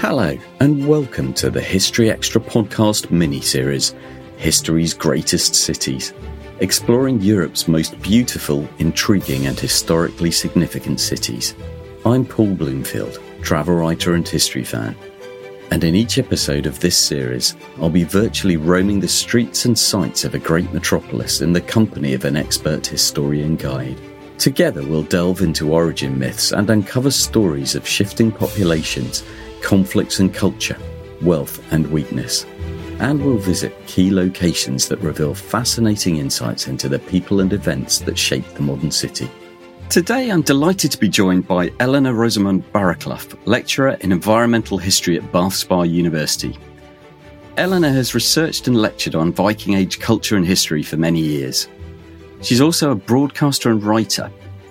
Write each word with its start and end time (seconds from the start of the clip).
Hello, 0.00 0.34
and 0.60 0.88
welcome 0.88 1.34
to 1.34 1.50
the 1.50 1.60
History 1.60 2.10
Extra 2.10 2.40
podcast 2.40 3.10
mini 3.10 3.42
series, 3.42 3.94
History's 4.38 4.94
Greatest 4.94 5.54
Cities, 5.54 6.14
exploring 6.60 7.20
Europe's 7.20 7.68
most 7.68 8.00
beautiful, 8.00 8.66
intriguing, 8.78 9.46
and 9.46 9.60
historically 9.60 10.30
significant 10.30 11.00
cities. 11.00 11.54
I'm 12.06 12.24
Paul 12.24 12.54
Bloomfield, 12.54 13.20
travel 13.42 13.74
writer 13.74 14.14
and 14.14 14.26
history 14.26 14.64
fan. 14.64 14.96
And 15.70 15.84
in 15.84 15.94
each 15.94 16.16
episode 16.16 16.64
of 16.64 16.80
this 16.80 16.96
series, 16.96 17.54
I'll 17.78 17.90
be 17.90 18.04
virtually 18.04 18.56
roaming 18.56 19.00
the 19.00 19.06
streets 19.06 19.66
and 19.66 19.78
sights 19.78 20.24
of 20.24 20.34
a 20.34 20.38
great 20.38 20.72
metropolis 20.72 21.42
in 21.42 21.52
the 21.52 21.60
company 21.60 22.14
of 22.14 22.24
an 22.24 22.36
expert 22.38 22.86
historian 22.86 23.54
guide. 23.54 24.00
Together, 24.38 24.82
we'll 24.82 25.02
delve 25.02 25.42
into 25.42 25.74
origin 25.74 26.18
myths 26.18 26.52
and 26.52 26.70
uncover 26.70 27.10
stories 27.10 27.74
of 27.74 27.86
shifting 27.86 28.32
populations 28.32 29.24
conflicts 29.62 30.18
and 30.20 30.32
culture, 30.32 30.78
wealth 31.22 31.62
and 31.72 31.86
weakness. 31.90 32.44
And 32.98 33.24
we'll 33.24 33.38
visit 33.38 33.86
key 33.86 34.10
locations 34.10 34.88
that 34.88 34.98
reveal 35.00 35.34
fascinating 35.34 36.16
insights 36.16 36.66
into 36.66 36.88
the 36.88 36.98
people 36.98 37.40
and 37.40 37.52
events 37.52 38.00
that 38.00 38.18
shape 38.18 38.46
the 38.54 38.62
modern 38.62 38.90
city. 38.90 39.30
Today, 39.88 40.30
I'm 40.30 40.42
delighted 40.42 40.92
to 40.92 40.98
be 40.98 41.08
joined 41.08 41.48
by 41.48 41.72
Eleanor 41.80 42.14
Rosamund 42.14 42.62
Barraclough, 42.72 43.36
lecturer 43.46 43.96
in 44.02 44.12
environmental 44.12 44.78
history 44.78 45.16
at 45.16 45.32
Bath 45.32 45.54
Spa 45.54 45.82
University. 45.82 46.56
Eleanor 47.56 47.90
has 47.90 48.14
researched 48.14 48.68
and 48.68 48.80
lectured 48.80 49.14
on 49.14 49.32
Viking 49.32 49.74
Age 49.74 49.98
culture 49.98 50.36
and 50.36 50.46
history 50.46 50.82
for 50.82 50.96
many 50.96 51.20
years. 51.20 51.68
She's 52.40 52.60
also 52.60 52.92
a 52.92 52.94
broadcaster 52.94 53.70
and 53.70 53.82
writer, 53.82 54.30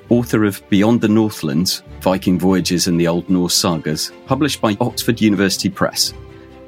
author 0.09 0.43
of 0.43 0.61
Beyond 0.69 1.01
the 1.01 1.07
Northlands 1.07 1.83
Viking 2.01 2.39
Voyages 2.39 2.87
and 2.87 2.99
the 2.99 3.07
Old 3.07 3.29
Norse 3.29 3.53
Sagas, 3.53 4.11
published 4.25 4.61
by 4.61 4.77
Oxford 4.79 5.21
University 5.21 5.69
Press. 5.69 6.13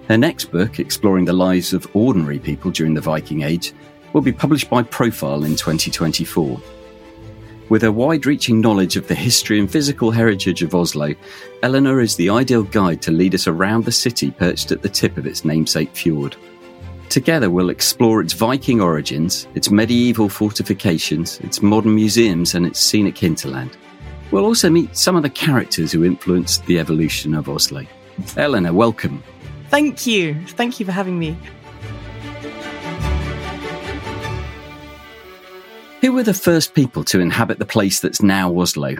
Her 0.07 0.17
next 0.17 0.45
book, 0.45 0.79
exploring 0.79 1.25
the 1.25 1.33
lives 1.33 1.73
of 1.73 1.87
ordinary 1.93 2.39
people 2.39 2.71
during 2.71 2.93
the 2.93 3.01
Viking 3.01 3.43
Age, 3.43 3.73
will 4.13 4.21
be 4.21 4.31
published 4.33 4.69
by 4.69 4.83
Profile 4.83 5.43
in 5.43 5.55
2024. 5.55 6.61
With 7.69 7.83
her 7.83 7.91
wide 7.91 8.25
reaching 8.25 8.59
knowledge 8.59 8.97
of 8.97 9.07
the 9.07 9.15
history 9.15 9.57
and 9.57 9.71
physical 9.71 10.11
heritage 10.11 10.61
of 10.61 10.75
Oslo, 10.75 11.15
Eleanor 11.63 12.01
is 12.01 12.17
the 12.17 12.29
ideal 12.29 12.63
guide 12.63 13.01
to 13.03 13.11
lead 13.11 13.33
us 13.33 13.47
around 13.47 13.85
the 13.85 13.91
city 13.93 14.31
perched 14.31 14.73
at 14.73 14.81
the 14.81 14.89
tip 14.89 15.15
of 15.17 15.25
its 15.25 15.45
namesake 15.45 15.95
fjord. 15.95 16.35
Together, 17.11 17.49
we'll 17.49 17.69
explore 17.69 18.21
its 18.21 18.31
Viking 18.31 18.79
origins, 18.79 19.45
its 19.53 19.69
medieval 19.69 20.29
fortifications, 20.29 21.41
its 21.41 21.61
modern 21.61 21.93
museums, 21.93 22.55
and 22.55 22.65
its 22.65 22.79
scenic 22.79 23.17
hinterland. 23.17 23.75
We'll 24.31 24.45
also 24.45 24.69
meet 24.69 24.95
some 24.95 25.17
of 25.17 25.21
the 25.21 25.29
characters 25.29 25.91
who 25.91 26.05
influenced 26.05 26.65
the 26.67 26.79
evolution 26.79 27.35
of 27.35 27.49
Oslo. 27.49 27.85
Eleanor, 28.37 28.71
welcome. 28.71 29.21
Thank 29.69 30.07
you. 30.07 30.35
Thank 30.47 30.79
you 30.79 30.85
for 30.85 30.93
having 30.93 31.19
me. 31.19 31.37
Who 35.99 36.13
were 36.13 36.23
the 36.23 36.33
first 36.33 36.73
people 36.73 37.03
to 37.03 37.19
inhabit 37.19 37.59
the 37.59 37.65
place 37.65 37.99
that's 37.99 38.21
now 38.21 38.57
Oslo? 38.57 38.95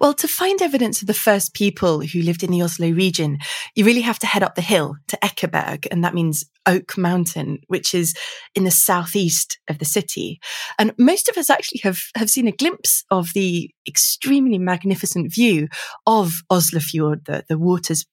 Well, 0.00 0.14
to 0.14 0.28
find 0.28 0.62
evidence 0.62 1.00
of 1.00 1.06
the 1.06 1.14
first 1.14 1.54
people 1.54 2.00
who 2.00 2.22
lived 2.22 2.42
in 2.42 2.50
the 2.50 2.62
Oslo 2.62 2.90
region, 2.90 3.38
you 3.74 3.84
really 3.84 4.00
have 4.00 4.18
to 4.20 4.26
head 4.26 4.42
up 4.42 4.54
the 4.54 4.62
hill 4.62 4.96
to 5.08 5.18
Ekeberg, 5.22 5.86
and 5.90 6.04
that 6.04 6.14
means 6.14 6.44
Oak 6.66 6.96
Mountain, 6.96 7.58
which 7.66 7.94
is 7.94 8.14
in 8.54 8.64
the 8.64 8.70
southeast 8.70 9.58
of 9.68 9.78
the 9.78 9.84
city. 9.84 10.40
And 10.78 10.92
most 10.98 11.28
of 11.28 11.36
us 11.36 11.50
actually 11.50 11.80
have, 11.82 12.00
have 12.16 12.30
seen 12.30 12.48
a 12.48 12.52
glimpse 12.52 13.04
of 13.10 13.32
the 13.34 13.70
extremely 13.86 14.58
magnificent 14.58 15.32
view 15.32 15.68
of 16.06 16.42
Oslofjord, 16.50 17.24
the, 17.26 17.44
the 17.48 17.58
waters 17.58 18.04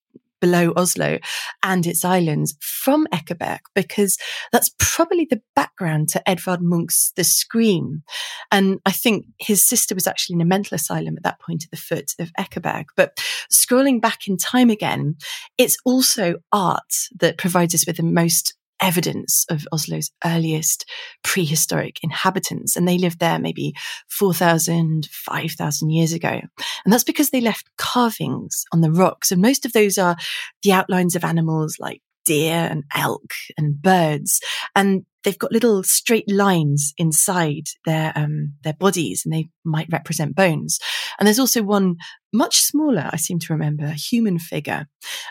below 0.45 0.73
Oslo 0.75 1.17
and 1.63 1.87
its 1.87 2.05
islands 2.05 2.55
from 2.61 3.07
Ekeberg 3.11 3.61
because 3.73 4.15
that's 4.51 4.69
probably 4.77 5.25
the 5.27 5.41
background 5.55 6.07
to 6.09 6.29
Edvard 6.29 6.61
Munch's 6.61 7.11
The 7.15 7.23
Scream. 7.23 8.03
And 8.51 8.79
I 8.85 8.91
think 8.91 9.25
his 9.39 9.67
sister 9.67 9.95
was 9.95 10.05
actually 10.05 10.35
in 10.35 10.41
a 10.41 10.45
mental 10.45 10.75
asylum 10.75 11.17
at 11.17 11.23
that 11.23 11.41
point 11.41 11.63
at 11.63 11.71
the 11.71 11.77
foot 11.77 12.11
of 12.19 12.31
Ekeberg. 12.39 12.85
But 12.95 13.19
scrolling 13.51 13.99
back 13.99 14.27
in 14.27 14.37
time 14.37 14.69
again, 14.69 15.15
it's 15.57 15.77
also 15.83 16.35
art 16.51 16.93
that 17.19 17.39
provides 17.39 17.73
us 17.73 17.87
with 17.87 17.97
the 17.97 18.03
most 18.03 18.53
evidence 18.81 19.45
of 19.49 19.67
Oslo's 19.73 20.11
earliest 20.23 20.89
prehistoric 21.23 21.97
inhabitants. 22.03 22.75
And 22.75 22.87
they 22.87 22.97
lived 22.97 23.19
there 23.19 23.39
maybe 23.39 23.73
4,000, 24.09 25.07
5,000 25.11 25.89
years 25.89 26.13
ago. 26.13 26.41
And 26.83 26.93
that's 26.93 27.03
because 27.03 27.29
they 27.29 27.41
left 27.41 27.69
carvings 27.77 28.65
on 28.71 28.81
the 28.81 28.91
rocks. 28.91 29.31
And 29.31 29.41
most 29.41 29.65
of 29.65 29.73
those 29.73 29.97
are 29.97 30.15
the 30.63 30.73
outlines 30.73 31.15
of 31.15 31.23
animals 31.23 31.77
like 31.79 32.01
deer 32.25 32.67
and 32.69 32.83
elk 32.95 33.33
and 33.57 33.81
birds. 33.81 34.41
And 34.75 35.05
they've 35.25 35.37
got 35.37 35.51
little 35.51 35.83
straight 35.83 36.29
lines 36.31 36.93
inside 36.97 37.67
their 37.85 38.13
um, 38.15 38.53
their 38.63 38.73
bodies, 38.73 39.23
and 39.25 39.33
they 39.33 39.49
might 39.65 39.87
represent 39.91 40.35
bones. 40.35 40.79
And 41.19 41.27
there's 41.27 41.39
also 41.39 41.63
one 41.63 41.95
much 42.31 42.57
smaller, 42.57 43.09
I 43.11 43.17
seem 43.17 43.39
to 43.39 43.53
remember, 43.53 43.85
a 43.85 43.93
human 43.93 44.39
figure. 44.39 44.87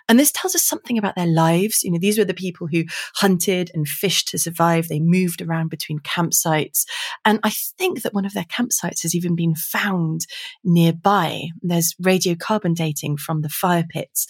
And 0.09 0.19
this 0.19 0.33
tells 0.33 0.55
us 0.55 0.65
something 0.65 0.97
about 0.97 1.17
their 1.17 1.27
lives. 1.27 1.83
You 1.83 1.93
know, 1.93 1.99
these 1.99 2.19
were 2.19 2.25
the 2.25 2.35
people 2.35 2.67
who 2.67 2.85
hunted 3.17 3.71
and 3.75 3.87
fished 3.87 4.29
to 4.29 4.39
survive. 4.39 4.89
They 4.89 5.01
moved 5.01 5.43
around 5.43 5.69
between 5.69 5.99
campsites. 5.99 6.85
And 7.25 7.41
I 7.43 7.51
think 7.79 8.03
that 8.03 8.15
one 8.15 8.25
of 8.25 8.33
their 8.33 8.45
campsites 8.45 9.03
has 9.03 9.15
even 9.15 9.37
been 9.37 9.55
found 9.55 10.23
nearby. 10.65 11.49
There's 11.63 11.95
radiocarbon 12.03 12.75
dating 12.75 13.19
from 13.19 13.43
the 13.43 13.51
fire 13.51 13.85
pits. 13.89 14.27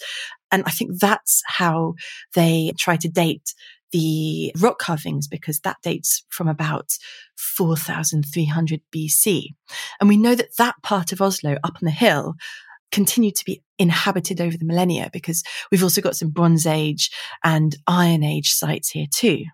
And 0.51 0.63
I 0.65 0.71
think 0.71 0.99
that's 0.99 1.41
how 1.45 1.95
they 2.33 2.73
try 2.77 2.97
to 2.97 3.09
date 3.09 3.53
the 3.95 4.51
rock 4.59 4.77
carvings 4.77 5.25
because 5.25 5.61
that 5.61 5.77
dates 5.81 6.25
from 6.27 6.49
about 6.49 6.97
4300 7.37 8.81
BC. 8.93 9.45
And 10.01 10.09
we 10.09 10.17
know 10.17 10.35
that 10.35 10.57
that 10.57 10.75
part 10.83 11.13
of 11.13 11.21
Oslo 11.21 11.53
up 11.63 11.75
on 11.75 11.85
the 11.85 11.91
hill 11.91 12.33
continued 12.91 13.35
to 13.35 13.45
be 13.45 13.63
inhabited 13.79 14.41
over 14.41 14.57
the 14.57 14.65
millennia 14.65 15.09
because 15.13 15.43
we've 15.71 15.83
also 15.83 16.01
got 16.01 16.17
some 16.17 16.29
Bronze 16.29 16.67
Age 16.67 17.09
and 17.41 17.77
Iron 17.87 18.21
Age 18.21 18.51
sites 18.51 18.89
here 18.89 19.07
too. 19.09 19.45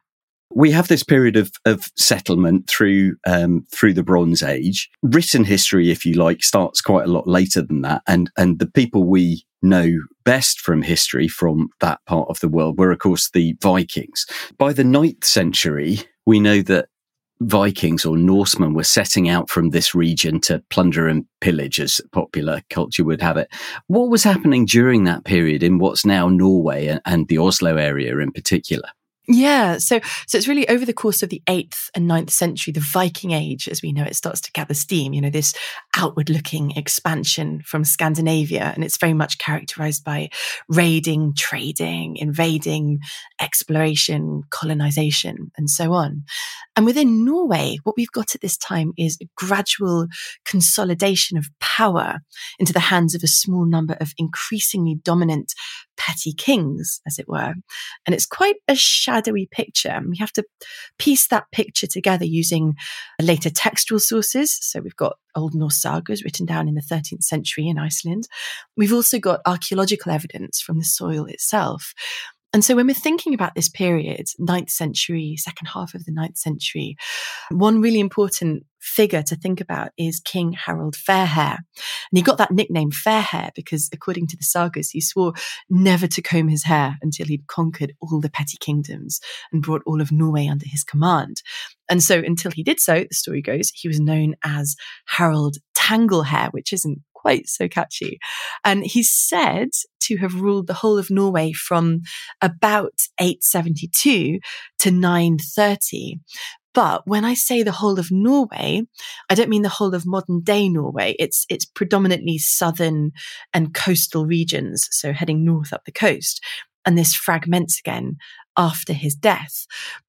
We 0.53 0.71
have 0.71 0.87
this 0.87 1.03
period 1.03 1.35
of, 1.35 1.51
of 1.65 1.91
settlement 1.95 2.67
through 2.67 3.15
um, 3.25 3.65
through 3.71 3.93
the 3.93 4.03
Bronze 4.03 4.43
Age. 4.43 4.89
Written 5.01 5.43
history, 5.43 5.91
if 5.91 6.05
you 6.05 6.13
like, 6.13 6.43
starts 6.43 6.81
quite 6.81 7.05
a 7.05 7.11
lot 7.11 7.27
later 7.27 7.61
than 7.61 7.81
that, 7.81 8.01
and 8.07 8.29
and 8.37 8.59
the 8.59 8.69
people 8.69 9.03
we 9.03 9.45
know 9.61 9.91
best 10.23 10.59
from 10.59 10.81
history 10.81 11.27
from 11.27 11.69
that 11.79 11.99
part 12.05 12.27
of 12.29 12.39
the 12.39 12.49
world 12.49 12.77
were, 12.77 12.91
of 12.91 12.99
course, 12.99 13.29
the 13.31 13.55
Vikings. 13.61 14.25
By 14.57 14.73
the 14.73 14.83
ninth 14.83 15.23
century, 15.23 15.99
we 16.25 16.39
know 16.39 16.61
that 16.63 16.87
Vikings 17.41 18.05
or 18.05 18.17
Norsemen 18.17 18.73
were 18.73 18.83
setting 18.83 19.27
out 19.27 19.49
from 19.49 19.69
this 19.69 19.95
region 19.95 20.39
to 20.41 20.63
plunder 20.69 21.07
and 21.07 21.25
pillage, 21.39 21.79
as 21.79 21.99
popular 22.11 22.61
culture 22.69 23.03
would 23.03 23.21
have 23.21 23.37
it. 23.37 23.49
What 23.87 24.09
was 24.09 24.23
happening 24.23 24.65
during 24.65 25.05
that 25.05 25.25
period 25.25 25.63
in 25.63 25.79
what's 25.79 26.05
now 26.05 26.29
Norway 26.29 26.99
and 27.05 27.27
the 27.27 27.39
Oslo 27.39 27.77
area 27.77 28.17
in 28.17 28.31
particular? 28.31 28.89
Yeah, 29.33 29.77
so 29.77 30.01
so 30.27 30.37
it's 30.37 30.47
really 30.47 30.67
over 30.67 30.85
the 30.85 30.93
course 30.93 31.23
of 31.23 31.29
the 31.29 31.41
eighth 31.47 31.89
and 31.95 32.09
9th 32.09 32.31
century, 32.31 32.73
the 32.73 32.85
Viking 32.91 33.31
Age, 33.31 33.69
as 33.69 33.81
we 33.81 33.93
know 33.93 34.03
it, 34.03 34.15
starts 34.15 34.41
to 34.41 34.51
gather 34.51 34.73
steam. 34.73 35.13
You 35.13 35.21
know, 35.21 35.29
this 35.29 35.53
outward-looking 35.95 36.71
expansion 36.71 37.61
from 37.65 37.85
Scandinavia, 37.85 38.73
and 38.75 38.83
it's 38.83 38.97
very 38.97 39.13
much 39.13 39.37
characterized 39.37 40.03
by 40.03 40.29
raiding, 40.67 41.33
trading, 41.37 42.17
invading, 42.17 42.99
exploration, 43.39 44.41
colonization, 44.49 45.51
and 45.55 45.69
so 45.69 45.93
on. 45.93 46.23
And 46.75 46.85
within 46.85 47.23
Norway, 47.23 47.77
what 47.83 47.95
we've 47.95 48.11
got 48.11 48.35
at 48.35 48.41
this 48.41 48.57
time 48.57 48.91
is 48.97 49.17
a 49.21 49.29
gradual 49.37 50.07
consolidation 50.45 51.37
of 51.37 51.47
power 51.61 52.19
into 52.59 52.73
the 52.73 52.79
hands 52.79 53.15
of 53.15 53.23
a 53.23 53.27
small 53.27 53.65
number 53.65 53.95
of 54.01 54.11
increasingly 54.17 54.95
dominant 54.95 55.53
petty 55.97 56.33
kings, 56.33 57.01
as 57.07 57.19
it 57.19 57.27
were. 57.27 57.53
And 58.05 58.15
it's 58.15 58.25
quite 58.25 58.55
a 58.67 58.75
shadowy 58.75 59.47
picture. 59.51 59.89
And 59.89 60.09
we 60.09 60.17
have 60.17 60.33
to 60.33 60.43
piece 60.97 61.27
that 61.27 61.45
picture 61.51 61.87
together 61.87 62.25
using 62.25 62.75
later 63.21 63.49
textual 63.49 63.99
sources. 63.99 64.57
So 64.61 64.79
we've 64.79 64.95
got 64.95 65.17
Old 65.35 65.53
Norse 65.53 65.81
sagas 65.81 66.23
written 66.23 66.45
down 66.45 66.67
in 66.67 66.75
the 66.75 66.81
13th 66.81 67.23
century 67.23 67.67
in 67.67 67.77
Iceland. 67.77 68.27
We've 68.75 68.93
also 68.93 69.19
got 69.19 69.41
archaeological 69.45 70.11
evidence 70.11 70.61
from 70.61 70.77
the 70.77 70.85
soil 70.85 71.25
itself. 71.25 71.93
And 72.53 72.65
so 72.65 72.75
when 72.75 72.87
we're 72.87 72.93
thinking 72.93 73.33
about 73.33 73.55
this 73.55 73.69
period, 73.69 74.27
ninth 74.37 74.69
century, 74.69 75.35
second 75.37 75.67
half 75.67 75.93
of 75.93 76.05
the 76.05 76.11
ninth 76.11 76.37
century, 76.37 76.97
one 77.49 77.81
really 77.81 77.99
important 77.99 78.65
figure 78.81 79.21
to 79.21 79.35
think 79.35 79.61
about 79.61 79.91
is 79.97 80.19
King 80.19 80.53
Harold 80.53 80.95
Fairhair. 80.95 81.57
And 81.57 82.17
he 82.17 82.21
got 82.21 82.37
that 82.39 82.51
nickname 82.51 82.91
Fairhair 82.91 83.51
because 83.55 83.89
according 83.93 84.27
to 84.27 84.37
the 84.37 84.43
sagas, 84.43 84.89
he 84.89 84.99
swore 84.99 85.33
never 85.69 86.07
to 86.07 86.21
comb 86.21 86.49
his 86.49 86.63
hair 86.63 86.97
until 87.01 87.27
he'd 87.27 87.47
conquered 87.47 87.93
all 88.01 88.19
the 88.19 88.29
petty 88.29 88.57
kingdoms 88.59 89.21
and 89.53 89.61
brought 89.61 89.83
all 89.85 90.01
of 90.01 90.11
Norway 90.11 90.47
under 90.47 90.65
his 90.67 90.83
command. 90.83 91.41
And 91.89 92.01
so 92.01 92.19
until 92.19 92.51
he 92.51 92.63
did 92.63 92.79
so, 92.79 93.05
the 93.07 93.15
story 93.15 93.41
goes, 93.41 93.71
he 93.73 93.87
was 93.87 93.99
known 93.99 94.35
as 94.43 94.75
Harold 95.07 95.57
Tanglehair, 95.75 96.51
which 96.51 96.73
isn't 96.73 96.99
quite 97.21 97.47
so 97.47 97.67
catchy. 97.67 98.19
And 98.63 98.83
he's 98.83 99.11
said 99.11 99.69
to 100.01 100.17
have 100.17 100.41
ruled 100.41 100.67
the 100.67 100.73
whole 100.73 100.97
of 100.97 101.09
Norway 101.09 101.51
from 101.53 102.01
about 102.41 102.93
872 103.19 104.39
to 104.79 104.91
930. 104.91 106.19
But 106.73 107.05
when 107.05 107.25
I 107.25 107.33
say 107.33 107.63
the 107.63 107.71
whole 107.71 107.99
of 107.99 108.11
Norway, 108.11 108.83
I 109.29 109.35
don't 109.35 109.49
mean 109.49 109.61
the 109.61 109.69
whole 109.69 109.93
of 109.93 110.05
modern 110.05 110.41
day 110.41 110.69
Norway. 110.69 111.15
It's, 111.19 111.45
it's 111.49 111.65
predominantly 111.65 112.37
southern 112.37 113.11
and 113.53 113.73
coastal 113.73 114.25
regions. 114.25 114.87
So 114.91 115.11
heading 115.11 115.43
north 115.43 115.73
up 115.73 115.83
the 115.85 115.91
coast. 115.91 116.43
And 116.85 116.97
this 116.97 117.13
fragments 117.13 117.79
again 117.79 118.17
after 118.57 118.93
his 118.93 119.15
death. 119.15 119.65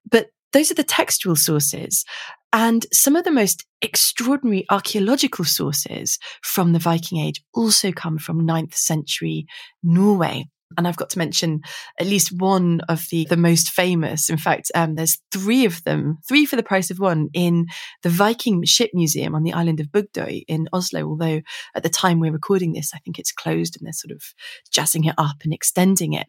But 0.09 0.29
those 0.53 0.71
are 0.71 0.75
the 0.75 0.85
textual 0.85 1.37
sources. 1.37 2.05
And 2.53 2.87
some 2.93 3.17
of 3.17 3.25
the 3.25 3.31
most 3.31 3.65
extraordinary 3.81 4.67
archaeological 4.71 5.45
sources 5.45 6.19
from 6.43 6.73
the 6.73 6.79
Viking 6.79 7.19
Age 7.19 7.43
also 7.55 7.93
come 7.93 8.19
from 8.19 8.47
9th 8.47 8.75
century 8.75 9.47
Norway. 9.83 10.47
And 10.77 10.87
I've 10.87 10.97
got 10.97 11.11
to 11.11 11.19
mention 11.19 11.61
at 11.99 12.07
least 12.07 12.33
one 12.33 12.81
of 12.89 13.07
the, 13.11 13.27
the 13.27 13.37
most 13.37 13.71
famous. 13.71 14.31
In 14.31 14.37
fact, 14.37 14.71
um, 14.75 14.95
there's 14.95 15.19
three 15.31 15.65
of 15.65 15.83
them, 15.85 16.19
three 16.27 16.47
for 16.47 16.57
the 16.57 16.63
price 16.63 16.91
of 16.91 16.99
one 16.99 17.29
in 17.33 17.67
the 18.03 18.09
Viking 18.09 18.65
Ship 18.65 18.91
Museum 18.95 19.35
on 19.35 19.43
the 19.43 19.53
island 19.53 19.81
of 19.81 19.89
Bygdøy 19.89 20.45
in 20.49 20.69
Oslo. 20.73 21.09
Although 21.09 21.43
at 21.75 21.83
the 21.83 21.89
time 21.89 22.21
we're 22.21 22.33
recording 22.33 22.73
this, 22.73 22.93
I 22.95 22.99
think 22.99 23.19
it's 23.19 23.33
closed 23.33 23.77
and 23.77 23.87
they're 23.87 23.93
sort 23.93 24.13
of 24.13 24.23
jazzing 24.71 25.05
it 25.05 25.15
up 25.19 25.37
and 25.45 25.53
extending 25.53 26.13
it. 26.13 26.27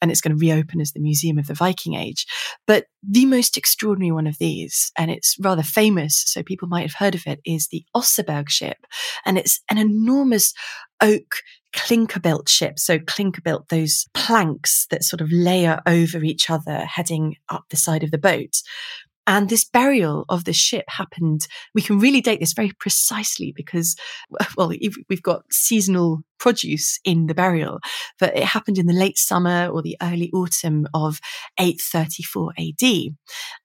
And 0.00 0.10
it's 0.10 0.20
going 0.20 0.36
to 0.36 0.40
reopen 0.40 0.80
as 0.80 0.92
the 0.92 1.00
Museum 1.00 1.38
of 1.38 1.46
the 1.46 1.54
Viking 1.54 1.94
Age. 1.94 2.26
But 2.66 2.86
the 3.02 3.26
most 3.26 3.56
extraordinary 3.56 4.12
one 4.12 4.26
of 4.26 4.38
these, 4.38 4.92
and 4.96 5.10
it's 5.10 5.36
rather 5.40 5.62
famous, 5.62 6.22
so 6.26 6.42
people 6.42 6.68
might 6.68 6.82
have 6.82 6.94
heard 6.94 7.14
of 7.14 7.26
it, 7.26 7.40
is 7.44 7.68
the 7.68 7.84
Oseberg 7.96 8.48
ship. 8.48 8.78
And 9.24 9.38
it's 9.38 9.60
an 9.70 9.78
enormous 9.78 10.52
oak 11.00 11.36
clinker 11.72 12.20
built 12.20 12.48
ship. 12.48 12.78
So 12.78 12.98
clinker 12.98 13.40
built 13.40 13.68
those 13.68 14.06
planks 14.14 14.86
that 14.90 15.04
sort 15.04 15.20
of 15.20 15.30
layer 15.30 15.80
over 15.86 16.22
each 16.22 16.50
other 16.50 16.84
heading 16.84 17.36
up 17.48 17.64
the 17.70 17.76
side 17.76 18.02
of 18.02 18.10
the 18.10 18.18
boat. 18.18 18.62
And 19.30 19.48
this 19.48 19.64
burial 19.64 20.24
of 20.28 20.44
the 20.44 20.52
ship 20.52 20.86
happened, 20.88 21.46
we 21.72 21.82
can 21.82 22.00
really 22.00 22.20
date 22.20 22.40
this 22.40 22.52
very 22.52 22.72
precisely 22.80 23.52
because, 23.54 23.94
well, 24.56 24.72
we've 25.08 25.22
got 25.22 25.44
seasonal 25.52 26.22
produce 26.40 26.98
in 27.04 27.28
the 27.28 27.34
burial, 27.34 27.78
but 28.18 28.36
it 28.36 28.42
happened 28.42 28.76
in 28.76 28.86
the 28.86 28.92
late 28.92 29.16
summer 29.16 29.68
or 29.68 29.82
the 29.82 29.96
early 30.02 30.32
autumn 30.32 30.88
of 30.94 31.20
834 31.60 32.54
AD. 32.58 33.14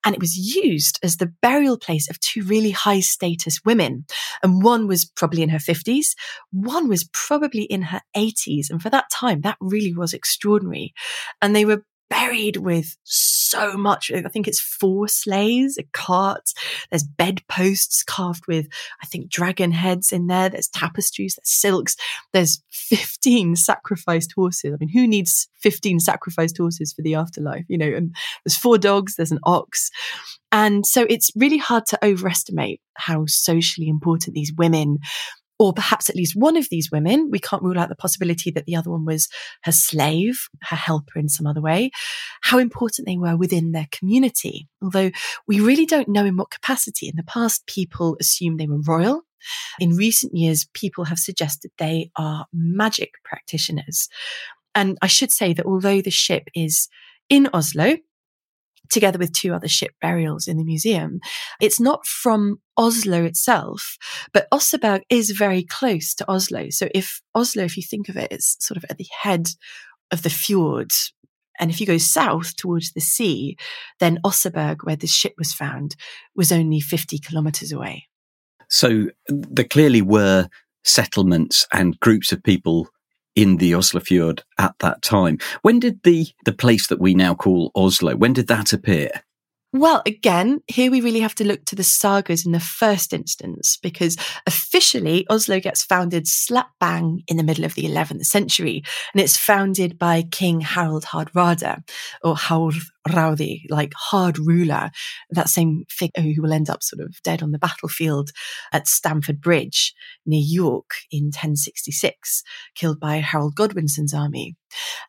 And 0.05 0.13
it 0.13 0.19
was 0.19 0.37
used 0.37 0.99
as 1.01 1.17
the 1.17 1.33
burial 1.41 1.79
place 1.79 2.11
of 2.11 2.19
two 2.19 2.43
really 2.43 2.71
high 2.71 2.99
status 2.99 3.59
women. 3.65 4.05
And 4.43 4.61
one 4.61 4.85
was 4.85 5.05
probably 5.15 5.41
in 5.41 5.49
her 5.49 5.57
50s, 5.57 6.09
one 6.51 6.87
was 6.87 7.09
probably 7.11 7.63
in 7.63 7.81
her 7.81 8.01
80s. 8.15 8.69
And 8.69 8.83
for 8.83 8.91
that 8.91 9.05
time, 9.11 9.41
that 9.41 9.57
really 9.59 9.95
was 9.95 10.13
extraordinary. 10.13 10.93
And 11.41 11.55
they 11.55 11.65
were 11.65 11.83
buried 12.07 12.57
with 12.57 12.97
so 13.03 13.44
much. 13.77 14.11
I 14.11 14.21
think 14.23 14.47
it's 14.47 14.59
four 14.59 15.07
sleighs, 15.07 15.77
a 15.77 15.83
cart. 15.93 16.51
There's 16.89 17.03
bedposts 17.03 18.03
carved 18.03 18.47
with, 18.47 18.67
I 19.01 19.05
think, 19.05 19.29
dragon 19.29 19.71
heads 19.71 20.11
in 20.11 20.27
there. 20.27 20.49
There's 20.49 20.67
tapestries, 20.67 21.35
there's 21.35 21.51
silks. 21.51 21.95
There's 22.33 22.61
15 22.71 23.55
sacrificed 23.55 24.33
horses. 24.35 24.73
I 24.73 24.77
mean, 24.79 24.89
who 24.89 25.07
needs 25.07 25.47
15 25.61 25.99
sacrificed 25.99 26.57
horses 26.57 26.93
for 26.93 27.01
the 27.01 27.15
afterlife? 27.15 27.65
You 27.67 27.77
know, 27.77 27.91
and 27.91 28.15
there's 28.43 28.57
four 28.57 28.77
dogs, 28.77 29.15
there's 29.15 29.31
an 29.31 29.39
ox. 29.43 29.89
And 30.51 30.85
so 30.85 31.05
it's 31.09 31.31
really 31.35 31.57
hard 31.57 31.85
to 31.87 32.05
overestimate 32.05 32.81
how 32.95 33.25
socially 33.27 33.89
important 33.89 34.35
these 34.35 34.53
women 34.53 34.99
or 35.57 35.73
perhaps 35.73 36.09
at 36.09 36.15
least 36.15 36.35
one 36.35 36.57
of 36.57 36.67
these 36.69 36.91
women. 36.91 37.29
We 37.31 37.39
can't 37.39 37.63
rule 37.63 37.79
out 37.79 37.89
the 37.89 37.95
possibility 37.95 38.51
that 38.51 38.65
the 38.65 38.75
other 38.75 38.91
one 38.91 39.05
was 39.05 39.29
her 39.63 39.71
slave, 39.71 40.47
her 40.63 40.75
helper 40.75 41.17
in 41.17 41.29
some 41.29 41.47
other 41.47 41.61
way, 41.61 41.91
how 42.41 42.57
important 42.57 43.07
they 43.07 43.17
were 43.17 43.37
within 43.37 43.71
their 43.71 43.87
community. 43.91 44.67
Although 44.81 45.11
we 45.47 45.59
really 45.59 45.85
don't 45.85 46.09
know 46.09 46.25
in 46.25 46.37
what 46.37 46.51
capacity. 46.51 47.07
In 47.07 47.15
the 47.15 47.23
past, 47.23 47.65
people 47.67 48.17
assumed 48.19 48.59
they 48.59 48.67
were 48.67 48.81
royal. 48.85 49.21
In 49.79 49.95
recent 49.95 50.35
years, 50.35 50.67
people 50.73 51.05
have 51.05 51.19
suggested 51.19 51.71
they 51.77 52.11
are 52.17 52.47
magic 52.51 53.13
practitioners. 53.23 54.09
And 54.73 54.97
I 55.01 55.07
should 55.07 55.31
say 55.31 55.53
that 55.53 55.65
although 55.65 56.01
the 56.01 56.11
ship 56.11 56.49
is 56.53 56.89
in 57.29 57.47
Oslo, 57.53 57.97
together 58.89 59.17
with 59.17 59.33
two 59.33 59.53
other 59.53 59.67
ship 59.67 59.91
burials 60.01 60.47
in 60.47 60.57
the 60.57 60.63
museum. 60.63 61.19
It's 61.61 61.79
not 61.79 62.05
from 62.05 62.59
Oslo 62.77 63.23
itself, 63.23 63.97
but 64.33 64.47
Oseberg 64.51 65.01
is 65.09 65.31
very 65.31 65.63
close 65.63 66.13
to 66.15 66.31
Oslo. 66.31 66.69
So 66.69 66.87
if 66.93 67.21
Oslo, 67.33 67.63
if 67.63 67.77
you 67.77 67.83
think 67.83 68.09
of 68.09 68.17
it, 68.17 68.31
it's 68.31 68.57
sort 68.59 68.77
of 68.77 68.85
at 68.89 68.97
the 68.97 69.07
head 69.21 69.47
of 70.11 70.23
the 70.23 70.29
fjord. 70.29 70.91
And 71.59 71.71
if 71.71 71.79
you 71.79 71.87
go 71.87 71.97
south 71.97 72.55
towards 72.55 72.91
the 72.91 73.01
sea, 73.01 73.57
then 73.99 74.19
Oseberg, 74.25 74.77
where 74.83 74.97
this 74.97 75.13
ship 75.13 75.33
was 75.37 75.53
found, 75.53 75.95
was 76.35 76.51
only 76.51 76.81
50 76.81 77.17
kilometers 77.19 77.71
away. 77.71 78.07
So 78.69 79.07
there 79.27 79.65
clearly 79.65 80.01
were 80.01 80.49
settlements 80.83 81.65
and 81.73 81.99
groups 81.99 82.31
of 82.31 82.43
people 82.43 82.89
in 83.35 83.57
the 83.57 83.71
Oslofjord 83.71 84.41
at 84.57 84.77
that 84.79 85.01
time. 85.01 85.37
When 85.61 85.79
did 85.79 86.03
the, 86.03 86.27
the 86.45 86.53
place 86.53 86.87
that 86.87 87.01
we 87.01 87.13
now 87.13 87.35
call 87.35 87.71
Oslo, 87.75 88.15
when 88.15 88.33
did 88.33 88.47
that 88.47 88.73
appear? 88.73 89.09
Well, 89.77 90.01
again, 90.05 90.61
here 90.67 90.89
we 90.89 91.01
really 91.01 91.19
have 91.19 91.35
to 91.35 91.43
look 91.43 91.65
to 91.65 91.75
the 91.75 91.83
sagas 91.83 92.45
in 92.45 92.53
the 92.53 92.61
first 92.61 93.11
instance 93.11 93.77
because 93.83 94.15
officially 94.47 95.27
Oslo 95.29 95.59
gets 95.59 95.83
founded 95.83 96.29
slap 96.29 96.69
bang 96.79 97.23
in 97.27 97.35
the 97.35 97.43
middle 97.43 97.65
of 97.65 97.75
the 97.75 97.83
11th 97.83 98.25
century. 98.25 98.83
And 99.13 99.21
it's 99.21 99.35
founded 99.35 99.99
by 99.99 100.21
King 100.31 100.61
Harald 100.61 101.03
Hardrada 101.03 101.83
or 102.23 102.37
Harald 102.37 102.75
Rowdy, 103.13 103.65
like 103.69 103.93
hard 103.95 104.39
ruler, 104.39 104.89
that 105.29 105.49
same 105.49 105.83
figure 105.89 106.23
who 106.23 106.41
will 106.41 106.53
end 106.53 106.69
up 106.69 106.81
sort 106.81 107.01
of 107.01 107.21
dead 107.23 107.43
on 107.43 107.51
the 107.51 107.59
battlefield 107.59 108.31
at 108.73 108.87
Stamford 108.87 109.41
Bridge 109.41 109.93
near 110.25 110.41
York 110.43 110.91
in 111.11 111.25
1066, 111.25 112.43
killed 112.75 112.99
by 112.99 113.17
Harold 113.17 113.55
Godwinson's 113.55 114.13
army. 114.13 114.55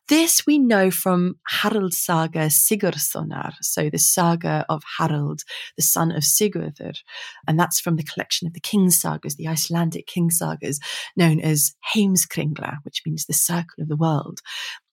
This 0.07 0.45
we 0.45 0.59
know 0.59 0.91
from 0.91 1.35
Harald 1.47 1.93
Saga 1.93 2.47
Sigurðssonar, 2.47 3.53
so 3.61 3.89
the 3.89 3.99
saga 3.99 4.65
of 4.69 4.83
Harald, 4.97 5.41
the 5.75 5.83
son 5.83 6.11
of 6.11 6.23
Sigurður. 6.23 6.97
And 7.47 7.59
that's 7.59 7.79
from 7.79 7.95
the 7.95 8.03
collection 8.03 8.47
of 8.47 8.53
the 8.53 8.61
King's 8.61 8.99
sagas, 8.99 9.35
the 9.35 9.47
Icelandic 9.47 10.07
King 10.07 10.29
sagas, 10.29 10.79
known 11.15 11.39
as 11.39 11.73
Heimskringla, 11.93 12.77
which 12.83 13.01
means 13.05 13.25
the 13.25 13.33
circle 13.33 13.81
of 13.81 13.89
the 13.89 13.97
world. 13.97 14.39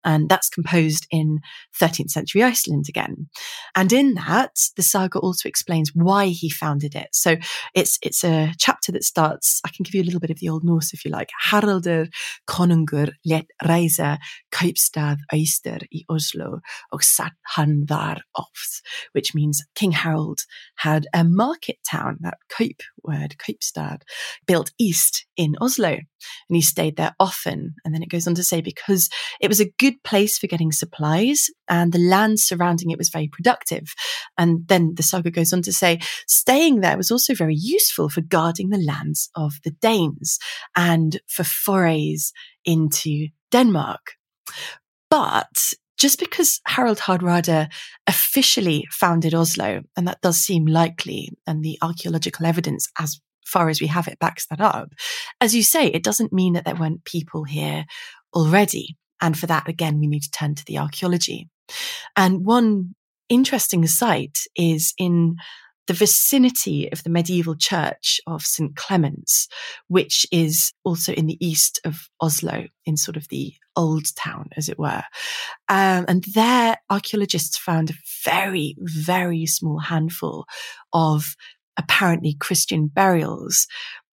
And 0.04 0.28
that's 0.28 0.48
composed 0.48 1.06
in 1.10 1.40
13th 1.80 2.10
century 2.10 2.42
Iceland 2.42 2.86
again. 2.88 3.28
And 3.74 3.92
in 3.92 4.14
that, 4.14 4.52
the 4.76 4.82
saga 4.82 5.18
also 5.18 5.48
explains 5.48 5.90
why 5.94 6.26
he 6.26 6.50
founded 6.50 6.94
it. 6.94 7.08
So 7.12 7.36
it's, 7.74 7.98
it's 8.02 8.24
a 8.24 8.52
chapter 8.58 8.73
that 8.92 9.04
starts, 9.04 9.60
I 9.64 9.68
can 9.68 9.82
give 9.82 9.94
you 9.94 10.02
a 10.02 10.04
little 10.04 10.20
bit 10.20 10.30
of 10.30 10.38
the 10.40 10.48
Old 10.48 10.64
Norse 10.64 10.92
if 10.92 11.04
you 11.04 11.10
like. 11.10 11.30
Haraldur 11.50 12.08
konungur 12.48 13.12
let 13.24 13.46
reisa 13.62 14.18
kaupstad 14.52 15.18
Oyster 15.32 15.80
i 15.92 16.04
Oslo 16.08 16.60
og 16.92 17.02
satt 17.02 17.36
han 17.56 17.84
þar 17.86 18.20
oft, 18.38 18.82
which 19.12 19.34
means 19.34 19.64
King 19.74 19.92
Harold 19.92 20.40
had 20.76 21.06
a 21.14 21.24
market 21.24 21.78
town, 21.88 22.18
that 22.20 22.38
Kaup 22.50 22.82
word, 23.02 23.36
Kaupstad, 23.38 24.02
built 24.46 24.72
east 24.78 25.26
in 25.36 25.54
Oslo. 25.60 25.90
And 26.48 26.56
he 26.56 26.62
stayed 26.62 26.96
there 26.96 27.14
often. 27.20 27.74
And 27.84 27.94
then 27.94 28.02
it 28.02 28.08
goes 28.08 28.26
on 28.26 28.34
to 28.36 28.42
say 28.42 28.60
because 28.60 29.10
it 29.40 29.48
was 29.48 29.60
a 29.60 29.70
good 29.78 30.02
place 30.02 30.38
for 30.38 30.46
getting 30.46 30.72
supplies 30.72 31.50
and 31.68 31.92
the 31.92 31.98
land 31.98 32.40
surrounding 32.40 32.90
it 32.90 32.98
was 32.98 33.10
very 33.10 33.28
productive. 33.28 33.92
And 34.38 34.66
then 34.68 34.94
the 34.96 35.02
saga 35.02 35.30
goes 35.30 35.52
on 35.52 35.62
to 35.62 35.72
say 35.72 36.00
staying 36.26 36.80
there 36.80 36.96
was 36.96 37.10
also 37.10 37.34
very 37.34 37.54
useful 37.54 38.08
for 38.08 38.20
guarding 38.20 38.70
the 38.74 38.84
lands 38.84 39.30
of 39.34 39.54
the 39.64 39.70
Danes 39.70 40.38
and 40.76 41.20
for 41.28 41.44
forays 41.44 42.32
into 42.64 43.28
Denmark. 43.50 44.12
But 45.10 45.74
just 45.96 46.18
because 46.18 46.60
Harald 46.66 46.98
Hardrada 46.98 47.70
officially 48.06 48.86
founded 48.90 49.32
Oslo, 49.34 49.82
and 49.96 50.08
that 50.08 50.20
does 50.20 50.38
seem 50.38 50.66
likely, 50.66 51.30
and 51.46 51.62
the 51.62 51.78
archaeological 51.80 52.46
evidence 52.46 52.88
as 52.98 53.20
far 53.46 53.68
as 53.68 53.80
we 53.80 53.86
have 53.86 54.08
it 54.08 54.18
backs 54.18 54.46
that 54.46 54.60
up, 54.60 54.88
as 55.40 55.54
you 55.54 55.62
say, 55.62 55.86
it 55.86 56.02
doesn't 56.02 56.32
mean 56.32 56.54
that 56.54 56.64
there 56.64 56.74
weren't 56.74 57.04
people 57.04 57.44
here 57.44 57.84
already. 58.34 58.96
And 59.20 59.38
for 59.38 59.46
that, 59.46 59.68
again, 59.68 60.00
we 60.00 60.06
need 60.06 60.22
to 60.24 60.30
turn 60.30 60.54
to 60.56 60.64
the 60.66 60.78
archaeology. 60.78 61.48
And 62.16 62.44
one 62.44 62.94
interesting 63.28 63.86
site 63.86 64.40
is 64.56 64.92
in 64.98 65.36
the 65.86 65.92
vicinity 65.92 66.90
of 66.90 67.02
the 67.02 67.10
medieval 67.10 67.54
church 67.54 68.20
of 68.26 68.42
St. 68.42 68.74
Clement's, 68.76 69.48
which 69.88 70.26
is 70.32 70.72
also 70.84 71.12
in 71.12 71.26
the 71.26 71.44
east 71.44 71.80
of 71.84 72.08
Oslo, 72.20 72.66
in 72.86 72.96
sort 72.96 73.16
of 73.16 73.28
the 73.28 73.54
old 73.76 74.04
town, 74.16 74.48
as 74.56 74.68
it 74.68 74.78
were. 74.78 75.02
Um, 75.68 76.04
and 76.08 76.24
there, 76.34 76.78
archaeologists 76.90 77.56
found 77.56 77.90
a 77.90 77.98
very, 78.24 78.76
very 78.78 79.46
small 79.46 79.78
handful 79.78 80.46
of 80.92 81.36
apparently 81.76 82.34
Christian 82.34 82.86
burials. 82.86 83.66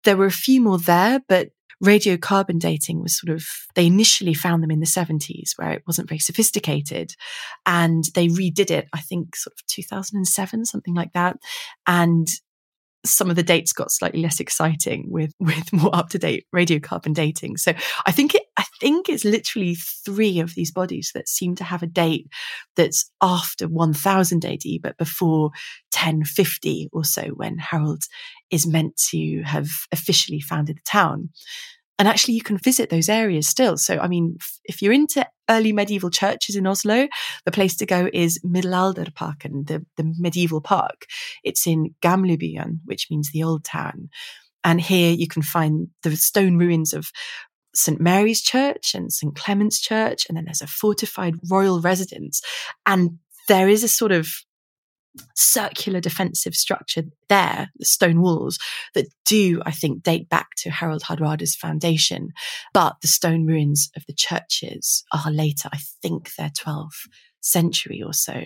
There 0.04 0.16
were 0.16 0.26
a 0.26 0.32
few 0.32 0.60
more 0.60 0.78
there, 0.78 1.20
but 1.28 1.50
radiocarbon 1.82 2.58
dating 2.58 3.02
was 3.02 3.18
sort 3.18 3.34
of, 3.34 3.44
they 3.74 3.86
initially 3.86 4.34
found 4.34 4.62
them 4.62 4.70
in 4.70 4.80
the 4.80 4.86
70s 4.86 5.52
where 5.56 5.70
it 5.72 5.82
wasn't 5.86 6.08
very 6.08 6.18
sophisticated. 6.18 7.14
And 7.66 8.04
they 8.14 8.28
redid 8.28 8.70
it, 8.70 8.88
I 8.92 9.00
think, 9.00 9.36
sort 9.36 9.54
of 9.54 9.66
2007, 9.66 10.66
something 10.66 10.94
like 10.94 11.12
that. 11.14 11.38
And 11.86 12.28
some 13.04 13.30
of 13.30 13.36
the 13.36 13.42
dates 13.42 13.72
got 13.72 13.90
slightly 13.90 14.20
less 14.20 14.40
exciting 14.40 15.06
with 15.08 15.32
with 15.40 15.72
more 15.72 15.94
up 15.94 16.10
to 16.10 16.18
date 16.18 16.46
radiocarbon 16.54 17.14
dating. 17.14 17.56
So 17.56 17.72
I 18.06 18.12
think 18.12 18.34
it 18.34 18.42
I 18.56 18.64
think 18.80 19.08
it's 19.08 19.24
literally 19.24 19.74
three 19.74 20.40
of 20.40 20.54
these 20.54 20.72
bodies 20.72 21.12
that 21.14 21.28
seem 21.28 21.54
to 21.56 21.64
have 21.64 21.82
a 21.82 21.86
date 21.86 22.28
that's 22.76 23.10
after 23.22 23.68
1000 23.68 24.44
AD 24.44 24.62
but 24.82 24.98
before 24.98 25.50
1050 25.94 26.90
or 26.92 27.04
so 27.04 27.22
when 27.34 27.58
Harold 27.58 28.02
is 28.50 28.66
meant 28.66 28.96
to 29.10 29.42
have 29.44 29.68
officially 29.92 30.40
founded 30.40 30.76
the 30.76 30.82
town. 30.90 31.30
And 31.98 32.08
actually, 32.08 32.32
you 32.32 32.42
can 32.42 32.56
visit 32.56 32.88
those 32.88 33.10
areas 33.10 33.46
still. 33.46 33.76
So, 33.76 33.98
I 33.98 34.08
mean, 34.08 34.38
if 34.64 34.80
you're 34.80 34.92
into 34.92 35.26
early 35.50 35.72
medieval 35.72 36.10
churches 36.10 36.56
in 36.56 36.66
Oslo, 36.66 37.08
the 37.44 37.52
place 37.52 37.76
to 37.76 37.86
go 37.86 38.08
is 38.12 38.40
Middelalderparken, 38.46 39.66
the, 39.66 39.84
the 39.96 40.14
medieval 40.18 40.60
park. 40.60 41.06
It's 41.44 41.66
in 41.66 41.94
Gamlebyen, 42.00 42.78
which 42.84 43.08
means 43.10 43.30
the 43.30 43.42
old 43.42 43.64
town. 43.64 44.08
And 44.64 44.80
here 44.80 45.12
you 45.12 45.26
can 45.26 45.42
find 45.42 45.88
the 46.02 46.16
stone 46.16 46.56
ruins 46.56 46.92
of 46.92 47.10
St. 47.74 48.00
Mary's 48.00 48.42
Church 48.42 48.94
and 48.94 49.12
St. 49.12 49.34
Clement's 49.34 49.80
Church. 49.80 50.26
And 50.28 50.36
then 50.36 50.44
there's 50.44 50.62
a 50.62 50.66
fortified 50.66 51.34
royal 51.50 51.80
residence. 51.80 52.40
And 52.86 53.18
there 53.48 53.68
is 53.68 53.82
a 53.82 53.88
sort 53.88 54.12
of 54.12 54.28
circular 55.34 56.00
defensive 56.00 56.54
structure 56.54 57.02
there, 57.28 57.70
the 57.76 57.84
stone 57.84 58.20
walls 58.20 58.58
that 58.94 59.06
do, 59.24 59.60
I 59.64 59.70
think, 59.70 60.02
date 60.02 60.28
back 60.28 60.50
to 60.58 60.70
Harald 60.70 61.02
Hardrada's 61.02 61.54
foundation. 61.54 62.30
But 62.72 62.96
the 63.02 63.08
stone 63.08 63.46
ruins 63.46 63.90
of 63.96 64.04
the 64.06 64.14
churches 64.14 65.04
are 65.12 65.30
later. 65.30 65.68
I 65.72 65.78
think 66.02 66.34
they're 66.34 66.50
12th 66.50 67.08
century 67.40 68.02
or 68.02 68.12
so. 68.12 68.42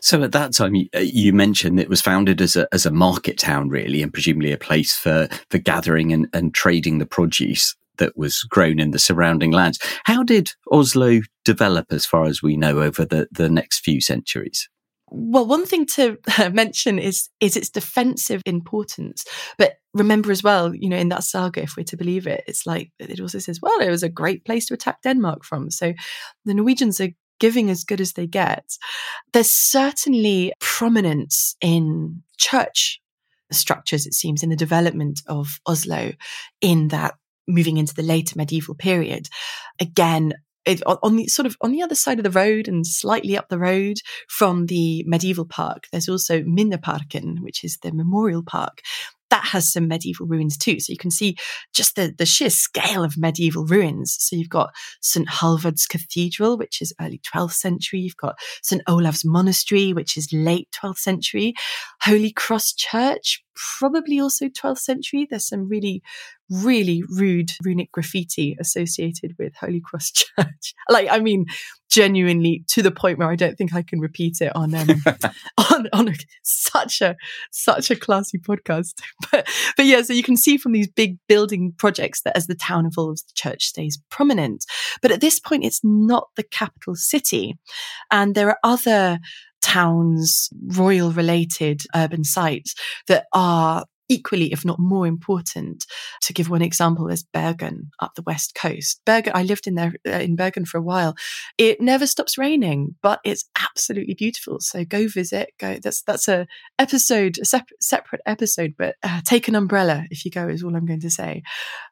So 0.00 0.22
at 0.22 0.32
that 0.32 0.52
time, 0.52 0.74
you, 0.74 0.88
uh, 0.94 1.00
you, 1.00 1.32
mentioned 1.32 1.80
it 1.80 1.88
was 1.88 2.00
founded 2.00 2.40
as 2.40 2.54
a 2.54 2.68
as 2.72 2.86
a 2.86 2.90
market 2.90 3.36
town, 3.36 3.68
really, 3.68 4.00
and 4.00 4.12
presumably 4.12 4.52
a 4.52 4.58
place 4.58 4.94
for 4.94 5.28
for 5.50 5.58
gathering 5.58 6.12
and, 6.12 6.28
and 6.32 6.54
trading 6.54 6.98
the 6.98 7.06
produce 7.06 7.74
that 7.96 8.16
was 8.16 8.42
grown 8.44 8.78
in 8.78 8.92
the 8.92 8.98
surrounding 9.00 9.50
lands. 9.50 9.80
How 10.04 10.22
did 10.22 10.52
Oslo 10.70 11.20
develop, 11.44 11.86
as 11.90 12.06
far 12.06 12.26
as 12.26 12.42
we 12.42 12.56
know, 12.56 12.80
over 12.80 13.04
the 13.04 13.26
the 13.32 13.50
next 13.50 13.80
few 13.80 14.00
centuries? 14.00 14.68
Well, 15.10 15.46
one 15.46 15.66
thing 15.66 15.86
to 15.94 16.18
mention 16.52 16.98
is 16.98 17.28
is 17.40 17.56
its 17.56 17.70
defensive 17.70 18.42
importance. 18.46 19.24
But 19.56 19.74
remember 19.94 20.30
as 20.30 20.42
well, 20.42 20.74
you 20.74 20.88
know, 20.88 20.96
in 20.96 21.08
that 21.08 21.24
saga, 21.24 21.62
if 21.62 21.76
we're 21.76 21.84
to 21.84 21.96
believe 21.96 22.26
it, 22.26 22.44
it's 22.46 22.66
like 22.66 22.92
it 22.98 23.20
also 23.20 23.38
says, 23.38 23.60
well, 23.62 23.80
it 23.80 23.90
was 23.90 24.02
a 24.02 24.08
great 24.08 24.44
place 24.44 24.66
to 24.66 24.74
attack 24.74 25.02
Denmark 25.02 25.44
from. 25.44 25.70
So 25.70 25.92
the 26.44 26.54
Norwegians 26.54 27.00
are 27.00 27.10
giving 27.40 27.70
as 27.70 27.84
good 27.84 28.00
as 28.00 28.12
they 28.12 28.26
get. 28.26 28.64
There's 29.32 29.50
certainly 29.50 30.52
prominence 30.60 31.56
in 31.60 32.22
church 32.36 33.00
structures, 33.52 34.06
it 34.06 34.14
seems, 34.14 34.42
in 34.42 34.50
the 34.50 34.56
development 34.56 35.20
of 35.26 35.60
Oslo 35.66 36.12
in 36.60 36.88
that 36.88 37.14
moving 37.46 37.78
into 37.78 37.94
the 37.94 38.02
later 38.02 38.34
medieval 38.36 38.74
period. 38.74 39.28
Again, 39.80 40.34
it, 40.68 40.82
on 40.86 41.16
the 41.16 41.26
sort 41.26 41.46
of 41.46 41.56
on 41.60 41.72
the 41.72 41.82
other 41.82 41.94
side 41.94 42.18
of 42.18 42.24
the 42.24 42.30
road 42.30 42.68
and 42.68 42.86
slightly 42.86 43.36
up 43.36 43.48
the 43.48 43.58
road 43.58 43.96
from 44.28 44.66
the 44.66 45.04
medieval 45.06 45.46
park, 45.46 45.88
there's 45.90 46.08
also 46.08 46.42
Minneparken, 46.42 47.40
which 47.40 47.64
is 47.64 47.78
the 47.82 47.92
memorial 47.92 48.42
park 48.42 48.82
that 49.30 49.44
has 49.44 49.70
some 49.70 49.88
medieval 49.88 50.26
ruins 50.26 50.56
too. 50.56 50.80
So 50.80 50.92
you 50.92 50.96
can 50.96 51.10
see 51.10 51.36
just 51.74 51.96
the, 51.96 52.14
the 52.16 52.26
sheer 52.26 52.50
scale 52.50 53.04
of 53.04 53.16
medieval 53.16 53.64
ruins. 53.64 54.16
So 54.18 54.36
you've 54.36 54.48
got 54.48 54.70
St. 55.00 55.28
Hallvard's 55.28 55.86
Cathedral, 55.86 56.56
which 56.56 56.80
is 56.80 56.94
early 57.00 57.20
12th 57.34 57.52
century. 57.52 58.00
You've 58.00 58.16
got 58.16 58.38
St. 58.62 58.82
Olav's 58.88 59.24
Monastery, 59.24 59.92
which 59.92 60.16
is 60.16 60.32
late 60.32 60.68
12th 60.72 60.98
century. 60.98 61.54
Holy 62.02 62.32
Cross 62.32 62.74
Church, 62.74 63.42
probably 63.78 64.18
also 64.18 64.46
12th 64.46 64.78
century. 64.78 65.26
There's 65.28 65.46
some 65.46 65.68
really, 65.68 66.02
really 66.50 67.02
rude 67.08 67.50
runic 67.62 67.92
graffiti 67.92 68.56
associated 68.60 69.34
with 69.38 69.54
Holy 69.56 69.80
Cross 69.80 70.10
Church. 70.36 70.74
like, 70.88 71.08
I 71.10 71.20
mean, 71.20 71.46
genuinely 71.90 72.64
to 72.68 72.82
the 72.82 72.90
point 72.90 73.18
where 73.18 73.30
I 73.30 73.36
don't 73.36 73.56
think 73.56 73.74
I 73.74 73.82
can 73.82 74.00
repeat 74.00 74.40
it 74.40 74.54
on 74.54 74.74
um, 74.74 74.88
on 75.72 75.88
on 75.92 76.08
a, 76.08 76.14
such 76.42 77.00
a 77.00 77.16
such 77.50 77.90
a 77.90 77.96
classy 77.96 78.38
podcast. 78.38 78.94
But 79.30 79.48
but 79.76 79.86
yeah, 79.86 80.02
so 80.02 80.12
you 80.12 80.22
can 80.22 80.36
see 80.36 80.56
from 80.56 80.72
these 80.72 80.88
big 80.88 81.18
building 81.28 81.74
projects 81.76 82.22
that 82.22 82.36
as 82.36 82.46
the 82.46 82.54
town 82.54 82.86
evolves, 82.86 83.22
the 83.22 83.32
church 83.34 83.64
stays 83.64 83.98
prominent. 84.10 84.64
But 85.02 85.10
at 85.10 85.20
this 85.20 85.38
point, 85.38 85.64
it's 85.64 85.80
not 85.82 86.28
the 86.36 86.44
capital 86.44 86.94
city, 86.94 87.58
and 88.10 88.34
there 88.34 88.48
are 88.48 88.58
other 88.64 89.18
towns, 89.60 90.48
royal 90.76 91.10
related 91.10 91.82
urban 91.94 92.24
sites 92.24 92.74
that 93.08 93.26
are 93.34 93.84
equally, 94.08 94.52
if 94.52 94.64
not 94.64 94.78
more 94.78 95.06
important. 95.06 95.84
To 96.22 96.32
give 96.32 96.50
one 96.50 96.62
example, 96.62 97.08
is 97.08 97.24
Bergen 97.24 97.90
up 98.00 98.14
the 98.14 98.22
west 98.22 98.54
coast. 98.54 99.00
Bergen, 99.04 99.32
I 99.34 99.42
lived 99.42 99.66
in 99.66 99.74
there 99.74 99.94
uh, 100.06 100.12
in 100.12 100.36
Bergen 100.36 100.64
for 100.64 100.78
a 100.78 100.82
while. 100.82 101.14
It 101.56 101.80
never 101.80 102.06
stops 102.06 102.38
raining, 102.38 102.96
but 103.02 103.20
it's 103.24 103.48
absolutely 103.60 104.14
beautiful. 104.14 104.58
So 104.60 104.84
go 104.84 105.08
visit. 105.08 105.50
Go. 105.58 105.78
That's 105.82 106.02
that's 106.02 106.28
a 106.28 106.46
episode, 106.78 107.38
a 107.38 107.44
separate 107.44 107.82
separate 107.82 108.22
episode. 108.26 108.74
But 108.76 108.96
uh, 109.02 109.20
take 109.24 109.48
an 109.48 109.54
umbrella 109.54 110.04
if 110.10 110.24
you 110.24 110.30
go. 110.30 110.48
Is 110.48 110.62
all 110.62 110.76
I'm 110.76 110.86
going 110.86 111.00
to 111.00 111.10
say. 111.10 111.42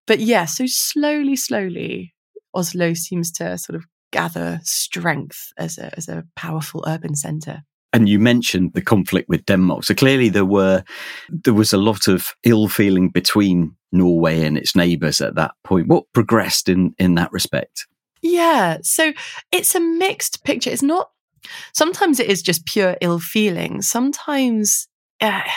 But 0.07 0.21
yeah, 0.21 0.45
so 0.45 0.65
slowly, 0.67 1.37
slowly, 1.37 2.15
Oslo 2.55 2.95
seems 2.95 3.33
to 3.33 3.59
sort 3.59 3.77
of 3.77 3.85
gather 4.13 4.61
strength 4.63 5.53
as 5.59 5.79
a 5.79 5.95
as 5.97 6.09
a 6.09 6.25
powerful 6.37 6.85
urban 6.87 7.15
centre 7.15 7.63
and 7.97 8.11
you 8.11 8.19
mentioned 8.19 8.75
the 8.75 8.83
conflict 8.83 9.27
with 9.27 9.47
Denmark. 9.47 9.85
So 9.85 9.95
clearly 9.95 10.29
there 10.29 10.45
were 10.45 10.85
there 11.31 11.55
was 11.55 11.73
a 11.73 11.79
lot 11.79 12.09
of 12.09 12.35
ill 12.43 12.69
feeling 12.69 13.09
between 13.09 13.75
Norway 13.91 14.45
and 14.45 14.59
its 14.59 14.77
neighbours 14.77 15.23
at 15.23 15.35
that 15.37 15.53
point. 15.65 15.89
What 15.89 16.05
progressed 16.13 16.69
in 16.69 16.95
in 16.99 17.15
that 17.15 17.33
respect? 17.33 17.87
Yeah, 18.21 18.79
so 18.83 19.13
it's 19.51 19.75
a 19.75 19.81
mixed 19.81 20.45
picture. 20.45 20.71
It's 20.71 20.83
not. 20.83 21.09
Sometimes 21.73 22.21
it 22.21 22.27
is 22.27 22.43
just 22.43 22.67
pure 22.67 22.97
ill 23.01 23.19
feeling. 23.19 23.81
Sometimes 23.81 24.89
uh, 25.23 25.49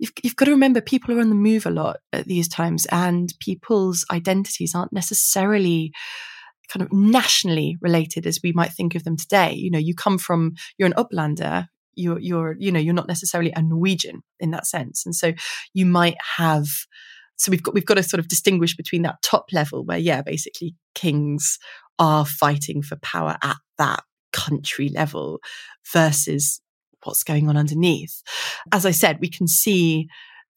you've, 0.00 0.12
you've 0.22 0.36
got 0.36 0.46
to 0.46 0.50
remember 0.50 0.80
people 0.80 1.14
are 1.14 1.20
on 1.20 1.28
the 1.28 1.34
move 1.36 1.64
a 1.64 1.70
lot 1.70 1.98
at 2.12 2.26
these 2.26 2.48
times, 2.48 2.86
and 2.90 3.32
people's 3.38 4.04
identities 4.10 4.74
aren't 4.74 4.92
necessarily 4.92 5.92
kind 6.72 6.82
of 6.82 6.92
nationally 6.92 7.76
related 7.80 8.26
as 8.26 8.40
we 8.42 8.52
might 8.52 8.72
think 8.72 8.96
of 8.96 9.04
them 9.04 9.16
today. 9.16 9.52
You 9.52 9.70
know, 9.70 9.78
you 9.78 9.94
come 9.94 10.18
from, 10.18 10.54
you're 10.76 10.88
an 10.88 10.94
uplander 10.94 11.68
you're 11.96 12.18
you're 12.18 12.56
you 12.58 12.72
know 12.72 12.80
you're 12.80 12.94
not 12.94 13.08
necessarily 13.08 13.52
a 13.54 13.62
Norwegian 13.62 14.22
in 14.40 14.50
that 14.50 14.66
sense, 14.66 15.04
and 15.04 15.14
so 15.14 15.32
you 15.72 15.86
might 15.86 16.16
have. 16.36 16.66
So 17.36 17.50
we've 17.50 17.62
got 17.62 17.74
we've 17.74 17.86
got 17.86 17.94
to 17.94 18.02
sort 18.02 18.20
of 18.20 18.28
distinguish 18.28 18.76
between 18.76 19.02
that 19.02 19.22
top 19.22 19.46
level 19.52 19.84
where 19.84 19.98
yeah, 19.98 20.22
basically 20.22 20.76
kings 20.94 21.58
are 21.98 22.24
fighting 22.24 22.82
for 22.82 22.96
power 22.96 23.36
at 23.42 23.56
that 23.78 24.02
country 24.32 24.88
level 24.88 25.40
versus 25.92 26.60
what's 27.04 27.22
going 27.22 27.48
on 27.48 27.56
underneath. 27.56 28.22
As 28.72 28.86
I 28.86 28.90
said, 28.90 29.18
we 29.20 29.28
can 29.28 29.46
see 29.46 30.08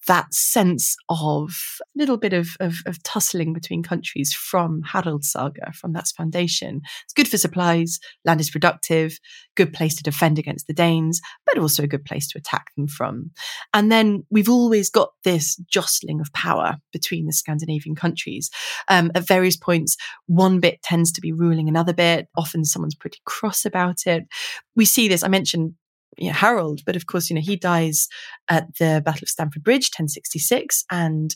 that 0.07 0.33
sense 0.33 0.95
of 1.09 1.49
a 1.81 1.83
little 1.95 2.17
bit 2.17 2.33
of, 2.33 2.49
of, 2.59 2.75
of, 2.85 3.01
tussling 3.03 3.53
between 3.53 3.83
countries 3.83 4.33
from 4.33 4.81
Harald's 4.81 5.31
saga, 5.31 5.71
from 5.73 5.93
that 5.93 6.07
foundation. 6.17 6.81
It's 7.03 7.13
good 7.13 7.27
for 7.27 7.37
supplies, 7.37 7.99
land 8.25 8.41
is 8.41 8.49
productive, 8.49 9.19
good 9.55 9.73
place 9.73 9.95
to 9.95 10.03
defend 10.03 10.39
against 10.39 10.67
the 10.67 10.73
Danes, 10.73 11.21
but 11.45 11.57
also 11.57 11.83
a 11.83 11.87
good 11.87 12.05
place 12.05 12.27
to 12.29 12.37
attack 12.37 12.67
them 12.75 12.87
from. 12.87 13.31
And 13.73 13.91
then 13.91 14.25
we've 14.29 14.49
always 14.49 14.89
got 14.89 15.09
this 15.23 15.57
jostling 15.69 16.19
of 16.19 16.33
power 16.33 16.77
between 16.91 17.25
the 17.25 17.33
Scandinavian 17.33 17.95
countries. 17.95 18.49
Um, 18.89 19.11
at 19.13 19.27
various 19.27 19.57
points, 19.57 19.97
one 20.25 20.59
bit 20.59 20.81
tends 20.83 21.11
to 21.13 21.21
be 21.21 21.31
ruling 21.31 21.67
another 21.67 21.93
bit. 21.93 22.27
Often 22.35 22.65
someone's 22.65 22.95
pretty 22.95 23.19
cross 23.25 23.65
about 23.65 24.07
it. 24.07 24.23
We 24.75 24.85
see 24.85 25.07
this, 25.07 25.23
I 25.23 25.27
mentioned 25.27 25.73
you 26.17 26.27
know, 26.27 26.33
Harold, 26.33 26.81
but 26.85 26.95
of 26.95 27.05
course, 27.05 27.29
you 27.29 27.35
know, 27.35 27.41
he 27.41 27.55
dies 27.55 28.07
at 28.49 28.67
the 28.77 29.01
Battle 29.05 29.23
of 29.23 29.29
Stamford 29.29 29.63
Bridge, 29.63 29.89
1066, 29.89 30.85
and 30.91 31.35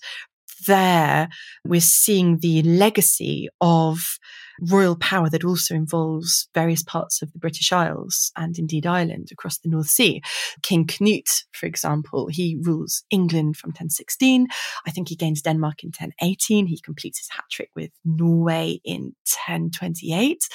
there 0.67 1.29
we're 1.65 1.81
seeing 1.81 2.39
the 2.39 2.61
legacy 2.63 3.49
of 3.59 4.17
royal 4.61 4.95
power 4.95 5.29
that 5.29 5.43
also 5.43 5.73
involves 5.73 6.47
various 6.53 6.83
parts 6.83 7.21
of 7.21 7.31
the 7.33 7.39
British 7.39 7.71
Isles 7.71 8.31
and 8.37 8.57
indeed 8.57 8.85
Ireland 8.85 9.29
across 9.31 9.57
the 9.57 9.69
North 9.69 9.87
Sea. 9.87 10.21
King 10.61 10.85
Knut, 10.85 11.43
for 11.51 11.65
example, 11.65 12.27
he 12.27 12.57
rules 12.61 13.03
England 13.09 13.57
from 13.57 13.69
1016. 13.69 14.47
I 14.85 14.91
think 14.91 15.09
he 15.09 15.15
gains 15.15 15.41
Denmark 15.41 15.83
in 15.83 15.87
1018. 15.87 16.67
He 16.67 16.79
completes 16.79 17.19
his 17.19 17.29
hat 17.29 17.45
trick 17.49 17.69
with 17.75 17.91
Norway 18.05 18.79
in 18.83 19.15
1028. 19.47 20.47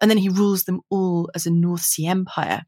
And 0.00 0.10
then 0.10 0.18
he 0.18 0.28
rules 0.28 0.64
them 0.64 0.80
all 0.90 1.30
as 1.34 1.46
a 1.46 1.50
North 1.50 1.82
Sea 1.82 2.06
empire 2.06 2.62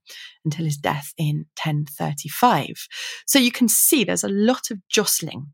until 0.44 0.64
his 0.64 0.76
death 0.76 1.12
in 1.18 1.46
1035. 1.62 2.86
So 3.26 3.38
you 3.38 3.52
can 3.52 3.68
see 3.68 4.04
there's 4.04 4.24
a 4.24 4.28
lot 4.28 4.70
of 4.70 4.78
jostling 4.88 5.52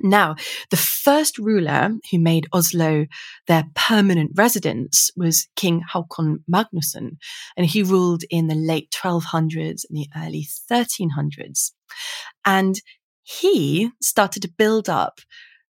Now, 0.00 0.36
the 0.70 0.76
first 0.76 1.38
ruler 1.38 1.90
who 2.10 2.18
made 2.18 2.46
Oslo 2.52 3.06
their 3.46 3.64
permanent 3.74 4.32
residence 4.34 5.10
was 5.16 5.48
King 5.56 5.82
Haakon 5.92 6.44
Magnusson, 6.50 7.16
and 7.56 7.66
he 7.66 7.82
ruled 7.82 8.22
in 8.30 8.48
the 8.48 8.54
late 8.54 8.90
1200s 8.90 9.84
and 9.88 9.96
the 9.96 10.08
early 10.16 10.46
1300s. 10.70 11.72
And 12.44 12.80
he 13.22 13.90
started 14.00 14.42
to 14.42 14.52
build 14.56 14.88
up 14.88 15.20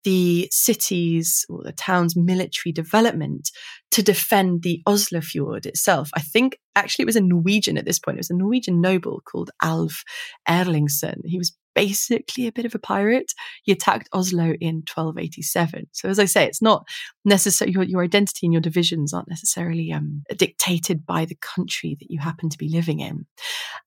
the 0.04 0.48
city's 0.52 1.46
or 1.50 1.62
the 1.64 1.72
town's 1.72 2.16
military 2.16 2.72
development 2.72 3.50
to 3.92 4.04
defend 4.04 4.64
the 4.64 4.82
Oslofjord 4.88 5.66
itself. 5.66 6.10
I 6.16 6.22
think 6.22 6.58
actually 6.76 7.04
it 7.04 7.08
was 7.08 7.16
a 7.16 7.22
Norwegian 7.22 7.78
at 7.78 7.86
this 7.86 8.00
point. 8.00 8.18
It 8.18 8.20
was 8.20 8.30
a 8.30 8.36
Norwegian 8.36 8.82
noble 8.82 9.22
called 9.26 9.52
Alf 9.62 10.04
Erlingsson. 10.48 11.22
He 11.26 11.38
was 11.38 11.56
basically 11.76 12.48
a 12.48 12.52
bit 12.52 12.66
of 12.66 12.76
a 12.76 12.80
pirate. 12.80 13.34
He 13.64 13.72
attacked 13.72 14.10
Oslo 14.14 14.54
in 14.60 14.84
1287. 14.94 15.88
So 15.92 16.10
as 16.10 16.20
I 16.20 16.26
say, 16.26 16.46
it's 16.46 16.62
not 16.62 16.88
necessarily 17.26 17.74
your, 17.74 17.84
your 17.84 18.04
identity 18.04 18.46
and 18.46 18.54
your 18.54 18.62
divisions 18.62 19.14
aren't 19.14 19.30
necessarily 19.30 19.92
um, 19.92 20.24
dictated 20.38 21.06
by 21.06 21.26
the 21.26 21.38
country 21.42 21.96
that 22.00 22.10
you 22.10 22.20
happen 22.20 22.50
to 22.50 22.58
be 22.58 22.70
living 22.70 23.00
in. 23.00 23.26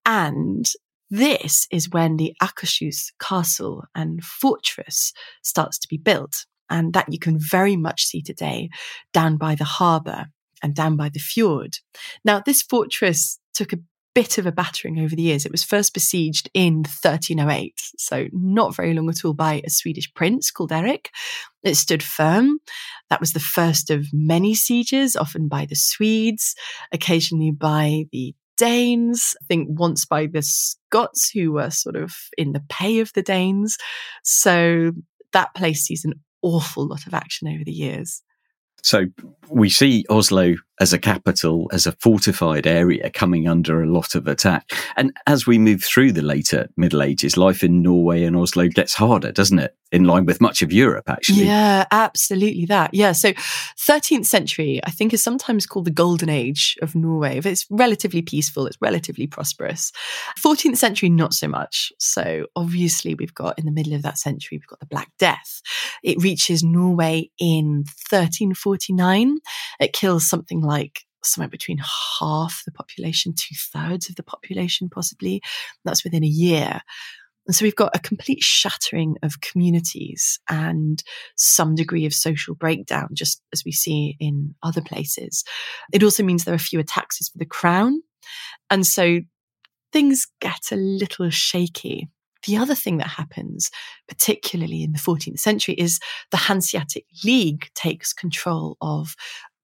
And 0.04 0.68
this 1.11 1.67
is 1.71 1.91
when 1.91 2.17
the 2.17 2.35
Akershus 2.43 3.13
castle 3.21 3.85
and 3.95 4.23
fortress 4.23 5.13
starts 5.43 5.79
to 5.79 5.89
be 5.89 5.97
built. 5.97 6.47
And 6.69 6.95
that 6.95 7.13
you 7.13 7.21
can 7.21 7.39
very 7.39 7.77
much 7.77 8.05
see 8.05 8.23
today 8.23 8.71
down 9.13 9.37
by 9.37 9.55
the 9.55 9.63
harbour 9.65 10.27
and 10.65 10.75
down 10.75 10.97
by 10.97 11.09
the 11.09 11.21
fjord. 11.21 11.77
Now, 12.25 12.43
this 12.45 12.61
fortress 12.61 13.39
took 13.55 13.73
a 13.73 13.79
bit 14.17 14.39
of 14.39 14.47
a 14.47 14.53
battering 14.53 14.99
over 14.99 15.15
the 15.15 15.23
years. 15.23 15.45
It 15.45 15.53
was 15.53 15.63
first 15.63 15.93
besieged 15.93 16.51
in 16.55 16.77
1308, 16.77 17.75
so 17.99 18.29
not 18.33 18.75
very 18.75 18.95
long 18.95 19.11
at 19.11 19.25
all, 19.27 19.35
by 19.35 19.61
a 19.65 19.71
Swedish 19.71 20.13
prince 20.15 20.51
called 20.51 20.73
Eric. 20.73 21.11
It 21.63 21.75
stood 21.75 22.03
firm. 22.03 22.59
That 23.11 23.21
was 23.21 23.33
the 23.33 23.41
first 23.41 23.91
of 23.91 24.07
many 24.15 24.55
sieges, 24.55 25.17
often 25.17 25.49
by 25.49 25.67
the 25.67 25.77
Swedes, 25.77 26.55
occasionally 26.93 27.51
by 27.51 28.07
the 28.11 28.35
Danes, 28.57 29.35
I 29.43 29.45
think 29.47 29.69
once 29.71 30.05
by 30.05 30.27
the 30.27 30.43
Scots, 30.43 31.31
who 31.31 31.53
were 31.53 31.71
sort 31.71 31.97
of 31.97 32.15
in 32.37 32.53
the 32.53 32.65
pay 32.69 33.01
of 33.01 33.13
the 33.15 33.23
Danes. 33.23 33.77
So 34.23 34.93
that 35.33 35.55
place 35.55 35.83
sees 35.83 36.05
an 36.05 36.15
awful 36.43 36.87
lot 36.87 37.07
of 37.07 37.15
action 37.15 37.49
over 37.49 37.65
the 37.65 37.73
years. 37.73 38.23
So 38.83 39.07
we 39.51 39.69
see 39.69 40.05
Oslo 40.09 40.55
as 40.81 40.93
a 40.93 40.99
capital, 40.99 41.69
as 41.73 41.89
a 41.89 41.93
fortified 41.93 42.69
area 42.69 43.11
coming 43.11 43.49
under 43.49 43.83
a 43.83 43.91
lot 43.91 44.15
of 44.15 44.29
attack. 44.29 44.71
And 44.97 45.13
as 45.27 45.45
we 45.45 45.59
move 45.59 45.83
through 45.83 46.13
the 46.13 46.23
later 46.23 46.69
Middle 46.77 47.03
Ages, 47.03 47.37
life 47.37 47.65
in 47.65 47.83
Norway 47.83 48.23
and 48.23 48.37
Oslo 48.37 48.69
gets 48.69 48.95
harder, 48.95 49.33
doesn't 49.33 49.59
it? 49.59 49.75
In 49.93 50.05
line 50.05 50.26
with 50.26 50.40
much 50.40 50.62
of 50.62 50.73
Europe, 50.73 51.09
actually. 51.09 51.45
Yeah, 51.45 51.85
absolutely 51.93 52.64
that. 52.66 52.93
Yeah. 52.93 53.12
So 53.12 53.33
13th 53.33 54.26
century, 54.26 54.81
I 54.85 54.90
think, 54.90 55.14
is 55.14 55.23
sometimes 55.23 55.64
called 55.64 55.85
the 55.85 55.93
golden 55.93 56.28
age 56.28 56.76
of 56.83 56.97
Norway. 56.97 57.40
It's 57.45 57.66
relatively 57.71 58.21
peaceful, 58.21 58.66
it's 58.66 58.76
relatively 58.81 59.28
prosperous. 59.28 59.93
14th 60.43 60.76
century, 60.76 61.09
not 61.09 61.35
so 61.35 61.47
much. 61.47 61.93
So 62.00 62.47
obviously, 62.57 63.14
we've 63.14 63.35
got 63.35 63.59
in 63.61 63.64
the 63.64 63.71
middle 63.71 63.93
of 63.93 64.02
that 64.02 64.19
century, 64.19 64.59
we've 64.59 64.66
got 64.66 64.81
the 64.81 64.87
Black 64.87 65.12
Death. 65.21 65.62
It 66.02 66.21
reaches 66.21 66.64
Norway 66.64 67.31
in 67.38 67.85
1349. 68.11 69.38
It 69.78 69.93
kills 69.93 70.28
something 70.28 70.62
like 70.62 71.02
somewhere 71.23 71.49
between 71.49 71.81
half 72.21 72.62
the 72.64 72.73
population, 72.73 73.35
two 73.37 73.55
thirds 73.73 74.09
of 74.09 74.16
the 74.16 74.23
population, 74.23 74.88
possibly. 74.88 75.43
That's 75.85 76.05
within 76.05 76.25
a 76.25 76.28
year. 76.28 76.81
And 77.47 77.55
so 77.55 77.65
we've 77.65 77.76
got 77.76 77.95
a 77.95 78.00
complete 78.00 78.43
shattering 78.43 79.17
of 79.23 79.41
communities 79.41 80.38
and 80.49 81.03
some 81.37 81.75
degree 81.75 82.05
of 82.07 82.12
social 82.12 82.55
breakdown, 82.55 83.09
just 83.12 83.41
as 83.53 83.65
we 83.65 83.73
see 83.73 84.17
in 84.19 84.55
other 84.62 84.83
places. 84.83 85.45
It 85.93 86.03
also 86.03 86.23
means 86.23 86.45
there 86.45 86.55
are 86.55 86.59
fewer 86.59 86.83
taxes 86.83 87.29
for 87.29 87.38
the 87.38 87.47
crown. 87.47 88.03
And 88.71 88.85
so 88.85 89.21
things 89.92 90.27
get 90.40 90.73
a 90.73 90.77
little 90.77 91.31
shaky. 91.31 92.09
The 92.47 92.57
other 92.57 92.75
thing 92.75 92.99
that 92.99 93.09
happens, 93.09 93.70
particularly 94.09 94.83
in 94.83 94.92
the 94.92 94.99
14th 94.99 95.40
century, 95.40 95.75
is 95.75 95.99
the 96.31 96.37
Hanseatic 96.37 97.05
League 97.25 97.70
takes 97.75 98.12
control 98.12 98.77
of 98.81 99.16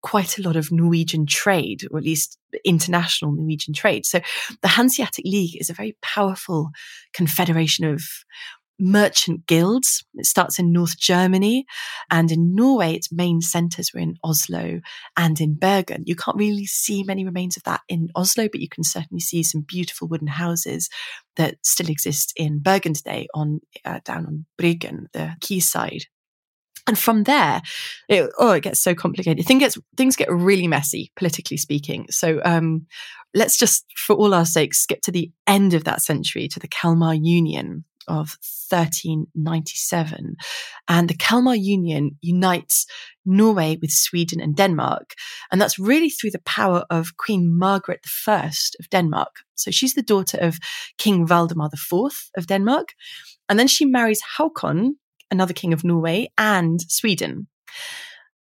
quite 0.03 0.39
a 0.39 0.43
lot 0.43 0.57
of 0.57 0.73
Norwegian 0.73 1.27
trade, 1.27 1.85
or 1.91 1.99
at 1.99 2.05
least 2.05 2.39
international 2.65 3.33
Norwegian 3.33 3.73
trade. 3.75 4.05
So 4.05 4.21
the 4.61 4.69
Hanseatic 4.69 5.25
League 5.25 5.61
is 5.61 5.71
a 5.71 5.75
very 5.75 5.97
powerful 6.03 6.71
confederation 7.15 7.85
of 7.85 8.03
merchant 8.79 9.47
guilds. 9.47 10.05
It 10.15 10.27
starts 10.27 10.59
in 10.59 10.73
North 10.73 10.99
Germany 10.99 11.67
and 12.11 12.33
in 12.33 12.55
Norway, 12.55 12.95
its 12.95 13.13
main 13.13 13.41
centers 13.41 13.93
were 13.95 14.01
in 14.01 14.17
Oslo 14.25 14.81
and 15.17 15.41
in 15.41 15.55
Bergen. 15.55 16.03
You 16.07 16.17
can't 16.17 16.37
really 16.37 16.67
see 16.67 17.05
many 17.05 17.25
remains 17.25 17.57
of 17.57 17.63
that 17.63 17.83
in 17.89 18.09
Oslo, 18.17 18.49
but 18.51 18.61
you 18.61 18.69
can 18.69 18.83
certainly 18.83 19.21
see 19.21 19.43
some 19.43 19.61
beautiful 19.63 20.09
wooden 20.09 20.27
houses 20.27 20.89
that 21.37 21.57
still 21.63 21.89
exist 21.89 22.33
in 22.37 22.61
Bergen 22.61 22.95
today 22.95 23.29
on 23.35 23.61
uh, 23.85 24.01
down 24.05 24.27
on 24.27 24.47
Bryggen, 24.61 25.07
the 25.13 25.37
quayside. 25.45 26.07
And 26.87 26.99
from 26.99 27.25
there, 27.25 27.63
it, 28.09 28.31
oh, 28.39 28.53
it 28.53 28.63
gets 28.63 28.83
so 28.83 28.95
complicated. 28.95 29.47
Things 29.47 29.61
gets 29.61 29.79
things 29.97 30.17
get 30.17 30.31
really 30.31 30.67
messy, 30.67 31.13
politically 31.17 31.57
speaking. 31.57 32.07
So 32.11 32.41
um, 32.45 32.87
let's 33.35 33.57
just, 33.57 33.85
for 33.97 34.17
all 34.17 34.35
our 34.35 34.45
sakes, 34.45 34.81
skip 34.81 35.01
to 35.03 35.13
the 35.13 35.31
end 35.47 35.75
of 35.75 35.85
that 35.85 36.03
century 36.03 36.49
to 36.49 36.59
the 36.59 36.69
Kalmar 36.69 37.15
Union 37.15 37.85
of 38.09 38.37
1397. 38.69 40.37
And 40.89 41.09
the 41.09 41.17
Kalmar 41.17 41.55
Union 41.55 42.19
unites 42.21 42.87
Norway 43.25 43.79
with 43.81 43.91
Sweden 43.91 44.41
and 44.41 44.57
Denmark. 44.57 45.15
And 45.51 45.61
that's 45.61 45.79
really 45.79 46.11
through 46.11 46.33
the 46.33 46.41
power 46.41 46.85
of 46.91 47.17
Queen 47.17 47.57
Margaret 47.57 48.01
I 48.27 48.51
of 48.81 48.91
Denmark. 48.91 49.37
So 49.55 49.71
she's 49.71 49.95
the 49.95 50.03
daughter 50.03 50.39
of 50.41 50.59
King 50.99 51.27
Valdemar 51.27 51.71
IV 51.73 52.31
of 52.37 52.47
Denmark. 52.47 52.89
And 53.49 53.59
then 53.59 53.69
she 53.69 53.85
marries 53.85 54.23
Haakon, 54.37 54.97
another 55.33 55.53
king 55.53 55.73
of 55.73 55.83
Norway, 55.83 56.31
and 56.39 56.81
Sweden. 56.81 57.49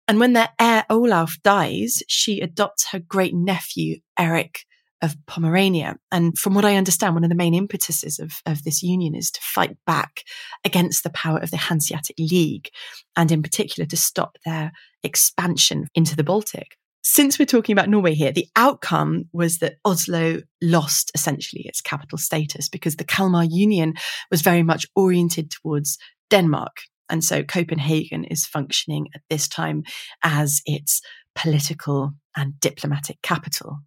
And 0.07 0.19
when 0.19 0.33
their 0.33 0.49
heir 0.59 0.85
Olaf 0.89 1.37
dies, 1.43 2.01
she 2.07 2.41
adopts 2.41 2.89
her 2.89 2.99
great 2.99 3.33
nephew, 3.33 3.99
Eric 4.17 4.65
of 5.01 5.15
Pomerania. 5.27 5.95
And 6.11 6.37
from 6.37 6.53
what 6.53 6.65
I 6.65 6.75
understand, 6.75 7.13
one 7.13 7.23
of 7.23 7.29
the 7.29 7.35
main 7.35 7.53
impetuses 7.53 8.19
of, 8.19 8.41
of 8.45 8.63
this 8.63 8.83
union 8.83 9.15
is 9.15 9.31
to 9.31 9.41
fight 9.41 9.77
back 9.85 10.23
against 10.65 11.03
the 11.03 11.09
power 11.11 11.37
of 11.37 11.51
the 11.51 11.57
Hanseatic 11.57 12.17
League, 12.19 12.69
and 13.15 13.31
in 13.31 13.41
particular 13.41 13.87
to 13.87 13.95
stop 13.95 14.37
their 14.45 14.71
expansion 15.03 15.87
into 15.95 16.15
the 16.15 16.23
Baltic. 16.23 16.75
Since 17.01 17.39
we're 17.39 17.45
talking 17.45 17.73
about 17.73 17.87
Norway 17.87 18.13
here, 18.13 18.33
the 18.33 18.47
outcome 18.57 19.29
was 19.31 19.59
that 19.59 19.77
Oslo 19.85 20.41
lost 20.61 21.11
essentially 21.15 21.61
its 21.65 21.79
capital 21.79 22.17
status 22.17 22.67
because 22.67 22.97
the 22.97 23.05
Kalmar 23.05 23.45
Union 23.45 23.93
was 24.29 24.41
very 24.41 24.63
much 24.63 24.85
oriented 24.95 25.49
towards 25.49 25.97
Denmark. 26.29 26.77
And 27.09 27.23
so 27.23 27.43
Copenhagen 27.43 28.23
is 28.23 28.45
functioning 28.45 29.07
at 29.15 29.21
this 29.29 29.47
time 29.47 29.83
as 30.23 30.61
its 30.65 31.01
political 31.35 32.11
and 32.35 32.59
diplomatic 32.59 33.21
capital. 33.23 33.79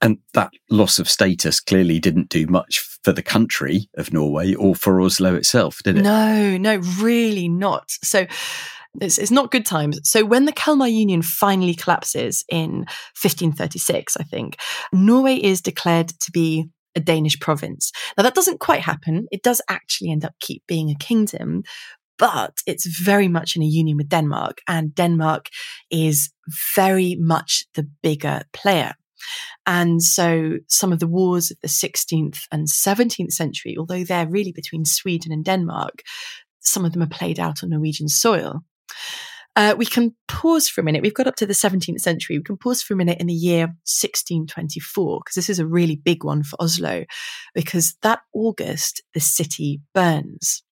And 0.00 0.18
that 0.32 0.50
loss 0.70 0.98
of 0.98 1.10
status 1.10 1.60
clearly 1.60 1.98
didn't 1.98 2.30
do 2.30 2.46
much 2.46 2.78
for 3.02 3.12
the 3.12 3.22
country 3.22 3.90
of 3.98 4.12
Norway 4.12 4.54
or 4.54 4.74
for 4.74 5.00
Oslo 5.00 5.34
itself, 5.34 5.78
did 5.84 5.98
it? 5.98 6.02
No, 6.02 6.56
no, 6.56 6.76
really 7.00 7.48
not. 7.48 7.90
So 8.02 8.26
it's, 9.00 9.18
it's 9.18 9.30
not 9.30 9.50
good 9.50 9.66
times. 9.66 10.00
So 10.04 10.24
when 10.24 10.46
the 10.46 10.52
Kalmar 10.52 10.88
Union 10.88 11.22
finally 11.22 11.74
collapses 11.74 12.44
in 12.48 12.86
1536, 13.20 14.16
I 14.16 14.22
think, 14.24 14.56
Norway 14.92 15.36
is 15.36 15.60
declared 15.60 16.08
to 16.08 16.30
be 16.32 16.68
a 16.94 17.00
Danish 17.00 17.38
province. 17.40 17.92
Now 18.16 18.22
that 18.22 18.34
doesn't 18.34 18.60
quite 18.60 18.80
happen. 18.80 19.26
It 19.30 19.42
does 19.42 19.62
actually 19.68 20.10
end 20.10 20.24
up 20.24 20.34
keep 20.40 20.62
being 20.66 20.90
a 20.90 20.98
kingdom, 21.04 21.62
but 22.18 22.54
it's 22.66 22.86
very 22.86 23.28
much 23.28 23.56
in 23.56 23.62
a 23.62 23.66
union 23.66 23.96
with 23.96 24.08
Denmark 24.08 24.60
and 24.68 24.94
Denmark 24.94 25.48
is 25.90 26.30
very 26.74 27.16
much 27.18 27.64
the 27.74 27.88
bigger 28.02 28.42
player. 28.52 28.94
And 29.66 30.02
so 30.02 30.58
some 30.68 30.92
of 30.92 30.98
the 30.98 31.06
wars 31.06 31.50
of 31.50 31.58
the 31.60 31.68
16th 31.68 32.40
and 32.50 32.66
17th 32.68 33.32
century, 33.32 33.76
although 33.78 34.04
they're 34.04 34.28
really 34.28 34.52
between 34.52 34.84
Sweden 34.84 35.32
and 35.32 35.44
Denmark, 35.44 36.02
some 36.60 36.84
of 36.84 36.92
them 36.92 37.02
are 37.02 37.08
played 37.08 37.38
out 37.38 37.62
on 37.62 37.70
Norwegian 37.70 38.08
soil. 38.08 38.60
Uh, 39.56 39.74
we 39.76 39.84
can 39.84 40.14
pause 40.28 40.68
for 40.68 40.80
a 40.80 40.84
minute. 40.84 41.02
We've 41.02 41.14
got 41.14 41.26
up 41.26 41.36
to 41.36 41.46
the 41.46 41.52
17th 41.52 42.00
century. 42.00 42.38
We 42.38 42.44
can 42.44 42.56
pause 42.56 42.82
for 42.82 42.94
a 42.94 42.96
minute 42.96 43.20
in 43.20 43.26
the 43.26 43.34
year 43.34 43.66
1624, 43.66 45.20
because 45.20 45.34
this 45.34 45.50
is 45.50 45.58
a 45.58 45.66
really 45.66 45.96
big 45.96 46.24
one 46.24 46.42
for 46.42 46.56
Oslo, 46.60 47.04
because 47.54 47.96
that 48.02 48.20
August, 48.32 49.02
the 49.12 49.20
city 49.20 49.80
burns. 49.92 50.62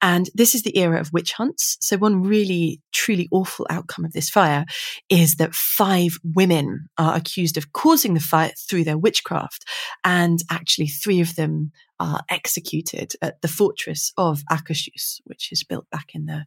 And 0.00 0.28
this 0.34 0.54
is 0.54 0.62
the 0.62 0.76
era 0.76 1.00
of 1.00 1.12
witch 1.12 1.32
hunts. 1.32 1.76
So 1.80 1.96
one 1.96 2.22
really, 2.22 2.80
truly 2.92 3.28
awful 3.30 3.66
outcome 3.70 4.04
of 4.04 4.12
this 4.12 4.28
fire 4.28 4.64
is 5.08 5.36
that 5.36 5.54
five 5.54 6.12
women 6.24 6.88
are 6.98 7.16
accused 7.16 7.56
of 7.56 7.72
causing 7.72 8.14
the 8.14 8.20
fire 8.20 8.52
through 8.68 8.84
their 8.84 8.98
witchcraft. 8.98 9.64
And 10.04 10.40
actually 10.50 10.88
three 10.88 11.20
of 11.20 11.36
them 11.36 11.72
are 12.00 12.22
executed 12.28 13.12
at 13.22 13.40
the 13.42 13.48
fortress 13.48 14.12
of 14.16 14.42
Akershus, 14.50 15.20
which 15.24 15.52
is 15.52 15.62
built 15.62 15.88
back 15.90 16.10
in 16.14 16.26
the 16.26 16.44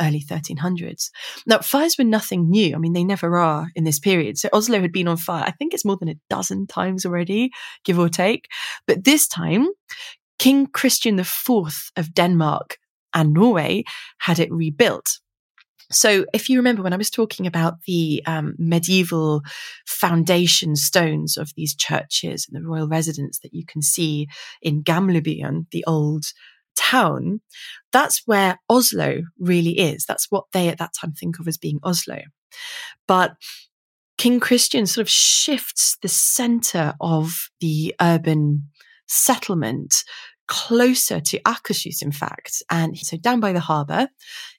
early 0.00 0.20
1300s. 0.20 1.10
Now, 1.46 1.58
fires 1.58 1.96
were 1.98 2.04
nothing 2.04 2.50
new. 2.50 2.74
I 2.74 2.78
mean, 2.78 2.92
they 2.92 3.04
never 3.04 3.36
are 3.36 3.68
in 3.74 3.84
this 3.84 3.98
period. 3.98 4.38
So 4.38 4.48
Oslo 4.52 4.80
had 4.80 4.92
been 4.92 5.08
on 5.08 5.16
fire, 5.16 5.44
I 5.46 5.52
think 5.52 5.74
it's 5.74 5.84
more 5.84 5.96
than 5.96 6.08
a 6.08 6.18
dozen 6.30 6.66
times 6.66 7.04
already, 7.04 7.50
give 7.84 7.98
or 7.98 8.08
take. 8.08 8.46
But 8.86 9.04
this 9.04 9.26
time, 9.26 9.68
King 10.38 10.66
Christian 10.66 11.18
IV 11.18 11.90
of 11.96 12.14
Denmark 12.14 12.78
and 13.14 13.32
Norway 13.32 13.84
had 14.18 14.38
it 14.38 14.52
rebuilt. 14.52 15.18
So, 15.90 16.26
if 16.34 16.50
you 16.50 16.58
remember 16.58 16.82
when 16.82 16.92
I 16.92 16.98
was 16.98 17.08
talking 17.08 17.46
about 17.46 17.82
the 17.86 18.22
um, 18.26 18.54
medieval 18.58 19.40
foundation 19.86 20.76
stones 20.76 21.38
of 21.38 21.50
these 21.56 21.74
churches 21.74 22.46
and 22.46 22.54
the 22.62 22.68
royal 22.68 22.88
residence 22.88 23.38
that 23.38 23.54
you 23.54 23.64
can 23.66 23.80
see 23.80 24.26
in 24.60 24.82
Gamlebyen, 24.82 25.64
the 25.72 25.84
old 25.86 26.24
town, 26.78 27.40
that's 27.92 28.22
where 28.26 28.58
Oslo 28.70 29.22
really 29.38 29.78
is. 29.78 30.04
That's 30.06 30.30
what 30.30 30.44
they 30.52 30.68
at 30.68 30.78
that 30.78 30.92
time 30.98 31.12
think 31.12 31.38
of 31.38 31.48
as 31.48 31.58
being 31.58 31.80
Oslo. 31.82 32.20
But 33.06 33.32
King 34.16 34.40
Christian 34.40 34.86
sort 34.86 35.02
of 35.02 35.10
shifts 35.10 35.96
the 36.02 36.08
center 36.08 36.94
of 37.00 37.50
the 37.60 37.94
urban 38.00 38.68
settlement 39.06 40.04
closer 40.48 41.20
to 41.20 41.40
Akershus, 41.42 42.02
in 42.02 42.10
fact. 42.10 42.62
And 42.70 42.98
so 42.98 43.16
down 43.16 43.40
by 43.40 43.52
the 43.52 43.60
harbor, 43.60 44.08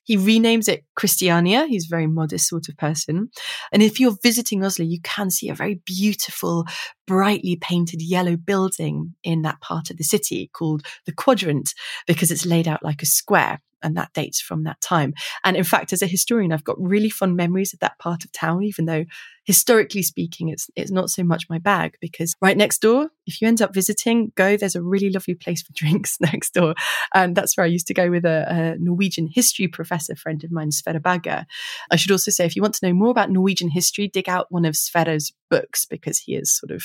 he 0.03 0.17
renames 0.17 0.67
it 0.67 0.85
Christiania. 0.95 1.67
He's 1.67 1.85
a 1.85 1.89
very 1.95 2.07
modest 2.07 2.47
sort 2.47 2.69
of 2.69 2.77
person. 2.77 3.29
And 3.71 3.83
if 3.83 3.99
you're 3.99 4.17
visiting 4.23 4.63
Oslo, 4.63 4.85
you 4.85 4.99
can 5.03 5.29
see 5.29 5.49
a 5.49 5.53
very 5.53 5.81
beautiful, 5.85 6.65
brightly 7.05 7.57
painted 7.57 8.01
yellow 8.01 8.37
building 8.37 9.15
in 9.23 9.41
that 9.43 9.61
part 9.61 9.89
of 9.89 9.97
the 9.97 10.03
city 10.03 10.49
called 10.53 10.83
the 11.05 11.13
Quadrant 11.13 11.73
because 12.07 12.31
it's 12.31 12.45
laid 12.45 12.67
out 12.67 12.83
like 12.83 13.01
a 13.01 13.07
square 13.07 13.61
and 13.81 13.95
that 13.97 14.13
dates 14.13 14.41
from 14.41 14.63
that 14.63 14.81
time. 14.81 15.13
And 15.43 15.55
in 15.57 15.63
fact, 15.63 15.93
as 15.93 16.01
a 16.01 16.07
historian, 16.07 16.51
I've 16.51 16.63
got 16.63 16.79
really 16.79 17.09
fond 17.09 17.35
memories 17.35 17.73
of 17.73 17.79
that 17.79 17.99
part 17.99 18.23
of 18.23 18.31
town, 18.31 18.63
even 18.63 18.85
though 18.85 19.05
historically 19.49 20.03
speaking, 20.03 20.49
it's 20.49 20.69
it's 20.75 20.91
not 20.91 21.09
so 21.09 21.23
much 21.23 21.49
my 21.49 21.57
bag 21.57 21.97
because 21.99 22.35
right 22.39 22.55
next 22.55 22.81
door, 22.81 23.09
if 23.25 23.41
you 23.41 23.47
end 23.47 23.63
up 23.63 23.73
visiting, 23.73 24.31
go, 24.35 24.55
there's 24.55 24.75
a 24.75 24.83
really 24.83 25.09
lovely 25.09 25.33
place 25.33 25.63
for 25.63 25.73
drinks 25.75 26.17
next 26.21 26.53
door. 26.53 26.75
And 27.15 27.35
that's 27.35 27.57
where 27.57 27.63
I 27.63 27.67
used 27.67 27.87
to 27.87 27.95
go 27.95 28.11
with 28.11 28.25
a, 28.25 28.45
a 28.47 28.77
Norwegian 28.77 29.27
history 29.27 29.67
professor 29.67 30.15
friend 30.15 30.43
of 30.43 30.51
mine, 30.51 30.71
Sverre 30.71 30.99
Bagge. 30.99 31.45
I 31.89 31.95
should 31.95 32.11
also 32.11 32.29
say, 32.29 32.45
if 32.45 32.55
you 32.55 32.61
want 32.61 32.75
to 32.75 32.87
know 32.87 32.93
more 32.93 33.09
about 33.09 33.31
Norwegian 33.31 33.69
history, 33.69 34.07
dig 34.07 34.29
out 34.29 34.51
one 34.51 34.65
of 34.65 34.75
Sverre's 34.75 35.33
books 35.49 35.85
because 35.85 36.19
he 36.19 36.35
is 36.35 36.55
sort 36.55 36.71
of 36.71 36.83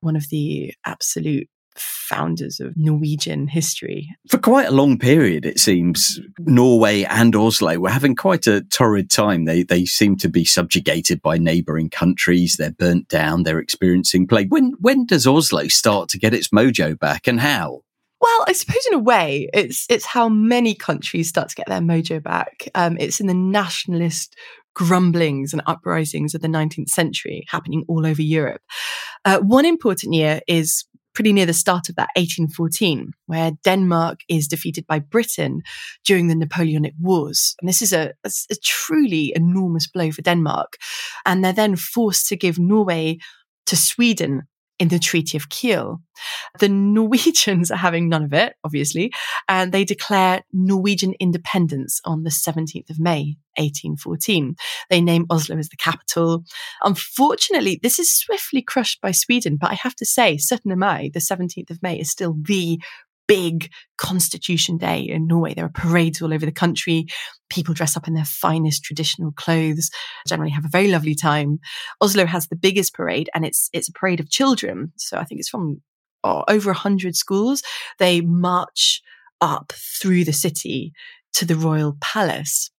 one 0.00 0.16
of 0.16 0.30
the 0.30 0.72
absolute 0.86 1.50
founders 1.76 2.60
of 2.60 2.76
Norwegian 2.76 3.48
history. 3.48 4.08
For 4.28 4.38
quite 4.38 4.68
a 4.68 4.72
long 4.72 4.98
period, 4.98 5.46
it 5.46 5.58
seems 5.58 6.20
Norway 6.40 7.04
and 7.04 7.34
Oslo 7.34 7.78
were 7.78 7.90
having 7.90 8.16
quite 8.16 8.46
a 8.46 8.62
torrid 8.62 9.10
time. 9.10 9.44
They 9.44 9.62
they 9.62 9.84
seem 9.84 10.16
to 10.16 10.28
be 10.28 10.44
subjugated 10.44 11.22
by 11.22 11.38
neighbouring 11.38 11.90
countries. 11.90 12.56
They're 12.56 12.72
burnt 12.72 13.08
down. 13.08 13.42
They're 13.42 13.58
experiencing 13.58 14.26
plague. 14.26 14.50
When 14.50 14.74
when 14.80 15.06
does 15.06 15.26
Oslo 15.26 15.68
start 15.68 16.08
to 16.10 16.18
get 16.18 16.34
its 16.34 16.48
mojo 16.48 16.98
back, 16.98 17.26
and 17.26 17.40
how? 17.40 17.82
Well, 18.20 18.44
I 18.46 18.52
suppose 18.52 18.86
in 18.90 18.98
a 18.98 19.02
way, 19.02 19.48
it's 19.54 19.86
it's 19.88 20.04
how 20.04 20.28
many 20.28 20.74
countries 20.74 21.28
start 21.28 21.48
to 21.50 21.54
get 21.54 21.68
their 21.68 21.80
mojo 21.80 22.22
back. 22.22 22.68
Um, 22.74 22.96
it's 23.00 23.20
in 23.20 23.26
the 23.26 23.34
nationalist 23.34 24.36
grumblings 24.74 25.52
and 25.52 25.62
uprisings 25.66 26.34
of 26.34 26.42
the 26.42 26.48
19th 26.48 26.88
century 26.88 27.44
happening 27.48 27.84
all 27.88 28.06
over 28.06 28.22
Europe. 28.22 28.62
Uh, 29.24 29.38
one 29.40 29.64
important 29.64 30.14
year 30.14 30.40
is 30.46 30.84
pretty 31.14 31.32
near 31.32 31.46
the 31.46 31.52
start 31.52 31.88
of 31.88 31.96
that 31.96 32.08
1814, 32.16 33.12
where 33.26 33.52
Denmark 33.64 34.20
is 34.28 34.48
defeated 34.48 34.86
by 34.86 34.98
Britain 34.98 35.62
during 36.04 36.28
the 36.28 36.34
Napoleonic 36.34 36.94
Wars. 37.00 37.54
And 37.60 37.68
this 37.68 37.82
is 37.82 37.92
a, 37.92 38.12
a, 38.24 38.30
a 38.50 38.54
truly 38.62 39.32
enormous 39.34 39.86
blow 39.86 40.10
for 40.10 40.22
Denmark. 40.22 40.76
And 41.26 41.44
they're 41.44 41.52
then 41.52 41.76
forced 41.76 42.28
to 42.28 42.36
give 42.36 42.58
Norway 42.58 43.18
to 43.66 43.76
Sweden 43.76 44.42
in 44.80 44.88
the 44.88 44.98
Treaty 44.98 45.36
of 45.36 45.50
Kiel. 45.50 46.00
The 46.58 46.68
Norwegians 46.68 47.70
are 47.70 47.76
having 47.76 48.08
none 48.08 48.24
of 48.24 48.32
it, 48.32 48.54
obviously, 48.64 49.12
and 49.46 49.70
they 49.70 49.84
declare 49.84 50.42
Norwegian 50.52 51.14
independence 51.20 52.00
on 52.04 52.24
the 52.24 52.30
17th 52.30 52.88
of 52.90 52.98
May, 52.98 53.36
1814. 53.58 54.56
They 54.88 55.00
name 55.02 55.26
Oslo 55.30 55.58
as 55.58 55.68
the 55.68 55.76
capital. 55.76 56.44
Unfortunately, 56.82 57.78
this 57.82 57.98
is 57.98 58.10
swiftly 58.10 58.62
crushed 58.62 59.00
by 59.02 59.12
Sweden, 59.12 59.58
but 59.60 59.70
I 59.70 59.74
have 59.74 59.94
to 59.96 60.06
say, 60.06 60.38
17 60.38 60.78
May, 60.78 61.10
the 61.10 61.20
17th 61.20 61.70
of 61.70 61.82
May, 61.82 62.00
is 62.00 62.10
still 62.10 62.34
the 62.40 62.80
big 63.30 63.70
Constitution 63.96 64.76
Day 64.76 65.02
in 65.02 65.28
Norway. 65.28 65.54
There 65.54 65.64
are 65.64 65.68
parades 65.68 66.20
all 66.20 66.34
over 66.34 66.44
the 66.44 66.50
country. 66.50 67.06
People 67.48 67.74
dress 67.74 67.96
up 67.96 68.08
in 68.08 68.14
their 68.14 68.24
finest 68.24 68.82
traditional 68.82 69.30
clothes, 69.30 69.88
generally 70.26 70.50
have 70.50 70.64
a 70.64 70.70
very 70.70 70.88
lovely 70.88 71.14
time. 71.14 71.60
Oslo 72.00 72.26
has 72.26 72.48
the 72.48 72.56
biggest 72.56 72.92
parade 72.92 73.30
and 73.32 73.44
it's, 73.44 73.70
it's 73.72 73.88
a 73.88 73.92
parade 73.92 74.18
of 74.18 74.30
children. 74.30 74.92
So 74.96 75.16
I 75.16 75.24
think 75.24 75.38
it's 75.38 75.48
from 75.48 75.80
oh, 76.24 76.42
over 76.48 76.70
100 76.70 77.14
schools. 77.14 77.62
They 78.00 78.20
march 78.20 79.00
up 79.40 79.72
through 80.00 80.24
the 80.24 80.32
city 80.32 80.92
to 81.34 81.44
the 81.44 81.56
royal 81.56 81.96
palace. 82.00 82.70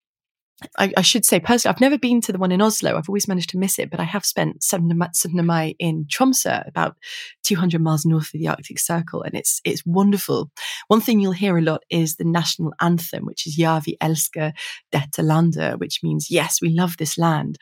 I, 0.79 0.93
I, 0.97 1.03
should 1.03 1.25
say 1.25 1.41
personally, 1.41 1.75
I've 1.75 1.81
never 1.81 1.99
been 1.99 2.21
to 2.23 2.33
the 2.33 2.39
one 2.39 2.53
in 2.53 2.61
Oslo. 2.61 2.97
I've 2.97 3.09
always 3.09 3.29
managed 3.29 3.51
to 3.51 3.59
miss 3.59 3.79
it, 3.79 3.91
but 3.91 4.01
I 4.01 4.05
have 4.05 4.27
spent 4.27 4.63
7 4.63 4.91
Mai 4.97 5.75
in 5.79 6.05
Tromsø, 6.05 6.67
about 6.69 6.97
200 7.45 7.81
miles 7.81 8.05
north 8.05 8.35
of 8.35 8.41
the 8.41 8.49
Arctic 8.49 8.79
Circle, 8.79 9.23
and 9.23 9.35
it's 9.35 9.61
it's 9.65 9.85
wonderful. 9.87 10.51
One 10.89 11.01
thing 11.01 11.21
you'll 11.21 11.33
hear 11.33 11.57
a 11.57 11.63
lot 11.63 11.83
is 11.91 12.17
the 12.17 12.25
national 12.25 12.75
anthem, 12.81 13.25
which 13.25 13.47
is 13.47 13.59
Ja, 13.59 13.81
vi 13.81 13.97
elsker 14.03 14.53
dette 14.93 15.23
landet, 15.23 15.79
which 15.79 16.01
means 16.03 16.31
yes, 16.31 16.61
we 16.61 16.71
love 16.71 16.97
this 16.99 17.17
land. 17.17 17.57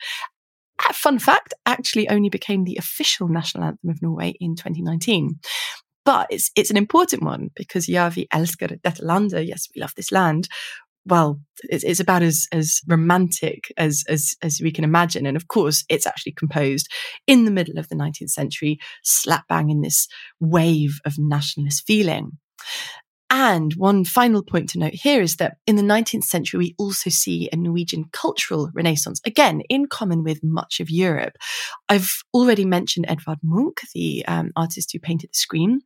Fun 0.93 1.19
fact, 1.19 1.53
actually 1.65 2.09
only 2.09 2.29
became 2.29 2.63
the 2.63 2.77
official 2.77 3.27
national 3.27 3.63
anthem 3.63 3.89
of 3.89 4.01
Norway 4.01 4.35
in 4.39 4.55
2019 4.55 5.39
but 6.05 6.25
it's 6.31 6.49
it's 6.55 6.71
an 6.71 6.77
important 6.77 7.21
one 7.21 7.49
because 7.55 7.87
Ja, 7.87 8.09
vi 8.09 8.25
elsker 8.33 8.81
dette 8.81 9.03
landet. 9.03 9.45
Yes, 9.45 9.67
we 9.75 9.81
love 9.81 9.93
this 9.95 10.11
land 10.11 10.47
well, 11.09 11.39
it's, 11.63 11.83
it's 11.83 11.99
about 11.99 12.21
as 12.21 12.47
as 12.51 12.81
romantic 12.87 13.71
as 13.77 14.03
as 14.07 14.35
as 14.41 14.61
we 14.63 14.71
can 14.71 14.83
imagine. 14.83 15.25
And 15.25 15.35
of 15.35 15.47
course, 15.47 15.83
it's 15.89 16.07
actually 16.07 16.33
composed 16.33 16.87
in 17.27 17.45
the 17.45 17.51
middle 17.51 17.77
of 17.77 17.89
the 17.89 17.95
19th 17.95 18.29
century, 18.29 18.79
slap 19.03 19.47
bang 19.47 19.69
in 19.69 19.81
this 19.81 20.07
wave 20.39 20.99
of 21.05 21.15
nationalist 21.17 21.85
feeling. 21.85 22.37
And 23.31 23.73
one 23.73 24.05
final 24.05 24.43
point 24.43 24.69
to 24.69 24.79
note 24.79 24.95
here 24.95 25.21
is 25.21 25.35
that 25.35 25.57
in 25.67 25.75
the 25.75 25.83
19th 25.83 26.23
century, 26.23 26.57
we 26.57 26.75
also 26.79 27.11
see 27.11 27.47
a 27.51 27.55
Norwegian 27.55 28.05
cultural 28.11 28.71
renaissance, 28.73 29.21
again, 29.23 29.61
in 29.69 29.85
common 29.85 30.23
with 30.23 30.39
much 30.43 30.79
of 30.79 30.89
Europe. 30.89 31.33
I've 31.89 32.11
already 32.33 32.65
mentioned 32.65 33.05
Edvard 33.07 33.37
Munch, 33.43 33.81
the 33.93 34.25
um, 34.27 34.51
artist 34.55 34.89
who 34.91 34.99
painted 34.99 35.29
the 35.31 35.37
Scream. 35.37 35.81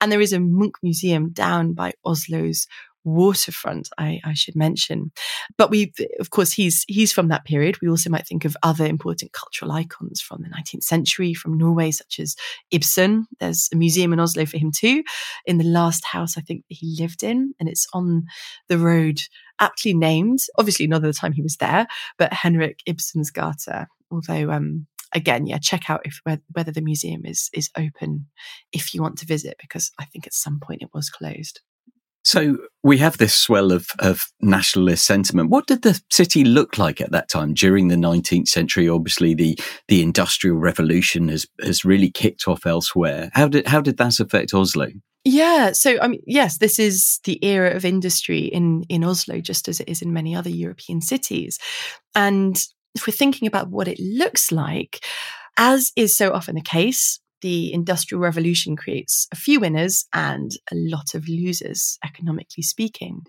And 0.00 0.10
there 0.10 0.20
is 0.20 0.32
a 0.32 0.40
Munch 0.40 0.74
museum 0.82 1.30
down 1.30 1.74
by 1.74 1.92
Oslo's 2.04 2.66
waterfront, 3.04 3.88
I, 3.98 4.20
I, 4.24 4.34
should 4.34 4.56
mention. 4.56 5.10
But 5.56 5.70
we, 5.70 5.92
of 6.18 6.30
course, 6.30 6.52
he's 6.52 6.84
he's 6.88 7.12
from 7.12 7.28
that 7.28 7.44
period. 7.44 7.80
We 7.80 7.88
also 7.88 8.10
might 8.10 8.26
think 8.26 8.44
of 8.44 8.56
other 8.62 8.84
important 8.84 9.32
cultural 9.32 9.72
icons 9.72 10.20
from 10.20 10.42
the 10.42 10.48
19th 10.48 10.84
century 10.84 11.34
from 11.34 11.56
Norway, 11.56 11.90
such 11.90 12.18
as 12.18 12.36
Ibsen. 12.70 13.26
There's 13.38 13.68
a 13.72 13.76
museum 13.76 14.12
in 14.12 14.20
Oslo 14.20 14.46
for 14.46 14.58
him 14.58 14.70
too, 14.74 15.02
in 15.46 15.58
the 15.58 15.64
last 15.64 16.04
house 16.04 16.36
I 16.36 16.42
think 16.42 16.64
that 16.68 16.76
he 16.76 16.96
lived 17.00 17.22
in, 17.22 17.54
and 17.58 17.68
it's 17.68 17.86
on 17.92 18.26
the 18.68 18.78
road 18.78 19.20
aptly 19.58 19.94
named. 19.94 20.40
Obviously, 20.58 20.86
not 20.86 20.96
at 20.96 21.02
the 21.02 21.12
time 21.12 21.32
he 21.32 21.42
was 21.42 21.56
there, 21.56 21.86
but 22.18 22.32
Henrik 22.32 22.80
Ibsen's 22.86 23.30
Gata. 23.30 23.86
Although 24.10 24.50
um, 24.50 24.86
again, 25.14 25.46
yeah, 25.46 25.58
check 25.58 25.88
out 25.88 26.02
if 26.04 26.20
whether 26.52 26.72
the 26.72 26.82
museum 26.82 27.22
is 27.24 27.50
is 27.52 27.70
open 27.76 28.26
if 28.72 28.94
you 28.94 29.02
want 29.02 29.18
to 29.18 29.26
visit, 29.26 29.56
because 29.60 29.90
I 29.98 30.04
think 30.04 30.26
at 30.26 30.34
some 30.34 30.60
point 30.60 30.82
it 30.82 30.90
was 30.92 31.10
closed. 31.10 31.60
So 32.24 32.58
we 32.82 32.98
have 32.98 33.18
this 33.18 33.34
swell 33.34 33.72
of, 33.72 33.88
of 33.98 34.26
nationalist 34.40 35.04
sentiment. 35.06 35.50
What 35.50 35.66
did 35.66 35.82
the 35.82 36.00
city 36.10 36.44
look 36.44 36.78
like 36.78 37.00
at 37.00 37.12
that 37.12 37.28
time 37.28 37.54
during 37.54 37.88
the 37.88 37.96
19th 37.96 38.48
century? 38.48 38.88
Obviously, 38.88 39.34
the, 39.34 39.58
the 39.88 40.02
industrial 40.02 40.56
revolution 40.56 41.28
has, 41.28 41.46
has 41.62 41.84
really 41.84 42.10
kicked 42.10 42.46
off 42.46 42.66
elsewhere. 42.66 43.30
How 43.32 43.48
did, 43.48 43.66
how 43.66 43.80
did 43.80 43.96
that 43.98 44.20
affect 44.20 44.52
Oslo? 44.52 44.88
Yeah. 45.24 45.72
So, 45.72 45.98
I 46.00 46.08
mean, 46.08 46.22
yes, 46.26 46.58
this 46.58 46.78
is 46.78 47.20
the 47.24 47.42
era 47.44 47.74
of 47.74 47.84
industry 47.84 48.40
in, 48.40 48.84
in 48.88 49.04
Oslo, 49.04 49.40
just 49.40 49.68
as 49.68 49.80
it 49.80 49.88
is 49.88 50.02
in 50.02 50.12
many 50.12 50.34
other 50.34 50.50
European 50.50 51.02
cities. 51.02 51.58
And 52.14 52.62
if 52.94 53.06
we're 53.06 53.12
thinking 53.12 53.46
about 53.46 53.68
what 53.68 53.88
it 53.88 53.98
looks 54.00 54.50
like, 54.50 55.04
as 55.56 55.92
is 55.94 56.16
so 56.16 56.32
often 56.32 56.54
the 56.54 56.62
case, 56.62 57.19
the 57.42 57.72
Industrial 57.72 58.20
Revolution 58.20 58.76
creates 58.76 59.26
a 59.32 59.36
few 59.36 59.60
winners 59.60 60.06
and 60.12 60.50
a 60.70 60.74
lot 60.74 61.14
of 61.14 61.28
losers, 61.28 61.98
economically 62.04 62.62
speaking. 62.62 63.22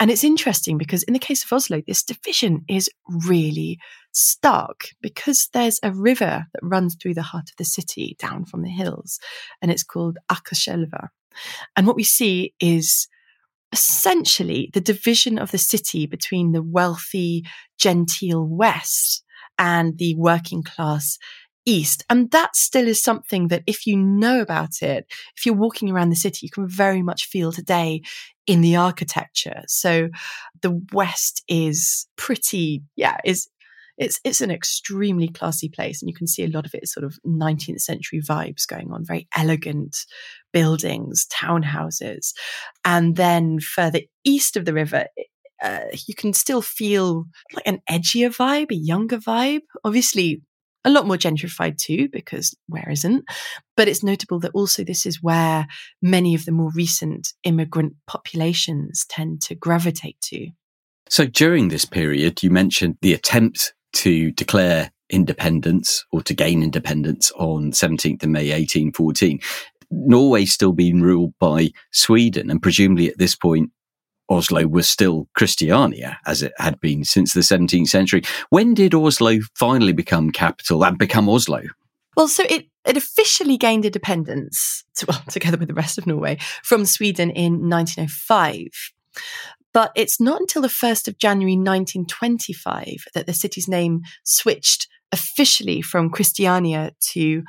And 0.00 0.10
it's 0.10 0.24
interesting 0.24 0.76
because 0.76 1.02
in 1.04 1.12
the 1.12 1.20
case 1.20 1.44
of 1.44 1.52
Oslo, 1.52 1.80
this 1.86 2.02
division 2.02 2.64
is 2.68 2.90
really 3.08 3.78
stark 4.12 4.88
because 5.00 5.48
there's 5.52 5.78
a 5.82 5.92
river 5.92 6.46
that 6.52 6.60
runs 6.62 6.96
through 6.96 7.14
the 7.14 7.22
heart 7.22 7.48
of 7.50 7.56
the 7.58 7.64
city 7.64 8.16
down 8.18 8.44
from 8.44 8.62
the 8.62 8.70
hills, 8.70 9.18
and 9.62 9.70
it's 9.70 9.84
called 9.84 10.18
Akerselva. 10.30 11.08
And 11.76 11.86
what 11.86 11.96
we 11.96 12.04
see 12.04 12.54
is 12.60 13.08
essentially 13.72 14.70
the 14.72 14.80
division 14.80 15.38
of 15.38 15.50
the 15.50 15.58
city 15.58 16.06
between 16.06 16.52
the 16.52 16.62
wealthy, 16.62 17.44
genteel 17.78 18.46
West 18.46 19.24
and 19.58 19.98
the 19.98 20.14
working 20.16 20.62
class 20.62 21.18
East. 21.66 22.04
And 22.10 22.30
that 22.30 22.56
still 22.56 22.86
is 22.86 23.02
something 23.02 23.48
that 23.48 23.62
if 23.66 23.86
you 23.86 23.96
know 23.96 24.40
about 24.40 24.82
it, 24.82 25.06
if 25.36 25.46
you're 25.46 25.54
walking 25.54 25.90
around 25.90 26.10
the 26.10 26.16
city, 26.16 26.40
you 26.42 26.50
can 26.50 26.68
very 26.68 27.02
much 27.02 27.26
feel 27.26 27.52
today 27.52 28.02
in 28.46 28.60
the 28.60 28.76
architecture. 28.76 29.62
So 29.66 30.10
the 30.60 30.82
West 30.92 31.42
is 31.48 32.06
pretty, 32.16 32.82
yeah, 32.96 33.16
is 33.24 33.48
it's 33.96 34.20
it's 34.24 34.40
an 34.40 34.50
extremely 34.50 35.28
classy 35.28 35.68
place 35.68 36.02
and 36.02 36.08
you 36.08 36.14
can 36.14 36.26
see 36.26 36.44
a 36.44 36.48
lot 36.48 36.66
of 36.66 36.74
it 36.74 36.88
sort 36.88 37.04
of 37.04 37.18
19th 37.26 37.80
century 37.80 38.20
vibes 38.20 38.66
going 38.66 38.90
on 38.92 39.04
very 39.04 39.28
elegant 39.36 39.96
buildings 40.52 41.26
townhouses 41.32 42.32
and 42.84 43.16
then 43.16 43.60
further 43.60 44.00
east 44.24 44.56
of 44.56 44.64
the 44.64 44.74
river 44.74 45.06
uh, 45.62 45.84
you 46.08 46.14
can 46.14 46.32
still 46.32 46.60
feel 46.60 47.24
like 47.54 47.66
an 47.66 47.80
edgier 47.88 48.34
vibe 48.34 48.72
a 48.72 48.74
younger 48.74 49.18
vibe 49.18 49.62
obviously 49.84 50.42
a 50.84 50.90
lot 50.90 51.06
more 51.06 51.16
gentrified 51.16 51.78
too, 51.78 52.08
because 52.12 52.54
where 52.68 52.88
isn't? 52.90 53.24
But 53.76 53.88
it's 53.88 54.04
notable 54.04 54.38
that 54.40 54.52
also 54.54 54.84
this 54.84 55.06
is 55.06 55.22
where 55.22 55.66
many 56.02 56.34
of 56.34 56.44
the 56.44 56.52
more 56.52 56.70
recent 56.74 57.32
immigrant 57.42 57.94
populations 58.06 59.04
tend 59.08 59.42
to 59.42 59.54
gravitate 59.54 60.20
to. 60.24 60.48
So 61.08 61.26
during 61.26 61.68
this 61.68 61.84
period, 61.84 62.42
you 62.42 62.50
mentioned 62.50 62.96
the 63.02 63.14
attempt 63.14 63.74
to 63.94 64.30
declare 64.32 64.90
independence 65.10 66.04
or 66.12 66.22
to 66.22 66.34
gain 66.34 66.62
independence 66.62 67.30
on 67.32 67.72
17th 67.72 68.22
of 68.22 68.28
May 68.28 68.50
1814. 68.50 69.38
Norway 69.90 70.44
still 70.44 70.72
being 70.72 71.02
ruled 71.02 71.34
by 71.38 71.70
Sweden, 71.92 72.50
and 72.50 72.60
presumably 72.60 73.08
at 73.08 73.18
this 73.18 73.36
point, 73.36 73.70
Oslo 74.28 74.66
was 74.66 74.88
still 74.88 75.28
Christiania 75.36 76.18
as 76.26 76.42
it 76.42 76.52
had 76.58 76.80
been 76.80 77.04
since 77.04 77.32
the 77.32 77.40
17th 77.40 77.88
century. 77.88 78.22
When 78.50 78.74
did 78.74 78.94
Oslo 78.94 79.38
finally 79.54 79.92
become 79.92 80.30
capital 80.30 80.84
and 80.84 80.98
become 80.98 81.28
Oslo? 81.28 81.62
Well, 82.16 82.28
so 82.28 82.44
it, 82.48 82.66
it 82.86 82.96
officially 82.96 83.56
gained 83.56 83.84
independence, 83.84 84.84
to, 84.96 85.06
well, 85.08 85.22
together 85.28 85.56
with 85.56 85.68
the 85.68 85.74
rest 85.74 85.98
of 85.98 86.06
Norway, 86.06 86.38
from 86.62 86.84
Sweden 86.84 87.30
in 87.30 87.68
1905. 87.68 88.68
But 89.72 89.90
it's 89.96 90.20
not 90.20 90.40
until 90.40 90.62
the 90.62 90.68
1st 90.68 91.08
of 91.08 91.18
January 91.18 91.56
1925 91.56 93.06
that 93.14 93.26
the 93.26 93.34
city's 93.34 93.66
name 93.66 94.02
switched 94.22 94.86
officially 95.10 95.82
from 95.82 96.10
Christiania 96.10 96.92
to 97.12 97.42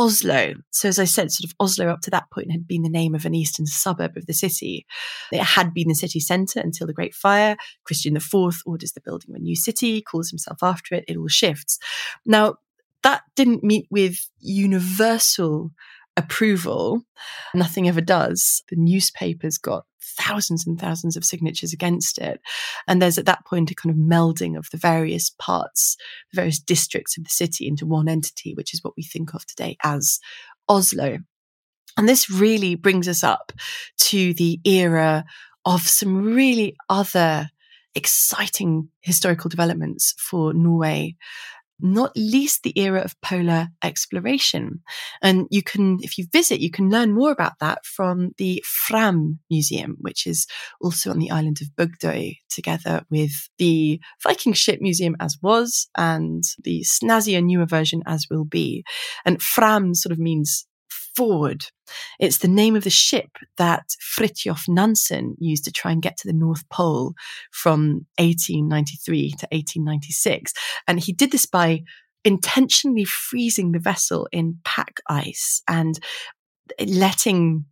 Oslo. 0.00 0.54
So, 0.70 0.88
as 0.88 0.98
I 0.98 1.04
said, 1.04 1.30
sort 1.30 1.50
of 1.50 1.54
Oslo 1.60 1.88
up 1.88 2.00
to 2.02 2.10
that 2.10 2.30
point 2.30 2.50
had 2.50 2.66
been 2.66 2.82
the 2.82 2.88
name 2.88 3.14
of 3.14 3.26
an 3.26 3.34
eastern 3.34 3.66
suburb 3.66 4.16
of 4.16 4.24
the 4.24 4.32
city. 4.32 4.86
It 5.30 5.42
had 5.42 5.74
been 5.74 5.88
the 5.88 5.94
city 5.94 6.20
centre 6.20 6.58
until 6.58 6.86
the 6.86 6.94
Great 6.94 7.14
Fire. 7.14 7.58
Christian 7.84 8.16
IV 8.16 8.62
orders 8.64 8.92
the 8.92 9.02
building 9.02 9.34
of 9.34 9.36
a 9.36 9.44
new 9.44 9.54
city, 9.54 10.00
calls 10.00 10.30
himself 10.30 10.62
after 10.62 10.94
it. 10.94 11.04
It 11.06 11.18
all 11.18 11.28
shifts. 11.28 11.78
Now, 12.24 12.54
that 13.02 13.22
didn't 13.36 13.62
meet 13.62 13.88
with 13.90 14.30
universal 14.38 15.70
approval. 16.16 17.02
Nothing 17.54 17.88
ever 17.88 18.00
does. 18.00 18.62
The 18.68 18.76
newspapers 18.76 19.58
got 19.58 19.84
thousands 20.02 20.66
and 20.66 20.80
thousands 20.80 21.16
of 21.16 21.24
signatures 21.24 21.72
against 21.72 22.18
it. 22.18 22.40
And 22.86 23.00
there's 23.00 23.18
at 23.18 23.26
that 23.26 23.44
point 23.46 23.70
a 23.70 23.74
kind 23.74 23.94
of 23.94 24.00
melding 24.00 24.56
of 24.56 24.68
the 24.70 24.76
various 24.76 25.30
parts, 25.30 25.96
the 26.32 26.36
various 26.36 26.58
districts 26.58 27.16
of 27.16 27.24
the 27.24 27.30
city 27.30 27.66
into 27.66 27.86
one 27.86 28.08
entity, 28.08 28.54
which 28.54 28.74
is 28.74 28.82
what 28.82 28.94
we 28.96 29.02
think 29.02 29.34
of 29.34 29.46
today 29.46 29.76
as 29.82 30.18
Oslo. 30.68 31.18
And 31.96 32.08
this 32.08 32.30
really 32.30 32.74
brings 32.74 33.08
us 33.08 33.24
up 33.24 33.52
to 33.98 34.34
the 34.34 34.60
era 34.64 35.24
of 35.64 35.82
some 35.82 36.34
really 36.34 36.76
other 36.88 37.50
exciting 37.94 38.88
historical 39.00 39.48
developments 39.48 40.14
for 40.18 40.54
Norway 40.54 41.16
not 41.82 42.12
least 42.16 42.62
the 42.62 42.78
era 42.78 43.00
of 43.00 43.20
polar 43.20 43.68
exploration. 43.82 44.80
And 45.22 45.46
you 45.50 45.62
can, 45.62 45.98
if 46.02 46.18
you 46.18 46.26
visit, 46.32 46.60
you 46.60 46.70
can 46.70 46.90
learn 46.90 47.14
more 47.14 47.32
about 47.32 47.58
that 47.60 47.84
from 47.84 48.32
the 48.38 48.64
Fram 48.66 49.40
Museum, 49.50 49.96
which 50.00 50.26
is 50.26 50.46
also 50.80 51.10
on 51.10 51.18
the 51.18 51.30
island 51.30 51.58
of 51.60 51.68
Bygdøy, 51.76 52.38
together 52.48 53.02
with 53.10 53.32
the 53.58 54.00
Viking 54.22 54.52
Ship 54.52 54.78
Museum 54.80 55.16
as 55.20 55.36
was 55.42 55.88
and 55.96 56.42
the 56.62 56.84
snazzier 56.84 57.42
newer 57.42 57.66
version 57.66 58.02
as 58.06 58.26
will 58.30 58.44
be. 58.44 58.84
And 59.24 59.42
Fram 59.42 59.94
sort 59.94 60.12
of 60.12 60.18
means 60.18 60.66
forward. 61.14 61.64
It's 62.18 62.38
the 62.38 62.48
name 62.48 62.76
of 62.76 62.84
the 62.84 62.90
ship 62.90 63.30
that 63.56 63.84
Fridtjof 64.16 64.68
Nansen 64.68 65.36
used 65.38 65.64
to 65.64 65.72
try 65.72 65.92
and 65.92 66.02
get 66.02 66.16
to 66.18 66.28
the 66.28 66.34
North 66.34 66.68
Pole 66.68 67.14
from 67.50 68.06
1893 68.18 69.30
to 69.30 69.48
1896. 69.50 70.52
And 70.86 71.00
he 71.00 71.12
did 71.12 71.32
this 71.32 71.46
by 71.46 71.82
intentionally 72.24 73.04
freezing 73.04 73.72
the 73.72 73.78
vessel 73.78 74.28
in 74.30 74.58
pack 74.64 75.00
ice 75.08 75.62
and 75.66 75.98
letting 76.86 77.64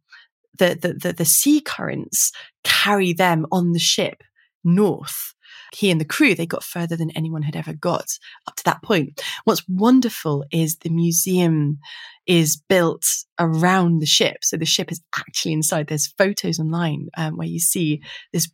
the, 0.58 0.78
the, 0.80 0.94
the, 0.94 1.12
the 1.12 1.24
sea 1.24 1.60
currents 1.60 2.32
carry 2.64 3.12
them 3.12 3.46
on 3.52 3.72
the 3.72 3.78
ship 3.78 4.22
north 4.64 5.34
he 5.72 5.90
and 5.90 6.00
the 6.00 6.04
crew, 6.04 6.34
they 6.34 6.46
got 6.46 6.64
further 6.64 6.96
than 6.96 7.10
anyone 7.12 7.42
had 7.42 7.56
ever 7.56 7.72
got 7.72 8.06
up 8.46 8.56
to 8.56 8.64
that 8.64 8.82
point. 8.82 9.22
What's 9.44 9.66
wonderful 9.68 10.44
is 10.50 10.76
the 10.76 10.90
museum 10.90 11.78
is 12.26 12.56
built 12.68 13.06
around 13.38 14.00
the 14.00 14.06
ship. 14.06 14.38
So 14.42 14.56
the 14.56 14.66
ship 14.66 14.92
is 14.92 15.00
actually 15.16 15.52
inside. 15.52 15.86
There's 15.86 16.12
photos 16.18 16.58
online 16.58 17.08
um, 17.16 17.36
where 17.36 17.48
you 17.48 17.58
see 17.60 18.02
this 18.32 18.48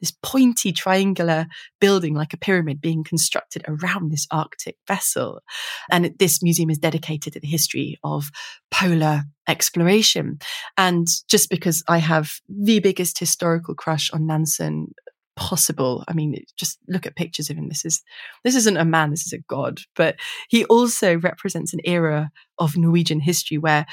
this 0.00 0.12
pointy 0.22 0.72
triangular 0.72 1.46
building 1.80 2.14
like 2.14 2.32
a 2.32 2.38
pyramid 2.38 2.80
being 2.80 3.04
constructed 3.04 3.62
around 3.68 4.10
this 4.10 4.26
Arctic 4.30 4.76
vessel. 4.88 5.40
And 5.90 6.14
this 6.18 6.42
museum 6.42 6.70
is 6.70 6.78
dedicated 6.78 7.34
to 7.34 7.40
the 7.40 7.46
history 7.46 7.98
of 8.02 8.30
polar 8.70 9.24
exploration. 9.46 10.38
And 10.76 11.06
just 11.28 11.50
because 11.50 11.84
I 11.88 11.98
have 11.98 12.32
the 12.48 12.80
biggest 12.80 13.18
historical 13.18 13.74
crush 13.74 14.10
on 14.10 14.26
Nansen 14.26 14.94
possible. 15.40 16.04
I 16.06 16.12
mean, 16.12 16.36
just 16.56 16.78
look 16.86 17.06
at 17.06 17.16
pictures 17.16 17.50
of 17.50 17.56
him. 17.56 17.68
This 17.68 17.84
is 17.84 18.02
this 18.44 18.54
isn't 18.54 18.76
a 18.76 18.84
man, 18.84 19.10
this 19.10 19.26
is 19.26 19.32
a 19.32 19.42
god. 19.48 19.80
But 19.96 20.16
he 20.48 20.64
also 20.66 21.18
represents 21.18 21.72
an 21.72 21.80
era 21.84 22.30
of 22.58 22.76
Norwegian 22.76 23.20
history 23.20 23.58
where 23.58 23.86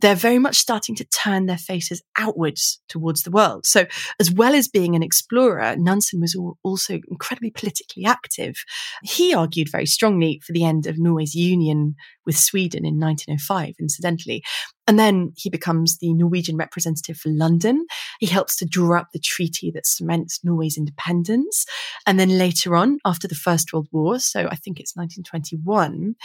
they're 0.00 0.14
very 0.14 0.38
much 0.38 0.56
starting 0.56 0.94
to 0.96 1.04
turn 1.06 1.46
their 1.46 1.56
faces 1.56 2.02
outwards 2.18 2.80
towards 2.88 3.22
the 3.22 3.30
world. 3.30 3.64
So, 3.64 3.86
as 4.20 4.30
well 4.30 4.54
as 4.54 4.68
being 4.68 4.94
an 4.94 5.02
explorer, 5.02 5.76
Nansen 5.76 6.20
was 6.20 6.38
also 6.62 7.00
incredibly 7.08 7.50
politically 7.50 8.04
active. 8.04 8.56
He 9.02 9.32
argued 9.32 9.70
very 9.70 9.86
strongly 9.86 10.42
for 10.44 10.52
the 10.52 10.64
end 10.64 10.86
of 10.86 10.98
Norway's 10.98 11.34
union 11.34 11.94
with 12.26 12.36
Sweden 12.36 12.84
in 12.84 13.00
1905, 13.00 13.76
incidentally. 13.80 14.42
And 14.86 14.98
then 14.98 15.32
he 15.36 15.48
becomes 15.48 15.98
the 15.98 16.12
Norwegian 16.12 16.56
representative 16.56 17.16
for 17.16 17.30
London. 17.30 17.86
He 18.20 18.26
helps 18.26 18.56
to 18.56 18.66
draw 18.66 18.98
up 18.98 19.08
the 19.12 19.18
treaty 19.18 19.70
that 19.70 19.86
cements 19.86 20.40
Norway's 20.44 20.76
independence. 20.76 21.64
And 22.06 22.20
then 22.20 22.36
later 22.36 22.76
on, 22.76 22.98
after 23.04 23.26
the 23.26 23.34
First 23.34 23.72
World 23.72 23.88
War, 23.92 24.18
so 24.18 24.46
I 24.50 24.56
think 24.56 24.78
it's 24.78 24.94
1921, 24.94 26.16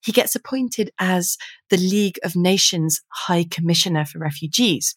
he 0.00 0.12
gets 0.12 0.36
appointed 0.36 0.90
as 1.00 1.36
the 1.70 1.76
League 1.76 2.18
of 2.22 2.36
Nations 2.36 3.00
High 3.12 3.46
Commissioner 3.50 4.04
for 4.04 4.18
Refugees. 4.20 4.96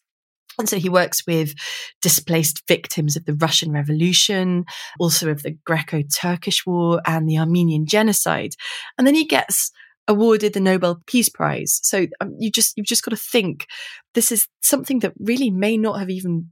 And 0.58 0.68
so 0.68 0.76
he 0.76 0.88
works 0.88 1.24
with 1.26 1.54
displaced 2.02 2.66
victims 2.66 3.16
of 3.16 3.24
the 3.24 3.34
Russian 3.34 3.70
Revolution, 3.72 4.64
also 4.98 5.30
of 5.30 5.42
the 5.42 5.56
Greco 5.64 6.02
Turkish 6.02 6.66
War 6.66 7.00
and 7.06 7.28
the 7.28 7.38
Armenian 7.38 7.86
Genocide. 7.86 8.54
And 8.96 9.06
then 9.06 9.14
he 9.14 9.24
gets 9.24 9.70
awarded 10.08 10.54
the 10.54 10.60
Nobel 10.60 11.02
Peace 11.06 11.28
Prize. 11.28 11.78
So 11.82 12.06
um, 12.20 12.34
you 12.38 12.50
just 12.50 12.76
you've 12.76 12.86
just 12.86 13.04
got 13.04 13.10
to 13.10 13.16
think 13.16 13.66
this 14.14 14.32
is 14.32 14.48
something 14.62 15.00
that 15.00 15.12
really 15.20 15.50
may 15.50 15.76
not 15.76 15.98
have 16.00 16.10
even 16.10 16.50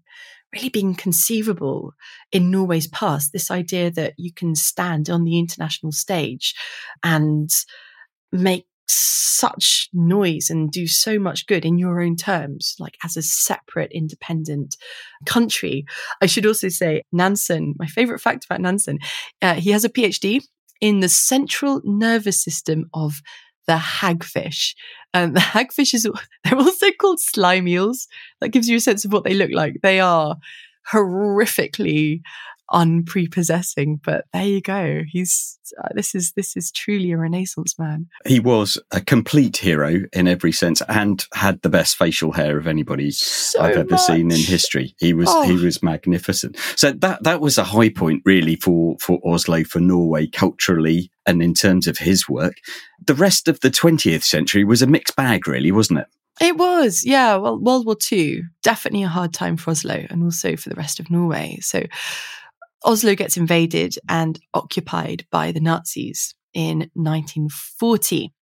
really 0.55 0.69
been 0.69 0.95
conceivable 0.95 1.93
in 2.31 2.51
Norway's 2.51 2.87
past. 2.87 3.33
This 3.33 3.51
idea 3.51 3.91
that 3.91 4.15
you 4.17 4.33
can 4.33 4.55
stand 4.55 5.11
on 5.11 5.25
the 5.25 5.39
international 5.39 5.93
stage 5.93 6.55
and 7.03 7.51
make 8.31 8.67
such 8.89 9.89
noise 9.93 10.49
and 10.49 10.71
do 10.71 10.87
so 10.87 11.19
much 11.19 11.47
good 11.47 11.65
in 11.65 11.79
your 11.79 12.01
own 12.01 12.17
terms, 12.17 12.77
like 12.79 12.97
as 13.05 13.17
a 13.17 13.23
separate 13.23 13.91
independent 13.93 14.77
country. 15.27 15.85
I 16.23 16.27
should 16.27 16.47
also 16.47 16.69
say 16.69 17.03
Nansen, 17.13 17.75
my 17.79 17.87
favorite 17.87 18.21
fact 18.21 18.45
about 18.45 18.61
Nansen, 18.61 18.99
uh, 19.43 19.55
he 19.55 19.71
has 19.71 19.85
a 19.85 19.91
PhD 19.91 20.43
in 20.81 21.01
the 21.01 21.09
central 21.09 21.81
nervous 21.85 22.43
system 22.43 22.89
of 22.95 23.21
the 23.67 23.77
hagfish. 23.77 24.75
Um, 25.15 25.33
the 25.35 25.41
hagfish 25.41 25.95
is, 25.95 26.09
they're 26.45 26.59
also 26.59 26.91
called 27.01 27.21
slime 27.21 27.69
eels. 27.69 28.09
That 28.41 28.51
gives 28.51 28.69
you 28.69 28.77
a 28.77 28.81
sense 28.81 29.05
of 29.05 29.13
what 29.13 29.25
they 29.25 29.35
look 29.35 29.51
like. 29.53 29.77
They 29.83 30.01
are 30.01 30.37
horrifically 30.93 32.21
unprepossessing. 32.73 34.01
But 34.05 34.25
there 34.33 34.45
you 34.45 34.61
go. 34.61 35.03
He's 35.09 35.59
uh, 35.83 35.89
this 35.95 36.15
is 36.15 36.33
this 36.37 36.57
is 36.57 36.71
truly 36.71 37.13
a 37.13 37.19
Renaissance 37.19 37.79
man. 37.79 38.07
He 38.27 38.41
was 38.41 38.79
a 38.93 39.01
complete 39.01 39.57
hero 39.59 40.03
in 40.13 40.29
every 40.29 40.53
sense, 40.53 40.83
and 40.89 41.25
had 41.35 41.63
the 41.63 41.69
best 41.69 41.97
facial 41.97 42.33
hair 42.33 42.59
of 42.59 42.67
anybody 42.67 43.11
so 43.11 43.61
I've 43.61 43.77
ever 43.77 43.91
much. 43.91 44.01
seen 44.01 44.31
in 44.31 44.39
history. 44.39 44.95
He 44.99 45.13
was 45.13 45.29
Oh. 45.31 45.43
he 45.43 45.57
was 45.63 45.83
magnificent. 45.83 46.57
So 46.77 46.93
that 46.93 47.23
that 47.25 47.41
was 47.41 47.59
a 47.59 47.65
high 47.65 47.89
point 47.91 48.23
really 48.25 48.57
for 48.57 48.97
for 49.01 49.21
Oslo 49.25 49.65
for 49.65 49.81
Norway 49.81 50.27
culturally 50.27 51.11
and 51.27 51.43
in 51.43 51.55
terms 51.55 51.87
of 51.87 51.99
his 51.99 52.29
work. 52.29 52.55
The 53.05 53.15
rest 53.15 53.49
of 53.49 53.61
the 53.61 53.71
20th 53.71 54.23
century 54.23 54.65
was 54.65 54.83
a 54.83 54.87
mixed 54.87 55.17
bag, 55.17 55.47
really, 55.49 55.73
wasn't 55.73 56.01
it? 56.01 56.07
It 56.41 56.57
was, 56.57 57.03
yeah. 57.05 57.37
Well, 57.37 57.59
World 57.59 57.87
War 57.87 57.97
II, 58.13 58.43
definitely 58.63 59.03
a 59.03 59.09
hard 59.09 59.33
time 59.33 59.57
for 59.57 59.71
Oslo 59.71 60.05
and 60.11 60.23
also 60.23 60.55
for 60.55 60.69
the 60.69 60.75
rest 60.75 61.01
of 61.01 61.11
Norway. 61.11 61.59
So 61.63 61.83
Oslo 62.85 63.15
gets 63.15 63.37
invaded 63.37 63.97
and 64.09 64.39
occupied 64.55 65.27
by 65.31 65.53
the 65.53 65.61
Nazis 65.61 66.35
in 66.55 66.91
1940. 66.95 68.33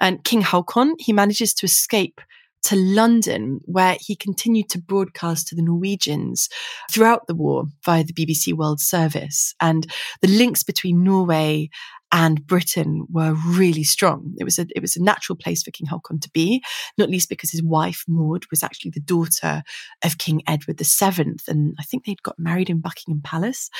And 0.00 0.22
King 0.24 0.42
Haakon, 0.42 0.94
he 0.98 1.12
manages 1.12 1.54
to 1.54 1.66
escape 1.66 2.20
to 2.64 2.76
London, 2.76 3.60
where 3.64 3.96
he 4.00 4.14
continued 4.14 4.68
to 4.70 4.78
broadcast 4.78 5.48
to 5.48 5.56
the 5.56 5.62
Norwegians 5.62 6.48
throughout 6.92 7.26
the 7.26 7.34
war 7.34 7.64
via 7.84 8.04
the 8.04 8.12
BBC 8.12 8.52
World 8.54 8.80
Service. 8.80 9.54
And 9.60 9.90
the 10.20 10.28
links 10.28 10.62
between 10.62 11.02
Norway 11.02 11.70
and 12.12 12.46
Britain 12.46 13.06
were 13.10 13.32
really 13.32 13.82
strong. 13.82 14.34
It 14.38 14.44
was 14.44 14.58
a 14.58 14.66
it 14.76 14.80
was 14.80 14.96
a 14.96 15.02
natural 15.02 15.36
place 15.36 15.62
for 15.62 15.70
King 15.70 15.86
Haakon 15.86 16.20
to 16.20 16.30
be, 16.30 16.62
not 16.98 17.08
least 17.08 17.28
because 17.28 17.50
his 17.50 17.62
wife 17.62 18.04
Maud 18.06 18.44
was 18.50 18.62
actually 18.62 18.92
the 18.92 19.00
daughter 19.00 19.62
of 20.04 20.18
King 20.18 20.42
Edward 20.46 20.78
VII, 20.78 21.36
and 21.48 21.74
I 21.80 21.82
think 21.82 22.04
they'd 22.04 22.22
got 22.22 22.38
married 22.38 22.70
in 22.70 22.80
Buckingham 22.80 23.22
Palace. 23.22 23.70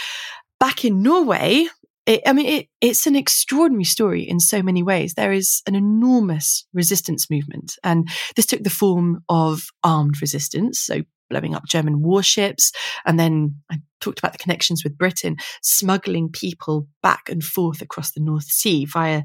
Back 0.59 0.85
in 0.85 1.03
Norway, 1.03 1.67
it, 2.07 2.23
I 2.27 2.33
mean, 2.33 2.47
it, 2.47 2.69
it's 2.81 3.07
an 3.07 3.17
extraordinary 3.17 3.85
story 3.85 4.23
in 4.23 4.41
so 4.41 4.63
many 4.63 4.83
ways. 4.83 5.15
There 5.15 5.33
is 5.33 5.63
an 5.67 5.75
enormous 5.75 6.67
resistance 6.73 7.31
movement, 7.31 7.77
and 7.85 8.09
this 8.35 8.47
took 8.47 8.63
the 8.63 8.71
form 8.71 9.23
of 9.29 9.63
armed 9.85 10.21
resistance. 10.21 10.81
So 10.81 11.03
blowing 11.33 11.55
up 11.55 11.67
German 11.67 12.03
warships. 12.03 12.73
And 13.07 13.19
then 13.19 13.57
I 13.71 13.79
talked 14.01 14.19
about 14.19 14.33
the 14.33 14.39
connections 14.39 14.85
with 14.85 14.99
Britain, 14.99 15.37
smuggling 15.63 16.29
people 16.29 16.87
back 17.03 17.29
and 17.29 17.43
forth 17.43 17.81
across 17.81 18.13
the 18.13 18.21
North 18.21 18.45
Sea 18.45 18.85
via 18.85 19.23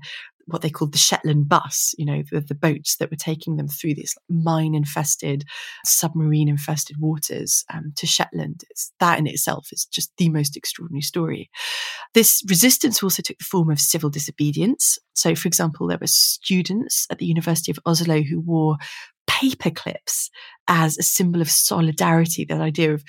what 0.48 0.62
they 0.62 0.70
called 0.70 0.94
the 0.94 0.98
Shetland 0.98 1.50
bus, 1.50 1.94
you 1.98 2.06
know, 2.06 2.24
the, 2.32 2.40
the 2.40 2.56
boats 2.56 2.96
that 2.98 3.12
were 3.12 3.18
taking 3.18 3.58
them 3.58 3.68
through 3.68 3.94
these 3.94 4.16
mine 4.30 4.74
infested, 4.74 5.44
submarine 5.86 6.48
infested 6.48 6.96
waters 7.00 7.66
um, 7.74 7.92
to 7.98 8.08
Shetland. 8.08 8.64
It's, 8.70 8.94
that 9.02 9.20
in 9.20 9.28
itself 9.28 9.68
is 9.72 9.86
just 9.86 10.12
the 10.18 10.30
most 10.30 10.56
extraordinary 10.56 11.02
story. 11.02 11.50
This 12.14 12.42
resistance 12.48 13.04
also 13.04 13.22
took 13.22 13.38
the 13.38 13.44
form 13.44 13.70
of 13.70 13.80
civil 13.80 14.10
disobedience. 14.10 14.98
So, 15.14 15.36
for 15.36 15.48
example, 15.48 15.88
there 15.88 15.98
were 16.00 16.08
students 16.08 17.08
at 17.12 17.20
the 17.20 17.26
University 17.26 17.72
of 17.72 17.80
Oslo 17.86 18.22
who 18.22 18.40
wore 18.40 18.78
paper 19.28 19.70
clips 19.70 20.30
as 20.68 20.98
a 20.98 21.04
symbol 21.04 21.42
of 21.42 21.50
solidarity, 21.50 22.46
that 22.46 22.62
idea 22.62 22.94
of 22.94 23.04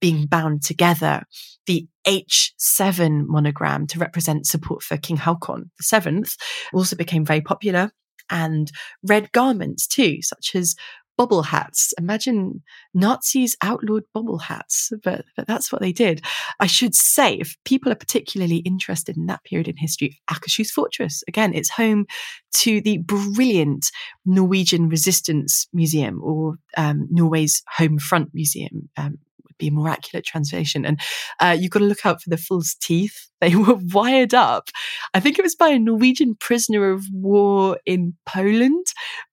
being 0.00 0.26
bound 0.26 0.62
together. 0.62 1.22
The 1.66 1.86
H7 2.06 3.26
monogram 3.26 3.86
to 3.88 3.98
represent 3.98 4.46
support 4.46 4.82
for 4.82 4.96
King 4.96 5.16
Haakon 5.16 5.70
VII 5.82 6.24
also 6.72 6.96
became 6.96 7.24
very 7.24 7.40
popular. 7.40 7.90
And 8.30 8.70
red 9.02 9.32
garments 9.32 9.86
too, 9.86 10.18
such 10.22 10.54
as 10.54 10.74
bobble 11.16 11.42
hats. 11.42 11.94
Imagine 11.98 12.62
Nazis 12.92 13.56
outlawed 13.62 14.04
bubble 14.12 14.38
hats, 14.38 14.92
but, 15.02 15.24
but 15.36 15.46
that's 15.46 15.72
what 15.72 15.80
they 15.80 15.92
did. 15.92 16.24
I 16.60 16.66
should 16.66 16.94
say, 16.94 17.34
if 17.34 17.56
people 17.64 17.92
are 17.92 17.96
particularly 17.96 18.58
interested 18.58 19.16
in 19.16 19.26
that 19.26 19.44
period 19.44 19.68
in 19.68 19.76
history, 19.76 20.20
Akershus 20.30 20.70
Fortress, 20.70 21.22
again, 21.28 21.54
it's 21.54 21.70
home 21.70 22.06
to 22.54 22.80
the 22.80 22.98
brilliant 22.98 23.90
Norwegian 24.24 24.88
Resistance 24.88 25.66
Museum 25.72 26.20
or 26.22 26.56
um, 26.76 27.06
Norway's 27.10 27.62
Home 27.76 27.98
Front 27.98 28.30
Museum. 28.34 28.88
Um, 28.96 29.18
would 29.54 29.64
be 29.64 29.68
a 29.68 29.72
more 29.72 29.88
accurate 29.88 30.24
translation. 30.24 30.84
And 30.84 31.00
uh, 31.40 31.56
you've 31.58 31.70
got 31.70 31.80
to 31.80 31.84
look 31.84 32.04
out 32.04 32.22
for 32.22 32.30
the 32.30 32.36
false 32.36 32.74
teeth. 32.74 33.28
They 33.44 33.56
were 33.56 33.74
wired 33.92 34.32
up. 34.32 34.70
I 35.12 35.20
think 35.20 35.38
it 35.38 35.42
was 35.42 35.54
by 35.54 35.68
a 35.68 35.78
Norwegian 35.78 36.34
prisoner 36.34 36.90
of 36.90 37.04
war 37.12 37.78
in 37.84 38.14
Poland, 38.24 38.86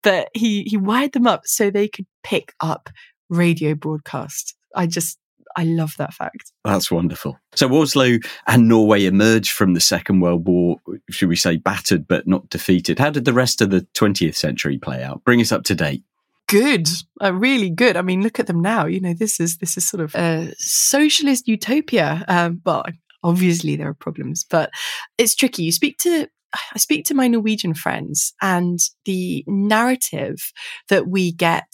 but 0.03 0.27
he, 0.33 0.63
he 0.63 0.75
wired 0.75 1.13
them 1.13 1.27
up 1.27 1.43
so 1.45 1.69
they 1.69 1.87
could 1.87 2.07
pick 2.21 2.53
up 2.59 2.89
radio 3.29 3.73
broadcasts. 3.73 4.53
I 4.75 4.87
just, 4.87 5.17
I 5.55 5.63
love 5.63 5.93
that 5.97 6.13
fact. 6.13 6.51
That's 6.65 6.91
wonderful. 6.91 7.39
So 7.55 7.73
Oslo 7.73 8.17
and 8.47 8.67
Norway 8.67 9.05
emerged 9.05 9.51
from 9.51 9.75
the 9.75 9.79
Second 9.79 10.19
World 10.19 10.45
War, 10.45 10.75
should 11.09 11.29
we 11.29 11.37
say, 11.37 11.55
battered 11.55 12.05
but 12.05 12.27
not 12.27 12.49
defeated. 12.49 12.99
How 12.99 13.11
did 13.11 13.23
the 13.23 13.31
rest 13.31 13.61
of 13.61 13.69
the 13.69 13.87
20th 13.93 14.35
century 14.35 14.77
play 14.77 15.03
out? 15.03 15.23
Bring 15.23 15.39
us 15.39 15.53
up 15.53 15.63
to 15.65 15.75
date 15.75 16.03
good, 16.51 16.89
uh, 17.23 17.33
really 17.33 17.69
good. 17.69 17.95
I 17.95 18.01
mean, 18.01 18.21
look 18.21 18.39
at 18.39 18.47
them 18.47 18.61
now. 18.61 18.85
You 18.85 18.99
know, 18.99 19.13
this 19.13 19.39
is 19.39 19.57
this 19.57 19.77
is 19.77 19.87
sort 19.87 20.01
of 20.01 20.13
a 20.15 20.53
socialist 20.57 21.47
utopia. 21.47 22.25
Um, 22.27 22.61
but 22.63 22.91
obviously 23.23 23.77
there 23.77 23.87
are 23.87 23.93
problems, 23.93 24.45
but 24.49 24.69
it's 25.17 25.33
tricky. 25.33 25.63
You 25.63 25.71
speak 25.71 25.97
to 25.99 26.27
I 26.53 26.77
speak 26.77 27.05
to 27.05 27.13
my 27.13 27.29
Norwegian 27.29 27.73
friends, 27.73 28.33
and 28.41 28.79
the 29.05 29.45
narrative 29.47 30.51
that 30.89 31.07
we 31.07 31.31
get 31.31 31.67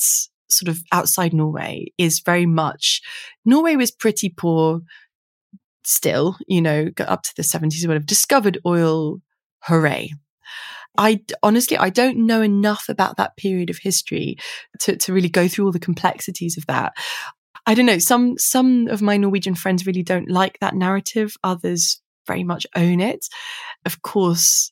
sort 0.50 0.70
of 0.70 0.80
outside 0.92 1.34
Norway 1.34 1.88
is 1.98 2.22
very 2.24 2.46
much 2.46 3.02
Norway 3.46 3.76
was 3.76 3.92
pretty 3.92 4.30
poor 4.30 4.82
still, 5.84 6.38
you 6.48 6.62
know, 6.62 6.90
up 7.00 7.24
to 7.24 7.34
the 7.36 7.42
70s 7.42 7.84
or 7.84 7.88
whatever, 7.88 8.06
discovered 8.06 8.60
oil, 8.66 9.18
hooray. 9.64 10.12
I 10.98 11.22
honestly, 11.44 11.78
I 11.78 11.90
don't 11.90 12.26
know 12.26 12.42
enough 12.42 12.86
about 12.90 13.18
that 13.18 13.38
period 13.38 13.70
of 13.70 13.78
history 13.78 14.38
to, 14.80 14.96
to 14.98 15.14
really 15.14 15.30
go 15.30 15.48
through 15.48 15.66
all 15.66 15.72
the 15.72 15.80
complexities 15.80 16.58
of 16.58 16.66
that. 16.68 16.94
I 17.66 17.74
don't 17.74 17.86
know. 17.86 18.00
Some, 18.00 18.38
some 18.38 18.88
of 18.88 19.02
my 19.02 19.18
Norwegian 19.18 19.56
friends 19.56 19.86
really 19.86 20.04
don't 20.04 20.30
like 20.30 20.58
that 20.60 20.76
narrative. 20.76 21.36
Others 21.44 22.02
very 22.26 22.44
much 22.44 22.66
own 22.76 23.00
it. 23.00 23.28
Of 23.86 24.02
course, 24.02 24.72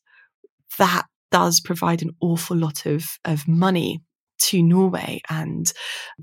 that 0.77 1.05
does 1.31 1.59
provide 1.59 2.01
an 2.01 2.11
awful 2.21 2.57
lot 2.57 2.85
of, 2.85 3.05
of 3.25 3.47
money 3.47 4.01
to 4.39 4.63
Norway. 4.63 5.21
And 5.29 5.71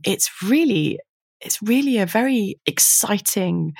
it's 0.05 0.31
really, 0.43 0.99
it's 1.41 1.61
really 1.63 1.99
a 1.99 2.07
very 2.07 2.57
exciting 2.67 3.75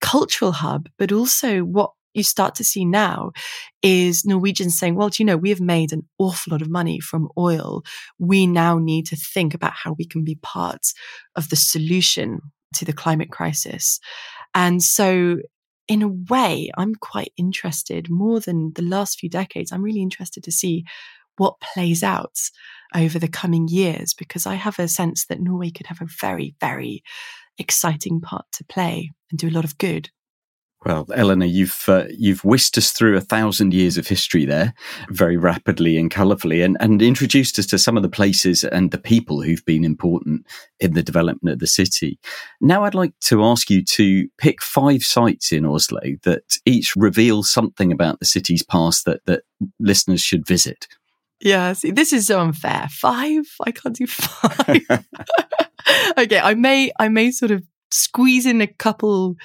cultural 0.00 0.52
hub, 0.52 0.88
but 0.98 1.12
also 1.12 1.60
what 1.60 1.92
you 2.14 2.22
start 2.22 2.54
to 2.56 2.64
see 2.64 2.84
now 2.84 3.32
is 3.82 4.24
Norwegians 4.24 4.78
saying, 4.78 4.94
well, 4.94 5.08
do 5.08 5.22
you 5.22 5.26
know, 5.26 5.36
we 5.36 5.50
have 5.50 5.60
made 5.60 5.92
an 5.92 6.02
awful 6.18 6.52
lot 6.52 6.62
of 6.62 6.70
money 6.70 7.00
from 7.00 7.28
oil. 7.36 7.82
We 8.18 8.46
now 8.46 8.78
need 8.78 9.06
to 9.06 9.16
think 9.16 9.54
about 9.54 9.72
how 9.72 9.94
we 9.98 10.06
can 10.06 10.24
be 10.24 10.36
part 10.36 10.92
of 11.36 11.48
the 11.50 11.56
solution 11.56 12.40
to 12.76 12.84
the 12.84 12.92
climate 12.92 13.30
crisis. 13.30 14.00
And 14.54 14.82
so, 14.82 15.38
in 15.86 16.02
a 16.02 16.08
way, 16.08 16.70
I'm 16.78 16.94
quite 16.94 17.32
interested 17.36 18.08
more 18.08 18.40
than 18.40 18.72
the 18.74 18.82
last 18.82 19.18
few 19.18 19.28
decades. 19.28 19.70
I'm 19.70 19.82
really 19.82 20.00
interested 20.00 20.42
to 20.44 20.52
see 20.52 20.84
what 21.36 21.60
plays 21.60 22.02
out 22.02 22.38
over 22.94 23.18
the 23.18 23.28
coming 23.28 23.68
years 23.68 24.14
because 24.14 24.46
I 24.46 24.54
have 24.54 24.78
a 24.78 24.88
sense 24.88 25.26
that 25.26 25.40
Norway 25.40 25.70
could 25.70 25.86
have 25.86 26.00
a 26.00 26.08
very, 26.20 26.54
very 26.60 27.02
exciting 27.58 28.20
part 28.20 28.46
to 28.52 28.64
play 28.64 29.10
and 29.30 29.38
do 29.38 29.48
a 29.48 29.50
lot 29.50 29.64
of 29.64 29.78
good. 29.78 30.10
Well, 30.84 31.06
Eleanor, 31.14 31.46
you've 31.46 31.84
uh, 31.88 32.04
you've 32.10 32.44
whisked 32.44 32.76
us 32.76 32.92
through 32.92 33.16
a 33.16 33.22
thousand 33.22 33.72
years 33.72 33.96
of 33.96 34.06
history 34.06 34.44
there, 34.44 34.74
very 35.08 35.36
rapidly 35.36 35.96
and 35.96 36.10
colourfully, 36.10 36.60
and, 36.60 36.76
and 36.78 37.00
introduced 37.00 37.58
us 37.58 37.66
to 37.66 37.78
some 37.78 37.96
of 37.96 38.02
the 38.02 38.08
places 38.08 38.64
and 38.64 38.90
the 38.90 38.98
people 38.98 39.40
who've 39.40 39.64
been 39.64 39.84
important 39.84 40.46
in 40.80 40.92
the 40.92 41.02
development 41.02 41.54
of 41.54 41.58
the 41.60 41.66
city. 41.66 42.18
Now, 42.60 42.84
I'd 42.84 42.94
like 42.94 43.18
to 43.22 43.42
ask 43.44 43.70
you 43.70 43.82
to 43.82 44.28
pick 44.36 44.62
five 44.62 45.04
sites 45.04 45.52
in 45.52 45.64
Oslo 45.64 46.00
that 46.24 46.58
each 46.66 46.94
reveal 46.96 47.42
something 47.42 47.90
about 47.90 48.18
the 48.18 48.26
city's 48.26 48.62
past 48.62 49.06
that 49.06 49.24
that 49.24 49.44
listeners 49.80 50.20
should 50.20 50.46
visit. 50.46 50.86
Yeah, 51.40 51.72
see, 51.72 51.90
this 51.90 52.12
is 52.12 52.26
so 52.26 52.40
unfair. 52.40 52.88
Five? 52.90 53.44
I 53.64 53.70
can't 53.70 53.96
do 53.96 54.06
five. 54.06 54.82
okay, 56.18 56.40
I 56.40 56.54
may, 56.54 56.92
I 56.98 57.08
may 57.08 57.30
sort 57.30 57.50
of 57.50 57.62
squeeze 57.90 58.46
in 58.46 58.60
a 58.60 58.66
couple. 58.66 59.36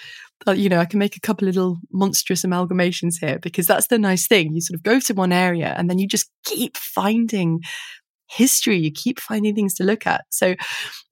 Uh, 0.47 0.53
you 0.53 0.69
know, 0.69 0.79
I 0.79 0.85
can 0.85 0.99
make 0.99 1.17
a 1.17 1.19
couple 1.19 1.45
little 1.45 1.79
monstrous 1.91 2.43
amalgamations 2.43 3.15
here 3.19 3.39
because 3.39 3.67
that's 3.67 3.87
the 3.87 3.99
nice 3.99 4.27
thing. 4.27 4.53
You 4.53 4.61
sort 4.61 4.75
of 4.75 4.83
go 4.83 4.99
to 4.99 5.13
one 5.13 5.33
area 5.33 5.75
and 5.77 5.89
then 5.89 5.99
you 5.99 6.07
just 6.07 6.29
keep 6.45 6.77
finding 6.77 7.59
history. 8.29 8.77
You 8.77 8.91
keep 8.91 9.19
finding 9.19 9.55
things 9.55 9.73
to 9.75 9.83
look 9.83 10.05
at. 10.07 10.25
So, 10.29 10.55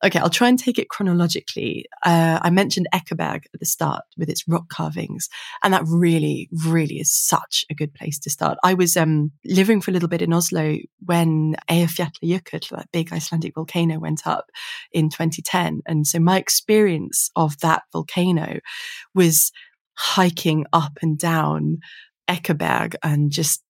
okay, 0.04 0.20
I'll 0.20 0.30
try 0.30 0.48
and 0.48 0.58
take 0.58 0.80
it 0.80 0.90
chronologically. 0.90 1.86
Uh, 2.06 2.40
I 2.42 2.50
mentioned 2.50 2.88
Ekeberg 2.94 3.46
at 3.54 3.60
the 3.60 3.66
start 3.66 4.04
with 4.18 4.30
its 4.30 4.48
rock 4.48 4.70
carvings, 4.70 5.28
and 5.64 5.74
that 5.74 5.84
really, 5.88 6.50
really 6.66 6.96
is 6.96 7.12
such 7.12 7.66
a 7.70 7.76
good 7.76 7.94
place 7.94 8.20
to 8.20 8.30
start. 8.30 8.58
I 8.64 8.74
was 8.74 8.96
um, 8.96 9.32
living 9.44 9.82
for 9.82 9.92
a 9.92 9.94
little 9.94 10.10
bit 10.10 10.22
in 10.22 10.34
Oslo 10.34 10.78
when 11.06 11.56
Eyjafjallajökull, 11.70 12.70
that 12.70 12.92
big 12.92 13.12
Icelandic 13.12 13.56
volcano, 13.56 14.00
went 14.00 14.26
up 14.26 14.50
in 14.92 15.10
2010, 15.10 15.82
and 15.86 16.06
so 16.06 16.20
my 16.20 16.38
experience 16.38 17.30
of 17.36 17.60
that 17.60 17.84
volcano 17.92 18.60
was 19.14 19.52
hiking 19.98 20.66
up 20.74 21.00
and 21.02 21.18
down 21.18 21.80
Ekeberg 22.28 22.96
and 23.04 23.32
just 23.32 23.64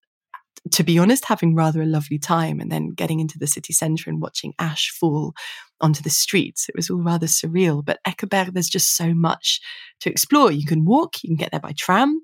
to 0.72 0.84
be 0.84 0.98
honest, 0.98 1.26
having 1.26 1.56
rather 1.56 1.82
a 1.82 1.86
lovely 1.86 2.20
time 2.20 2.60
and 2.60 2.72
then 2.72 2.90
getting 2.90 3.20
into 3.20 3.38
the 3.40 3.48
city 3.48 3.74
centre 3.74 4.10
and 4.10 4.22
watching 4.22 4.54
ash 4.60 4.92
fall 4.92 5.34
onto 5.82 6.02
the 6.02 6.10
streets. 6.10 6.68
It 6.70 6.76
was 6.76 6.90
all 6.90 7.02
rather 7.02 7.28
surreal. 7.28 7.84
But 7.86 8.00
Ekeberg, 8.08 8.54
there's 8.54 8.70
just 8.70 8.96
so 8.96 9.14
much 9.14 9.60
to 10.02 10.10
explore. 10.10 10.52
You 10.52 10.66
can 10.66 10.86
walk, 10.86 11.24
you 11.24 11.30
can 11.30 11.38
get 11.38 11.52
there 11.52 11.60
by 11.60 11.74
tram. 11.78 12.22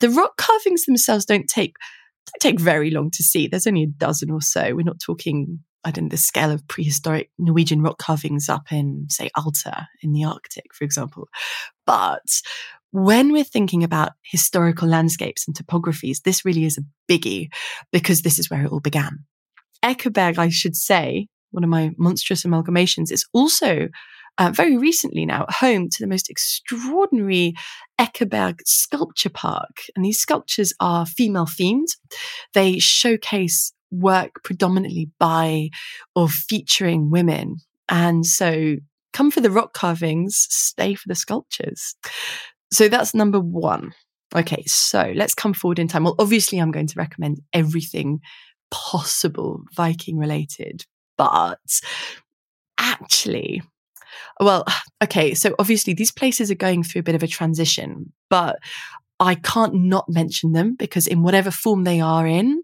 The 0.00 0.10
rock 0.10 0.36
carvings 0.36 0.84
themselves 0.84 1.24
don't 1.24 1.48
take 1.48 1.74
don't 2.32 2.52
take 2.52 2.60
very 2.60 2.90
long 2.90 3.10
to 3.12 3.22
see. 3.22 3.46
There's 3.46 3.68
only 3.68 3.84
a 3.84 3.86
dozen 3.86 4.32
or 4.32 4.42
so. 4.42 4.74
We're 4.74 4.82
not 4.82 5.00
talking 5.00 5.60
I 5.84 5.92
don't 5.92 6.06
know, 6.06 6.08
the 6.08 6.16
scale 6.16 6.50
of 6.50 6.66
prehistoric 6.66 7.30
Norwegian 7.38 7.80
rock 7.80 7.98
carvings 7.98 8.48
up 8.48 8.72
in, 8.72 9.06
say, 9.08 9.30
Alta 9.36 9.86
in 10.02 10.12
the 10.12 10.24
Arctic, 10.24 10.74
for 10.74 10.82
example. 10.82 11.28
But 11.86 12.24
when 12.96 13.30
we're 13.30 13.44
thinking 13.44 13.84
about 13.84 14.12
historical 14.22 14.88
landscapes 14.88 15.46
and 15.46 15.54
topographies, 15.54 16.22
this 16.22 16.46
really 16.46 16.64
is 16.64 16.78
a 16.78 17.12
biggie 17.12 17.48
because 17.92 18.22
this 18.22 18.38
is 18.38 18.48
where 18.48 18.64
it 18.64 18.72
all 18.72 18.80
began. 18.80 19.18
Ekeberg, 19.84 20.38
I 20.38 20.48
should 20.48 20.74
say, 20.74 21.28
one 21.50 21.62
of 21.62 21.68
my 21.68 21.90
monstrous 21.98 22.44
amalgamations, 22.44 23.12
is 23.12 23.26
also 23.34 23.88
uh, 24.38 24.50
very 24.50 24.78
recently 24.78 25.26
now 25.26 25.44
home 25.50 25.90
to 25.90 25.96
the 26.00 26.06
most 26.06 26.30
extraordinary 26.30 27.52
Ekeberg 28.00 28.60
Sculpture 28.64 29.28
Park. 29.28 29.76
And 29.94 30.02
these 30.02 30.18
sculptures 30.18 30.72
are 30.80 31.04
female 31.04 31.46
themed. 31.46 31.88
They 32.54 32.78
showcase 32.78 33.74
work 33.90 34.42
predominantly 34.42 35.10
by 35.18 35.68
or 36.14 36.30
featuring 36.30 37.10
women. 37.10 37.56
And 37.90 38.24
so 38.24 38.76
come 39.12 39.30
for 39.30 39.42
the 39.42 39.50
rock 39.50 39.74
carvings, 39.74 40.46
stay 40.48 40.94
for 40.94 41.08
the 41.08 41.14
sculptures. 41.14 41.94
So 42.72 42.88
that's 42.88 43.14
number 43.14 43.40
one. 43.40 43.92
Okay, 44.34 44.64
so 44.66 45.12
let's 45.14 45.34
come 45.34 45.54
forward 45.54 45.78
in 45.78 45.88
time. 45.88 46.04
Well, 46.04 46.16
obviously, 46.18 46.58
I'm 46.58 46.72
going 46.72 46.88
to 46.88 46.98
recommend 46.98 47.40
everything 47.52 48.20
possible 48.70 49.62
Viking 49.74 50.18
related, 50.18 50.84
but 51.16 51.60
actually, 52.78 53.62
well, 54.40 54.64
okay, 55.02 55.34
so 55.34 55.54
obviously, 55.58 55.94
these 55.94 56.10
places 56.10 56.50
are 56.50 56.56
going 56.56 56.82
through 56.82 57.00
a 57.00 57.04
bit 57.04 57.14
of 57.14 57.22
a 57.22 57.28
transition, 57.28 58.12
but 58.28 58.56
I 59.20 59.36
can't 59.36 59.74
not 59.74 60.06
mention 60.08 60.52
them 60.52 60.74
because, 60.76 61.06
in 61.06 61.22
whatever 61.22 61.50
form 61.50 61.84
they 61.84 62.00
are 62.00 62.26
in, 62.26 62.62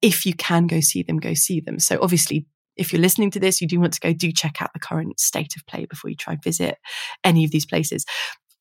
if 0.00 0.24
you 0.24 0.34
can 0.34 0.66
go 0.66 0.80
see 0.80 1.02
them, 1.02 1.18
go 1.18 1.34
see 1.34 1.60
them. 1.60 1.78
So, 1.78 1.98
obviously, 2.00 2.46
if 2.76 2.92
you're 2.92 3.02
listening 3.02 3.30
to 3.32 3.40
this, 3.40 3.60
you 3.60 3.68
do 3.68 3.80
want 3.80 3.92
to 3.94 4.00
go, 4.00 4.12
do 4.12 4.32
check 4.32 4.62
out 4.62 4.70
the 4.72 4.80
current 4.80 5.20
state 5.20 5.54
of 5.56 5.66
play 5.66 5.84
before 5.84 6.10
you 6.10 6.16
try 6.16 6.34
and 6.34 6.42
visit 6.42 6.78
any 7.24 7.44
of 7.44 7.50
these 7.50 7.66
places. 7.66 8.06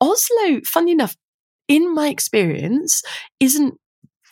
Oslo, 0.01 0.61
funny 0.65 0.91
enough, 0.91 1.15
in 1.67 1.93
my 1.93 2.09
experience, 2.09 3.01
isn't 3.39 3.75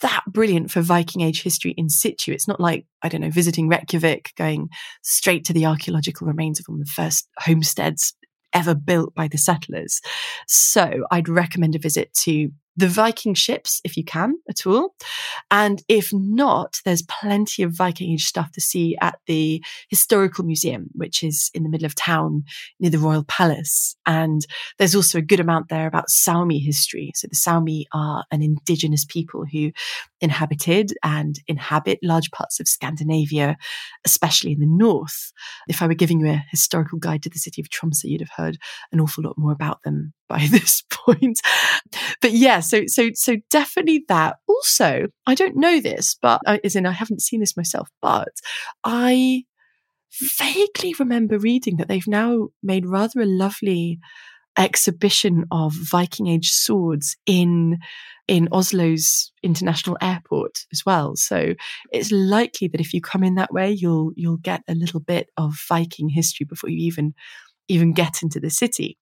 that 0.02 0.24
brilliant 0.28 0.72
for 0.72 0.82
Viking 0.82 1.22
Age 1.22 1.44
history 1.44 1.74
in 1.78 1.90
situ. 1.90 2.32
It's 2.32 2.48
not 2.48 2.60
like, 2.60 2.86
I 3.04 3.10
don't 3.10 3.22
know, 3.22 3.30
visiting 3.30 3.68
Reykjavik, 3.68 4.32
going 4.38 4.70
straight 5.04 5.46
to 5.46 5.54
the 5.54 5.66
archaeological 5.66 6.28
remains 6.28 6.60
of 6.60 6.66
one 6.68 6.80
of 6.80 6.88
the 6.88 6.92
first 6.92 7.28
homesteads 7.40 8.14
ever 8.54 8.74
built 8.74 9.14
by 9.14 9.28
the 9.28 9.38
settlers. 9.38 10.00
So 10.48 11.06
I'd 11.12 11.30
recommend 11.30 11.76
a 11.76 11.80
visit 11.80 12.14
to 12.24 12.50
the 12.80 12.88
Viking 12.88 13.34
ships 13.34 13.82
if 13.84 13.98
you 13.98 14.06
can 14.06 14.36
at 14.50 14.66
all. 14.66 14.96
And 15.52 15.84
if 15.90 16.12
not, 16.14 16.80
there's 16.86 17.02
plenty 17.02 17.62
of 17.62 17.76
Viking 17.76 18.14
Age 18.14 18.26
stuff 18.26 18.54
to 18.54 18.62
see 18.62 18.96
at 19.02 19.20
the 19.28 19.62
Historical 19.90 20.46
Museum, 20.46 20.90
which 20.94 21.22
is 21.22 21.52
in 21.54 21.64
the 21.64 21.70
middle 21.70 21.86
of 21.86 21.94
town 21.94 22.46
near 22.80 22.90
the 22.90 22.98
Royal 22.98 23.26
Palace. 23.26 23.98
And 24.06 24.46
there's 24.78 24.96
also 24.96 25.18
a 25.18 25.22
good 25.22 25.42
amount 25.42 25.68
there 25.68 25.88
about 25.88 26.10
Sami 26.10 26.60
history. 26.60 27.12
So 27.16 27.28
the 27.28 27.36
Sami 27.36 27.86
are 27.94 28.24
an 28.32 28.42
indigenous 28.42 29.04
people 29.04 29.44
who 29.52 29.72
inhabited 30.22 30.94
and 31.04 31.36
inhabit 31.48 32.00
large 32.02 32.32
parts 32.32 32.62
of 32.62 32.68
Scandinavia, 32.70 33.58
especially 34.06 34.54
in 34.54 34.60
the 34.60 34.66
north. 34.66 35.34
If 35.68 35.82
I 35.82 35.88
were 35.88 35.96
giving 35.96 36.22
you 36.22 36.30
a 36.30 36.46
historical 36.50 36.98
guide 36.98 37.24
to 37.24 37.30
the 37.30 37.40
city 37.40 37.62
of 37.62 37.68
Tromsø, 37.70 38.06
you'd 38.06 38.22
have 38.22 38.32
heard 38.38 38.58
an 38.94 39.02
awful 39.02 39.26
lot 39.26 39.38
more 39.38 39.52
about 39.52 39.84
them 39.84 40.14
by 40.30 40.48
this 40.52 40.84
point. 40.90 41.42
But 42.22 42.32
yeah, 42.32 42.62
so 42.70 42.84
so 42.88 43.10
so 43.14 43.38
definitely 43.50 44.06
that. 44.08 44.38
Also, 44.48 45.08
I 45.26 45.36
don't 45.36 45.58
know 45.58 45.80
this, 45.80 46.18
but 46.22 46.42
uh, 46.46 46.58
as 46.64 46.76
in 46.76 46.86
I 46.86 46.92
haven't 46.92 47.22
seen 47.22 47.40
this 47.40 47.58
myself, 47.58 47.90
but 48.02 48.30
I 48.84 49.44
vaguely 50.20 50.96
remember 51.00 51.38
reading 51.38 51.78
that 51.78 51.88
they've 51.88 52.08
now 52.08 52.50
made 52.64 52.86
rather 52.86 53.22
a 53.22 53.26
lovely 53.26 54.00
exhibition 54.58 55.46
of 55.52 55.74
Viking 55.74 56.28
Age 56.28 56.52
swords 56.52 57.16
in 57.26 57.80
in 58.28 58.48
Oslo's 58.50 59.32
international 59.42 59.98
airport 60.02 60.60
as 60.72 60.84
well. 60.86 61.16
So 61.16 61.56
it's 61.92 62.12
likely 62.12 62.68
that 62.68 62.82
if 62.82 62.94
you 62.94 63.02
come 63.02 63.24
in 63.24 63.36
that 63.36 63.54
way, 63.54 63.72
you'll 63.72 64.12
you'll 64.16 64.38
get 64.38 64.62
a 64.68 64.76
little 64.76 65.00
bit 65.00 65.30
of 65.38 65.54
Viking 65.68 66.10
history 66.10 66.46
before 66.46 66.70
you 66.70 66.78
even 66.86 67.14
even 67.68 67.94
get 67.94 68.22
into 68.22 68.40
the 68.40 68.50
city. 68.50 68.98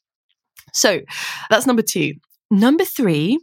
So 0.73 1.01
that's 1.49 1.67
number 1.67 1.81
two. 1.81 2.13
Number 2.51 2.85
three, 2.85 3.39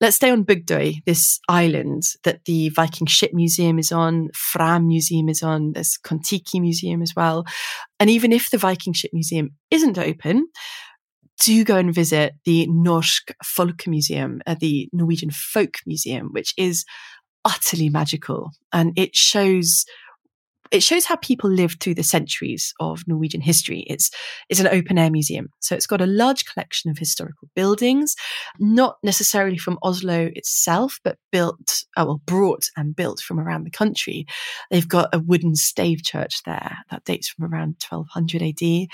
let's 0.00 0.16
stay 0.16 0.30
on 0.30 0.44
Bygdøy, 0.44 1.02
this 1.04 1.38
island 1.48 2.02
that 2.24 2.44
the 2.46 2.70
Viking 2.70 3.06
Ship 3.06 3.30
Museum 3.34 3.78
is 3.78 3.92
on, 3.92 4.28
Fram 4.34 4.86
Museum 4.86 5.28
is 5.28 5.42
on, 5.42 5.72
there's 5.72 5.98
Kon-Tiki 5.98 6.58
Museum 6.58 7.02
as 7.02 7.12
well. 7.14 7.44
And 7.98 8.08
even 8.08 8.32
if 8.32 8.50
the 8.50 8.58
Viking 8.58 8.94
Ship 8.94 9.10
Museum 9.12 9.50
isn't 9.70 9.98
open, 9.98 10.46
do 11.40 11.64
go 11.64 11.76
and 11.76 11.94
visit 11.94 12.34
the 12.44 12.66
Norsk 12.68 13.32
Folkemuseum, 13.44 14.40
uh, 14.46 14.56
the 14.58 14.88
Norwegian 14.92 15.30
Folk 15.30 15.74
Museum, 15.86 16.28
which 16.32 16.54
is 16.56 16.84
utterly 17.44 17.88
magical. 17.88 18.50
And 18.72 18.92
it 18.96 19.14
shows 19.16 19.84
it 20.70 20.82
shows 20.82 21.04
how 21.04 21.16
people 21.16 21.50
lived 21.50 21.80
through 21.80 21.94
the 21.94 22.02
centuries 22.02 22.72
of 22.80 23.02
Norwegian 23.06 23.40
history. 23.40 23.84
It's, 23.88 24.10
it's 24.48 24.60
an 24.60 24.68
open 24.68 24.98
air 24.98 25.10
museum. 25.10 25.48
So 25.60 25.74
it's 25.74 25.86
got 25.86 26.00
a 26.00 26.06
large 26.06 26.44
collection 26.44 26.90
of 26.90 26.98
historical 26.98 27.48
buildings, 27.56 28.14
not 28.58 28.98
necessarily 29.02 29.58
from 29.58 29.78
Oslo 29.82 30.30
itself, 30.34 31.00
but 31.02 31.18
built, 31.32 31.84
uh, 31.96 32.04
well, 32.06 32.22
brought 32.24 32.64
and 32.76 32.94
built 32.94 33.20
from 33.20 33.40
around 33.40 33.64
the 33.64 33.70
country. 33.70 34.26
They've 34.70 34.88
got 34.88 35.08
a 35.12 35.18
wooden 35.18 35.56
stave 35.56 36.04
church 36.04 36.42
there 36.44 36.78
that 36.90 37.04
dates 37.04 37.28
from 37.28 37.52
around 37.52 37.76
1200 37.88 38.42
AD, 38.42 38.88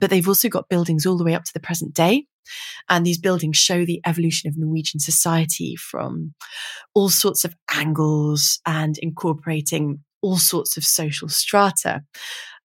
but 0.00 0.10
they've 0.10 0.28
also 0.28 0.48
got 0.48 0.68
buildings 0.68 1.06
all 1.06 1.16
the 1.16 1.24
way 1.24 1.34
up 1.34 1.44
to 1.44 1.52
the 1.52 1.60
present 1.60 1.94
day. 1.94 2.26
And 2.88 3.06
these 3.06 3.18
buildings 3.18 3.56
show 3.56 3.84
the 3.84 4.00
evolution 4.04 4.48
of 4.48 4.56
Norwegian 4.56 4.98
society 4.98 5.76
from 5.76 6.34
all 6.94 7.08
sorts 7.08 7.44
of 7.44 7.54
angles 7.72 8.60
and 8.66 8.98
incorporating 8.98 10.00
all 10.22 10.38
sorts 10.38 10.76
of 10.76 10.84
social 10.84 11.28
strata. 11.28 12.02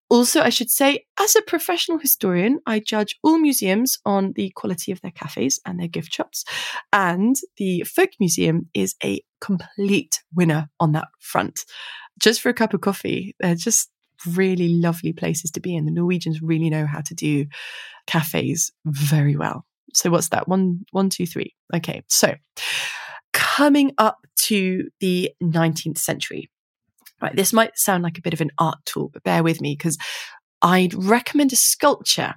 Also, 0.10 0.42
I 0.42 0.50
should 0.50 0.70
say, 0.70 1.06
as 1.20 1.36
a 1.36 1.42
professional 1.42 1.98
historian, 1.98 2.60
I 2.68 2.80
judge 2.80 3.18
all 3.24 3.40
museums 3.40 3.98
on 4.06 4.34
the 4.34 4.52
quality 4.56 4.92
of 4.92 5.02
their 5.02 5.12
cafes 5.12 5.60
and 5.66 5.80
their 5.80 5.88
gift 5.88 6.14
shops. 6.14 6.46
And 6.94 7.36
the 7.58 7.82
Folk 7.84 8.12
Museum 8.20 8.70
is 8.76 8.96
a 9.04 9.22
complete 9.42 10.22
winner 10.34 10.70
on 10.80 10.92
that 10.92 11.08
front. 11.20 11.66
Just 12.20 12.40
for 12.40 12.50
a 12.50 12.54
cup 12.54 12.74
of 12.74 12.82
coffee, 12.82 13.36
they're 13.40 13.56
just 13.56 13.90
really 14.28 14.70
lovely 14.70 15.12
places 15.12 15.52
to 15.52 15.60
be 15.60 15.76
in. 15.76 15.86
The 15.86 15.92
Norwegians 15.92 16.42
really 16.42 16.70
know 16.70 16.86
how 16.86 17.02
to 17.02 17.14
do 17.16 17.48
cafes 18.06 18.72
very 18.86 19.36
well. 19.36 19.66
So 19.94 20.10
what's 20.10 20.30
that? 20.30 20.48
One, 20.48 20.86
one, 20.92 21.10
two, 21.10 21.26
three. 21.26 21.56
Okay. 21.74 22.04
So 22.08 22.36
coming 23.34 23.92
up 23.98 24.20
to 24.44 24.90
the 25.00 25.32
19th 25.42 25.98
century, 25.98 26.50
Right, 27.22 27.36
this 27.36 27.54
might 27.54 27.78
sound 27.78 28.04
like 28.04 28.18
a 28.18 28.22
bit 28.22 28.34
of 28.34 28.42
an 28.42 28.52
art 28.60 28.80
tool, 28.86 29.10
but 29.14 29.24
bear 29.24 29.42
with 29.44 29.62
me 29.62 29.76
because 29.78 29.98
I'd 30.62 30.94
recommend 30.94 31.54
a 31.54 31.58
sculpture 31.58 32.36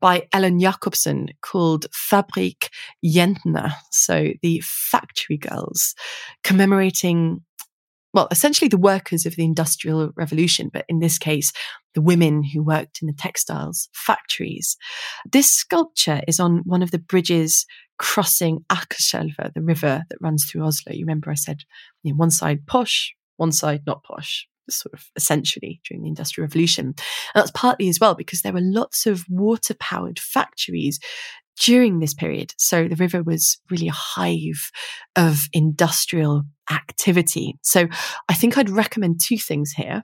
by 0.00 0.28
Ellen 0.32 0.58
Jacobsen 0.58 1.28
called 1.42 1.86
Fabrik 1.92 2.68
Jentene, 3.04 3.72
so 3.90 4.28
the 4.42 4.62
factory 4.64 5.36
girls, 5.36 5.94
commemorating 6.42 7.40
well, 8.16 8.28
essentially 8.30 8.68
the 8.68 8.78
workers 8.78 9.26
of 9.26 9.36
the 9.36 9.44
Industrial 9.44 10.10
Revolution, 10.16 10.70
but 10.72 10.86
in 10.88 11.00
this 11.00 11.18
case, 11.18 11.52
the 11.94 12.00
women 12.00 12.42
who 12.42 12.62
worked 12.62 13.00
in 13.02 13.08
the 13.08 13.12
textiles 13.12 13.90
factories. 13.92 14.78
This 15.30 15.52
sculpture 15.52 16.22
is 16.26 16.40
on 16.40 16.62
one 16.64 16.82
of 16.82 16.92
the 16.92 16.98
bridges 16.98 17.66
crossing 17.98 18.60
Akerselva, 18.72 19.52
the 19.52 19.60
river 19.60 20.04
that 20.08 20.18
runs 20.22 20.46
through 20.46 20.64
Oslo. 20.64 20.94
You 20.94 21.04
remember 21.04 21.30
I 21.30 21.34
said 21.34 21.58
you 22.04 22.12
know, 22.12 22.16
one 22.16 22.30
side 22.30 22.66
posh, 22.66 23.14
one 23.36 23.52
side 23.52 23.82
not 23.86 24.02
posh 24.02 24.46
sort 24.68 24.94
of 24.94 25.04
essentially 25.14 25.80
during 25.88 26.02
the 26.02 26.08
industrial 26.08 26.46
revolution. 26.46 26.86
And 26.86 26.96
that's 27.34 27.52
partly 27.52 27.88
as 27.88 28.00
well 28.00 28.14
because 28.14 28.42
there 28.42 28.52
were 28.52 28.60
lots 28.60 29.06
of 29.06 29.24
water 29.28 29.74
powered 29.78 30.18
factories 30.18 30.98
during 31.60 32.00
this 32.00 32.14
period. 32.14 32.52
So 32.58 32.88
the 32.88 32.96
river 32.96 33.22
was 33.22 33.58
really 33.70 33.88
a 33.88 33.92
hive 33.92 34.70
of 35.14 35.46
industrial 35.52 36.42
activity. 36.70 37.56
So 37.62 37.86
i 38.28 38.34
think 38.34 38.58
i'd 38.58 38.68
recommend 38.68 39.20
two 39.22 39.38
things 39.38 39.72
here. 39.72 40.02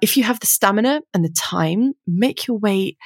If 0.00 0.16
you 0.16 0.24
have 0.24 0.40
the 0.40 0.46
stamina 0.46 1.02
and 1.14 1.24
the 1.24 1.30
time 1.36 1.92
make 2.06 2.48
your 2.48 2.58
way 2.58 2.96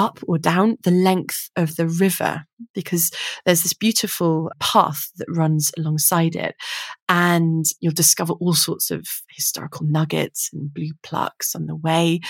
up 0.00 0.18
or 0.26 0.38
down 0.38 0.76
the 0.82 0.90
length 0.90 1.50
of 1.56 1.76
the 1.76 1.86
river 1.86 2.44
because 2.74 3.10
there's 3.44 3.62
this 3.62 3.74
beautiful 3.74 4.50
path 4.58 5.10
that 5.16 5.26
runs 5.28 5.70
alongside 5.76 6.34
it. 6.34 6.54
And 7.08 7.64
you'll 7.80 7.92
discover 7.92 8.32
all 8.34 8.54
sorts 8.54 8.90
of 8.90 9.06
historical 9.30 9.86
nuggets 9.86 10.50
and 10.52 10.72
blue 10.72 10.92
plaques 11.02 11.54
on 11.54 11.66
the 11.66 11.76
way. 11.76 12.20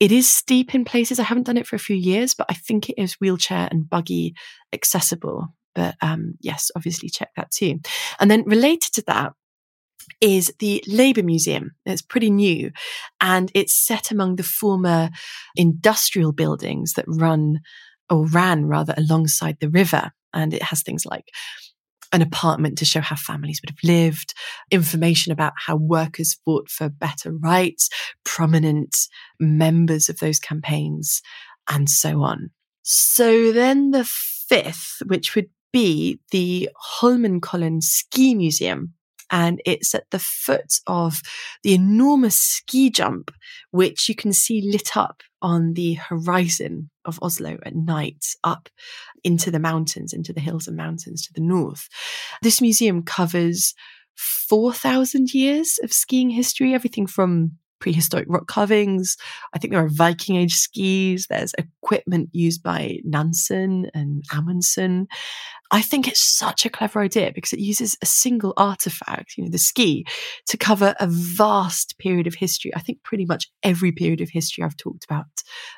It 0.00 0.12
is 0.12 0.30
steep 0.30 0.74
in 0.74 0.84
places. 0.84 1.18
I 1.18 1.22
haven't 1.22 1.44
done 1.46 1.56
it 1.56 1.66
for 1.66 1.76
a 1.76 1.86
few 1.88 1.96
years, 1.96 2.34
but 2.34 2.46
I 2.50 2.54
think 2.54 2.88
it 2.88 3.00
is 3.00 3.14
wheelchair 3.14 3.68
and 3.70 3.88
buggy 3.88 4.34
accessible. 4.72 5.48
But 5.74 5.94
um, 6.02 6.34
yes, 6.40 6.70
obviously 6.74 7.08
check 7.08 7.30
that 7.36 7.50
too. 7.50 7.78
And 8.18 8.30
then 8.30 8.42
related 8.44 8.92
to 8.94 9.04
that, 9.06 9.32
is 10.20 10.52
the 10.58 10.82
Labour 10.86 11.22
Museum. 11.22 11.72
It's 11.84 12.02
pretty 12.02 12.30
new 12.30 12.70
and 13.20 13.50
it's 13.54 13.74
set 13.74 14.10
among 14.10 14.36
the 14.36 14.42
former 14.42 15.10
industrial 15.56 16.32
buildings 16.32 16.94
that 16.94 17.04
run 17.06 17.60
or 18.10 18.26
ran 18.26 18.66
rather 18.66 18.94
alongside 18.96 19.58
the 19.60 19.70
river. 19.70 20.12
And 20.32 20.52
it 20.54 20.62
has 20.62 20.82
things 20.82 21.04
like 21.06 21.30
an 22.12 22.22
apartment 22.22 22.78
to 22.78 22.84
show 22.84 23.00
how 23.00 23.16
families 23.16 23.60
would 23.62 23.70
have 23.70 23.88
lived, 23.88 24.34
information 24.70 25.32
about 25.32 25.52
how 25.56 25.76
workers 25.76 26.38
fought 26.44 26.68
for 26.68 26.88
better 26.88 27.32
rights, 27.32 27.88
prominent 28.24 28.94
members 29.40 30.08
of 30.08 30.18
those 30.18 30.38
campaigns, 30.38 31.20
and 31.68 31.88
so 31.90 32.22
on. 32.22 32.50
So 32.82 33.50
then 33.52 33.90
the 33.90 34.04
fifth, 34.04 35.02
which 35.06 35.34
would 35.34 35.50
be 35.72 36.20
the 36.30 36.70
Holmenkollen 37.00 37.82
Ski 37.82 38.34
Museum, 38.34 38.94
and 39.30 39.60
it's 39.64 39.94
at 39.94 40.10
the 40.10 40.18
foot 40.18 40.80
of 40.86 41.20
the 41.62 41.74
enormous 41.74 42.38
ski 42.38 42.90
jump, 42.90 43.30
which 43.70 44.08
you 44.08 44.14
can 44.14 44.32
see 44.32 44.70
lit 44.70 44.96
up 44.96 45.22
on 45.42 45.74
the 45.74 45.94
horizon 45.94 46.90
of 47.04 47.18
Oslo 47.22 47.58
at 47.64 47.74
night, 47.74 48.24
up 48.44 48.68
into 49.24 49.50
the 49.50 49.58
mountains, 49.58 50.12
into 50.12 50.32
the 50.32 50.40
hills 50.40 50.66
and 50.66 50.76
mountains 50.76 51.26
to 51.26 51.32
the 51.32 51.40
north. 51.40 51.88
This 52.42 52.60
museum 52.60 53.02
covers 53.02 53.74
4,000 54.16 55.34
years 55.34 55.78
of 55.82 55.92
skiing 55.92 56.30
history, 56.30 56.74
everything 56.74 57.06
from 57.06 57.52
prehistoric 57.78 58.26
rock 58.28 58.46
carvings. 58.46 59.16
I 59.54 59.58
think 59.58 59.72
there 59.72 59.84
are 59.84 59.88
Viking 59.88 60.36
Age 60.36 60.54
skis. 60.54 61.26
There's 61.26 61.54
equipment 61.58 62.30
used 62.32 62.62
by 62.62 62.98
Nansen 63.04 63.90
and 63.94 64.24
Amundsen. 64.32 65.08
I 65.70 65.82
think 65.82 66.06
it's 66.06 66.22
such 66.22 66.64
a 66.64 66.70
clever 66.70 67.00
idea 67.00 67.32
because 67.34 67.52
it 67.52 67.58
uses 67.58 67.96
a 68.02 68.06
single 68.06 68.54
artifact, 68.56 69.36
you 69.36 69.44
know, 69.44 69.50
the 69.50 69.58
ski, 69.58 70.06
to 70.46 70.56
cover 70.56 70.94
a 71.00 71.06
vast 71.08 71.98
period 71.98 72.26
of 72.26 72.34
history. 72.34 72.72
I 72.74 72.80
think 72.80 73.02
pretty 73.02 73.24
much 73.24 73.50
every 73.62 73.92
period 73.92 74.20
of 74.20 74.30
history 74.30 74.62
I've 74.62 74.76
talked 74.76 75.04
about 75.04 75.26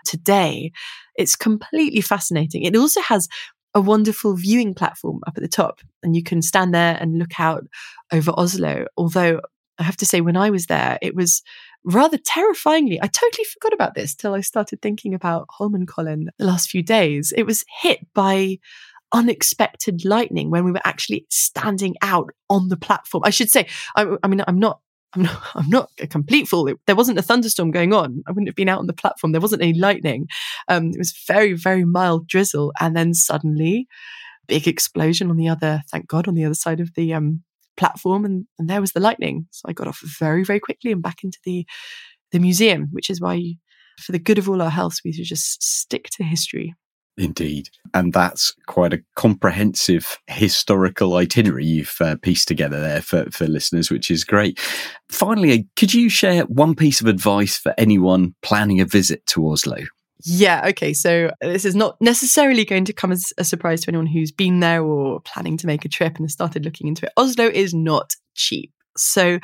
today. 0.05 0.73
It's 1.17 1.37
completely 1.37 2.01
fascinating. 2.01 2.63
It 2.63 2.77
also 2.77 3.01
has 3.01 3.29
a 3.75 3.81
wonderful 3.81 4.35
viewing 4.35 4.75
platform 4.75 5.21
up 5.27 5.35
at 5.37 5.43
the 5.43 5.49
top, 5.49 5.81
and 6.03 6.17
you 6.17 6.23
can 6.23 6.43
stand 6.43 6.75
there 6.75 6.97
and 7.01 7.19
look 7.19 7.39
out 7.39 7.67
over 8.13 8.33
Oslo. 8.33 8.87
Although 8.97 9.41
I 9.79 9.83
have 9.85 9.97
to 9.99 10.07
say, 10.07 10.21
when 10.21 10.37
I 10.37 10.51
was 10.51 10.67
there, 10.67 10.99
it 11.01 11.15
was 11.15 11.43
rather 11.85 12.19
terrifyingly, 12.19 13.01
I 13.01 13.07
totally 13.07 13.45
forgot 13.45 13.73
about 13.73 13.95
this 13.95 14.15
till 14.15 14.35
I 14.35 14.41
started 14.41 14.83
thinking 14.83 15.15
about 15.15 15.49
Holmenkollen 15.59 16.27
the 16.39 16.45
last 16.45 16.71
few 16.71 16.83
days. 16.83 17.33
It 17.37 17.45
was 17.45 17.65
hit 17.81 18.07
by 18.15 18.59
unexpected 19.13 20.05
lightning 20.05 20.51
when 20.51 20.65
we 20.65 20.73
were 20.73 20.81
actually 20.85 21.27
standing 21.31 21.97
out 22.03 22.31
on 22.51 22.69
the 22.69 22.77
platform. 22.77 23.23
I 23.25 23.31
should 23.31 23.51
say, 23.51 23.67
I, 23.97 24.17
I 24.23 24.29
mean, 24.29 24.43
I'm 24.47 24.59
not 24.59 24.81
I'm 25.15 25.23
not, 25.23 25.43
I'm 25.55 25.69
not 25.69 25.91
a 26.01 26.07
complete 26.07 26.49
fool. 26.49 26.69
It, 26.69 26.79
there 26.87 26.97
wasn't 26.97 27.19
a 27.19 27.23
thunderstorm 27.23 27.71
going 27.71 27.93
on. 27.93 28.23
I 28.27 28.33
wouldn't 28.33 28.49
have 28.49 28.57
been 28.57 28.69
out 28.69 28.79
on 28.79 28.87
the 28.87 28.93
platform. 28.93 29.33
There 29.33 29.41
wasn't 29.41 29.63
any 29.63 29.75
lightning. 29.75 30.29
Um, 30.69 30.91
it 30.91 30.99
was 30.99 31.17
very, 31.27 31.55
very 31.55 31.85
mild 31.85 32.27
drizzle. 32.27 32.73
And 32.81 32.97
then 32.97 33.15
suddenly, 33.15 33.87
big 34.47 34.69
explosion 34.69 35.31
on 35.31 35.37
the 35.37 35.49
other, 35.49 35.83
thank 35.91 36.09
God, 36.09 36.29
on 36.29 36.35
the 36.35 36.45
other 36.45 36.55
side 36.55 36.81
of 36.81 36.95
the 36.95 37.15
um, 37.15 37.43
platform. 37.79 38.25
And, 38.25 38.47
and 38.59 38.69
there 38.69 38.81
was 38.81 38.93
the 38.93 39.01
lightning. 39.01 39.47
So 39.51 39.63
I 39.69 39.73
got 39.73 39.89
off 39.89 40.01
very, 40.19 40.45
very 40.45 40.61
quickly 40.61 40.93
and 40.93 41.03
back 41.03 41.25
into 41.25 41.39
the, 41.45 41.67
the 42.33 42.39
museum, 42.39 42.89
which 42.93 43.09
is 43.09 43.21
why, 43.21 43.55
for 43.99 44.13
the 44.13 44.19
good 44.19 44.39
of 44.39 44.49
all 44.49 44.61
our 44.61 44.71
health, 44.71 44.99
we 45.05 45.13
should 45.13 45.25
just 45.25 45.63
stick 45.63 46.09
to 46.13 46.25
history. 46.25 46.75
Indeed. 47.17 47.69
And 47.95 48.13
that's 48.13 48.55
quite 48.69 48.93
a 48.93 49.03
comprehensive 49.17 50.19
historical 50.29 51.17
itinerary 51.17 51.65
you've 51.65 51.97
uh, 52.01 52.15
pieced 52.23 52.47
together 52.47 52.81
there 52.81 53.03
for, 53.03 53.29
for 53.33 53.49
listeners, 53.49 53.91
which 53.91 54.09
is 54.09 54.23
great. 54.23 54.61
Finally, 55.11 55.67
could 55.75 55.93
you 55.93 56.09
share 56.09 56.45
one 56.45 56.77
piece 56.77 57.01
of 57.01 57.09
advice 57.09 57.59
for 57.59 57.75
anyone 57.77 58.37
planning 58.43 58.81
a 58.81 58.85
visit 58.85 59.27
to 59.27 59.51
Oslo? 59.51 59.79
Yeah, 60.25 60.67
okay. 60.69 60.93
So 60.95 61.31
this 61.41 61.65
is 61.65 61.77
not 61.77 61.97
necessarily 62.01 62.65
going 62.65 62.85
to 62.87 62.93
come 62.93 63.13
as 63.13 63.33
a 63.39 63.45
surprise 63.45 63.83
to 63.83 63.91
anyone 63.91 64.07
who's 64.07 64.33
been 64.33 64.61
there 64.61 64.83
or 64.83 65.21
planning 65.21 65.57
to 65.59 65.67
make 65.67 65.85
a 65.85 65.89
trip 65.89 66.17
and 66.17 66.25
has 66.25 66.33
started 66.33 66.65
looking 66.65 66.89
into 66.89 67.07
it. 67.07 67.13
Oslo 67.17 67.47
is 67.47 67.73
not 67.73 68.15
cheap. 68.35 68.73
So 68.97 69.39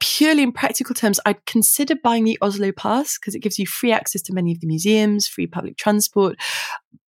purely 0.00 0.42
in 0.42 0.50
practical 0.50 0.96
terms, 0.96 1.20
I'd 1.24 1.46
consider 1.46 1.94
buying 1.94 2.24
the 2.24 2.36
Oslo 2.42 2.72
Pass 2.72 3.16
because 3.16 3.36
it 3.36 3.42
gives 3.42 3.56
you 3.56 3.66
free 3.68 3.92
access 3.92 4.20
to 4.22 4.34
many 4.34 4.50
of 4.50 4.58
the 4.58 4.66
museums, 4.66 5.28
free 5.28 5.46
public 5.46 5.76
transport. 5.76 6.36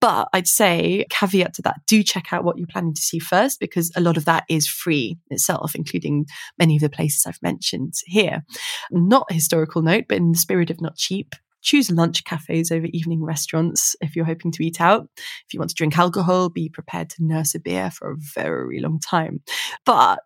But 0.00 0.28
I'd 0.32 0.46
say, 0.46 1.04
caveat 1.10 1.54
to 1.54 1.62
that, 1.62 1.80
do 1.88 2.04
check 2.04 2.32
out 2.32 2.44
what 2.44 2.56
you're 2.56 2.68
planning 2.68 2.94
to 2.94 3.00
see 3.00 3.18
first 3.18 3.58
because 3.58 3.90
a 3.96 4.00
lot 4.00 4.16
of 4.16 4.26
that 4.26 4.44
is 4.48 4.68
free 4.68 5.18
itself, 5.30 5.74
including 5.74 6.26
many 6.56 6.76
of 6.76 6.82
the 6.82 6.88
places 6.88 7.26
I've 7.26 7.42
mentioned 7.42 7.94
here. 8.06 8.44
Not 8.92 9.32
historical 9.32 9.82
note, 9.82 10.04
but 10.08 10.18
in 10.18 10.30
the 10.30 10.38
spirit 10.38 10.70
of 10.70 10.80
not 10.80 10.96
cheap, 10.96 11.34
choose 11.64 11.90
lunch 11.90 12.22
cafes 12.24 12.70
over 12.70 12.86
evening 12.92 13.24
restaurants 13.24 13.96
if 14.00 14.14
you're 14.14 14.24
hoping 14.24 14.52
to 14.52 14.64
eat 14.64 14.80
out. 14.80 15.08
If 15.16 15.52
you 15.52 15.58
want 15.58 15.70
to 15.70 15.74
drink 15.74 15.98
alcohol, 15.98 16.50
be 16.50 16.68
prepared 16.68 17.10
to 17.10 17.24
nurse 17.24 17.54
a 17.54 17.58
beer 17.58 17.90
for 17.90 18.12
a 18.12 18.16
very 18.34 18.80
long 18.80 19.00
time. 19.00 19.42
But 19.84 20.20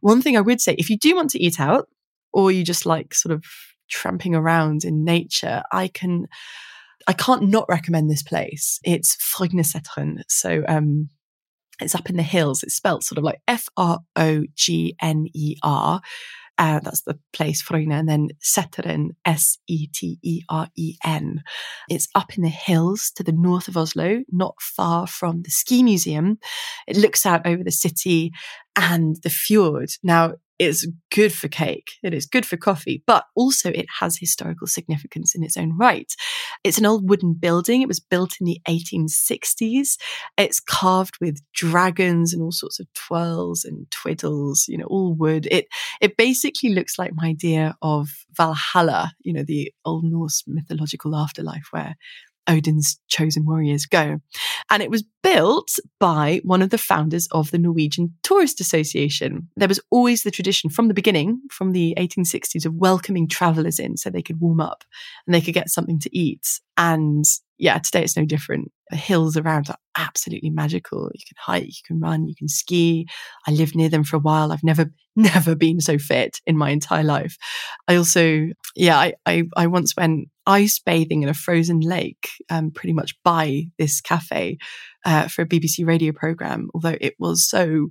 one 0.00 0.22
thing 0.22 0.36
I 0.36 0.40
would 0.40 0.60
say, 0.60 0.74
if 0.78 0.88
you 0.88 0.96
do 0.96 1.14
want 1.14 1.30
to 1.30 1.42
eat 1.42 1.60
out, 1.60 1.88
or 2.32 2.52
you 2.52 2.64
just 2.64 2.86
like 2.86 3.14
sort 3.14 3.34
of 3.34 3.44
tramping 3.90 4.34
around 4.34 4.84
in 4.84 5.04
nature, 5.04 5.62
I 5.72 5.88
can, 5.88 6.28
I 7.06 7.12
can't 7.12 7.48
not 7.48 7.68
recommend 7.68 8.10
this 8.10 8.22
place. 8.22 8.78
It's 8.84 9.16
Frognerseteren. 9.16 10.22
So, 10.28 10.62
um, 10.68 11.08
it's 11.80 11.94
up 11.94 12.10
in 12.10 12.16
the 12.16 12.22
hills. 12.22 12.62
It's 12.62 12.74
spelled 12.74 13.04
sort 13.04 13.18
of 13.18 13.24
like 13.24 13.40
F 13.46 13.68
R 13.76 14.00
O 14.16 14.44
G 14.54 14.96
N 15.00 15.26
E 15.32 15.56
R. 15.62 16.00
Uh, 16.58 16.80
that's 16.80 17.02
the 17.02 17.18
place, 17.32 17.62
Frogner, 17.62 18.00
and 18.00 18.08
then 18.08 18.28
Seteren, 18.42 19.10
S 19.24 19.58
E 19.68 19.86
T 19.86 20.18
E 20.22 20.42
R 20.48 20.68
E 20.76 20.96
N. 21.04 21.42
It's 21.88 22.08
up 22.16 22.36
in 22.36 22.42
the 22.42 22.48
hills 22.48 23.12
to 23.14 23.22
the 23.22 23.32
north 23.32 23.68
of 23.68 23.76
Oslo, 23.76 24.22
not 24.32 24.60
far 24.60 25.06
from 25.06 25.42
the 25.42 25.50
ski 25.50 25.84
museum. 25.84 26.38
It 26.88 26.96
looks 26.96 27.24
out 27.24 27.46
over 27.46 27.62
the 27.62 27.70
city 27.70 28.32
and 28.76 29.16
the 29.22 29.30
fjord. 29.30 29.90
Now, 30.02 30.34
it's 30.58 30.86
good 31.10 31.32
for 31.32 31.48
cake. 31.48 31.92
It 32.02 32.12
is 32.12 32.26
good 32.26 32.44
for 32.44 32.56
coffee, 32.56 33.02
but 33.06 33.24
also 33.36 33.70
it 33.70 33.86
has 34.00 34.18
historical 34.18 34.66
significance 34.66 35.34
in 35.34 35.44
its 35.44 35.56
own 35.56 35.76
right. 35.78 36.12
It's 36.64 36.78
an 36.78 36.86
old 36.86 37.08
wooden 37.08 37.34
building. 37.34 37.80
It 37.80 37.88
was 37.88 38.00
built 38.00 38.32
in 38.40 38.46
the 38.46 38.60
1860s. 38.68 39.96
It's 40.36 40.60
carved 40.60 41.16
with 41.20 41.40
dragons 41.54 42.32
and 42.32 42.42
all 42.42 42.52
sorts 42.52 42.80
of 42.80 42.92
twirls 42.94 43.64
and 43.64 43.86
twiddles, 43.90 44.66
you 44.66 44.76
know, 44.76 44.86
all 44.86 45.14
wood. 45.14 45.46
It, 45.50 45.66
it 46.00 46.16
basically 46.16 46.70
looks 46.70 46.98
like 46.98 47.12
my 47.14 47.28
idea 47.28 47.76
of 47.82 48.08
Valhalla, 48.36 49.12
you 49.20 49.32
know, 49.32 49.44
the 49.44 49.72
old 49.84 50.04
Norse 50.04 50.42
mythological 50.46 51.14
afterlife 51.14 51.68
where 51.70 51.96
Odin's 52.48 52.98
chosen 53.08 53.44
warriors 53.44 53.86
go. 53.86 54.20
And 54.70 54.82
it 54.82 54.90
was 54.90 55.04
built 55.22 55.70
by 56.00 56.40
one 56.44 56.62
of 56.62 56.70
the 56.70 56.78
founders 56.78 57.28
of 57.32 57.50
the 57.50 57.58
Norwegian 57.58 58.14
Tourist 58.22 58.60
Association. 58.60 59.48
There 59.56 59.68
was 59.68 59.80
always 59.90 60.22
the 60.22 60.30
tradition 60.30 60.70
from 60.70 60.88
the 60.88 60.94
beginning, 60.94 61.40
from 61.50 61.72
the 61.72 61.94
1860s, 61.98 62.64
of 62.64 62.74
welcoming 62.74 63.28
travelers 63.28 63.78
in 63.78 63.96
so 63.96 64.10
they 64.10 64.22
could 64.22 64.40
warm 64.40 64.60
up 64.60 64.84
and 65.26 65.34
they 65.34 65.40
could 65.40 65.54
get 65.54 65.70
something 65.70 65.98
to 66.00 66.16
eat. 66.16 66.60
And 66.76 67.24
yeah, 67.58 67.78
today 67.78 68.04
it's 68.04 68.16
no 68.16 68.24
different. 68.24 68.70
The 68.90 68.96
hills 68.96 69.36
around 69.36 69.68
are 69.68 69.76
absolutely 69.96 70.50
magical. 70.50 71.10
You 71.12 71.24
can 71.26 71.36
hike, 71.38 71.66
you 71.66 71.82
can 71.84 72.00
run, 72.00 72.28
you 72.28 72.34
can 72.36 72.48
ski. 72.48 73.06
I 73.46 73.50
lived 73.50 73.74
near 73.74 73.88
them 73.88 74.04
for 74.04 74.16
a 74.16 74.20
while. 74.20 74.52
I've 74.52 74.64
never, 74.64 74.90
never 75.16 75.54
been 75.54 75.80
so 75.80 75.98
fit 75.98 76.40
in 76.46 76.56
my 76.56 76.70
entire 76.70 77.02
life. 77.02 77.36
I 77.88 77.96
also, 77.96 78.48
yeah, 78.76 78.96
I, 78.96 79.14
I, 79.26 79.42
I 79.56 79.66
once 79.66 79.96
went 79.96 80.28
ice 80.48 80.80
bathing 80.80 81.22
in 81.22 81.28
a 81.28 81.34
frozen 81.34 81.80
lake, 81.80 82.28
um, 82.50 82.72
pretty 82.72 82.92
much 82.94 83.14
by 83.22 83.64
this 83.78 84.00
cafe, 84.00 84.58
uh, 85.04 85.28
for 85.28 85.42
a 85.42 85.46
BBC 85.46 85.86
radio 85.86 86.12
program, 86.12 86.68
although 86.74 86.96
it 87.00 87.14
was 87.18 87.48
so 87.48 87.88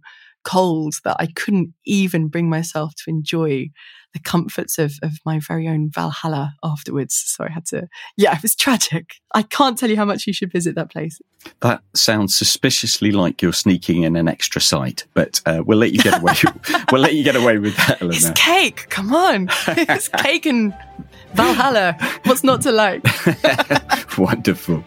cold 0.47 0.93
that 1.03 1.17
I 1.19 1.27
couldn't 1.35 1.73
even 1.85 2.29
bring 2.29 2.49
myself 2.49 2.93
to 3.03 3.09
enjoy 3.09 3.69
the 4.13 4.19
comforts 4.19 4.77
of, 4.77 4.93
of 5.03 5.11
my 5.25 5.39
very 5.39 5.67
own 5.67 5.89
Valhalla 5.91 6.53
afterwards. 6.63 7.21
So 7.27 7.43
I 7.43 7.49
had 7.49 7.65
to, 7.67 7.89
yeah, 8.15 8.33
it 8.33 8.41
was 8.41 8.55
tragic. 8.55 9.15
I 9.35 9.41
can't 9.41 9.77
tell 9.77 9.89
you 9.89 9.97
how 9.97 10.05
much 10.05 10.25
you 10.25 10.31
should 10.31 10.51
visit 10.51 10.75
that 10.75 10.89
place. 10.89 11.19
That 11.59 11.81
sounds 11.93 12.35
suspiciously 12.35 13.11
like 13.11 13.41
you're 13.41 13.51
sneaking 13.51 14.03
in 14.03 14.15
an 14.15 14.29
extra 14.29 14.61
site, 14.61 15.05
but 15.13 15.41
uh, 15.45 15.63
we'll 15.65 15.77
let 15.77 15.91
you 15.91 15.99
get 15.99 16.21
away. 16.21 16.33
we'll 16.91 17.01
let 17.01 17.13
you 17.13 17.25
get 17.25 17.35
away 17.35 17.57
with 17.57 17.75
that, 17.75 18.01
Eleanor. 18.01 18.15
It's 18.17 18.31
cake. 18.31 18.87
Come 18.89 19.13
on, 19.13 19.49
it's 19.67 20.07
cake 20.07 20.45
and 20.45 20.73
Valhalla. 21.33 21.97
What's 22.23 22.43
not 22.45 22.61
to 22.61 22.71
like? 22.71 23.05
Wonderful. 24.17 24.83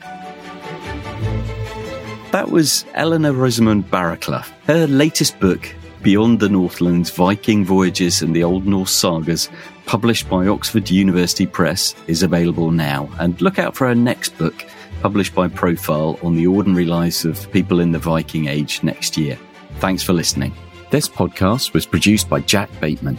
That 2.33 2.51
was 2.51 2.85
Eleanor 2.95 3.33
Rosamund 3.33 3.91
Barraclough. 3.91 4.47
Her 4.67 4.87
latest 4.87 5.41
book, 5.41 5.69
Beyond 6.03 6.39
the 6.39 6.49
Northlands 6.49 7.11
Viking 7.11 7.65
Voyages 7.65 8.23
and 8.23 8.35
the 8.35 8.45
Old 8.45 8.67
Norse 8.67 8.93
Sagas, 8.93 9.51
published 9.85 10.31
by 10.31 10.47
Oxford 10.47 10.89
University 10.89 11.45
Press, 11.45 11.97
is 12.07 12.23
available 12.23 12.71
now. 12.71 13.11
And 13.19 13.41
look 13.43 13.59
out 13.59 13.77
for 13.77 13.89
her 13.89 13.97
next 13.97 14.39
book, 14.39 14.65
published 15.03 15.35
by 15.35 15.49
Profile 15.49 16.21
on 16.23 16.37
the 16.37 16.47
ordinary 16.47 16.85
lives 16.85 17.25
of 17.25 17.51
people 17.51 17.81
in 17.81 17.91
the 17.91 17.99
Viking 17.99 18.47
Age 18.47 18.81
next 18.85 19.17
year. 19.17 19.37
Thanks 19.81 20.05
for 20.05 20.13
listening. 20.13 20.55
This 20.91 21.09
podcast 21.09 21.73
was 21.73 21.85
produced 21.85 22.29
by 22.29 22.41
Jack 22.41 22.71
Bateman 22.81 23.19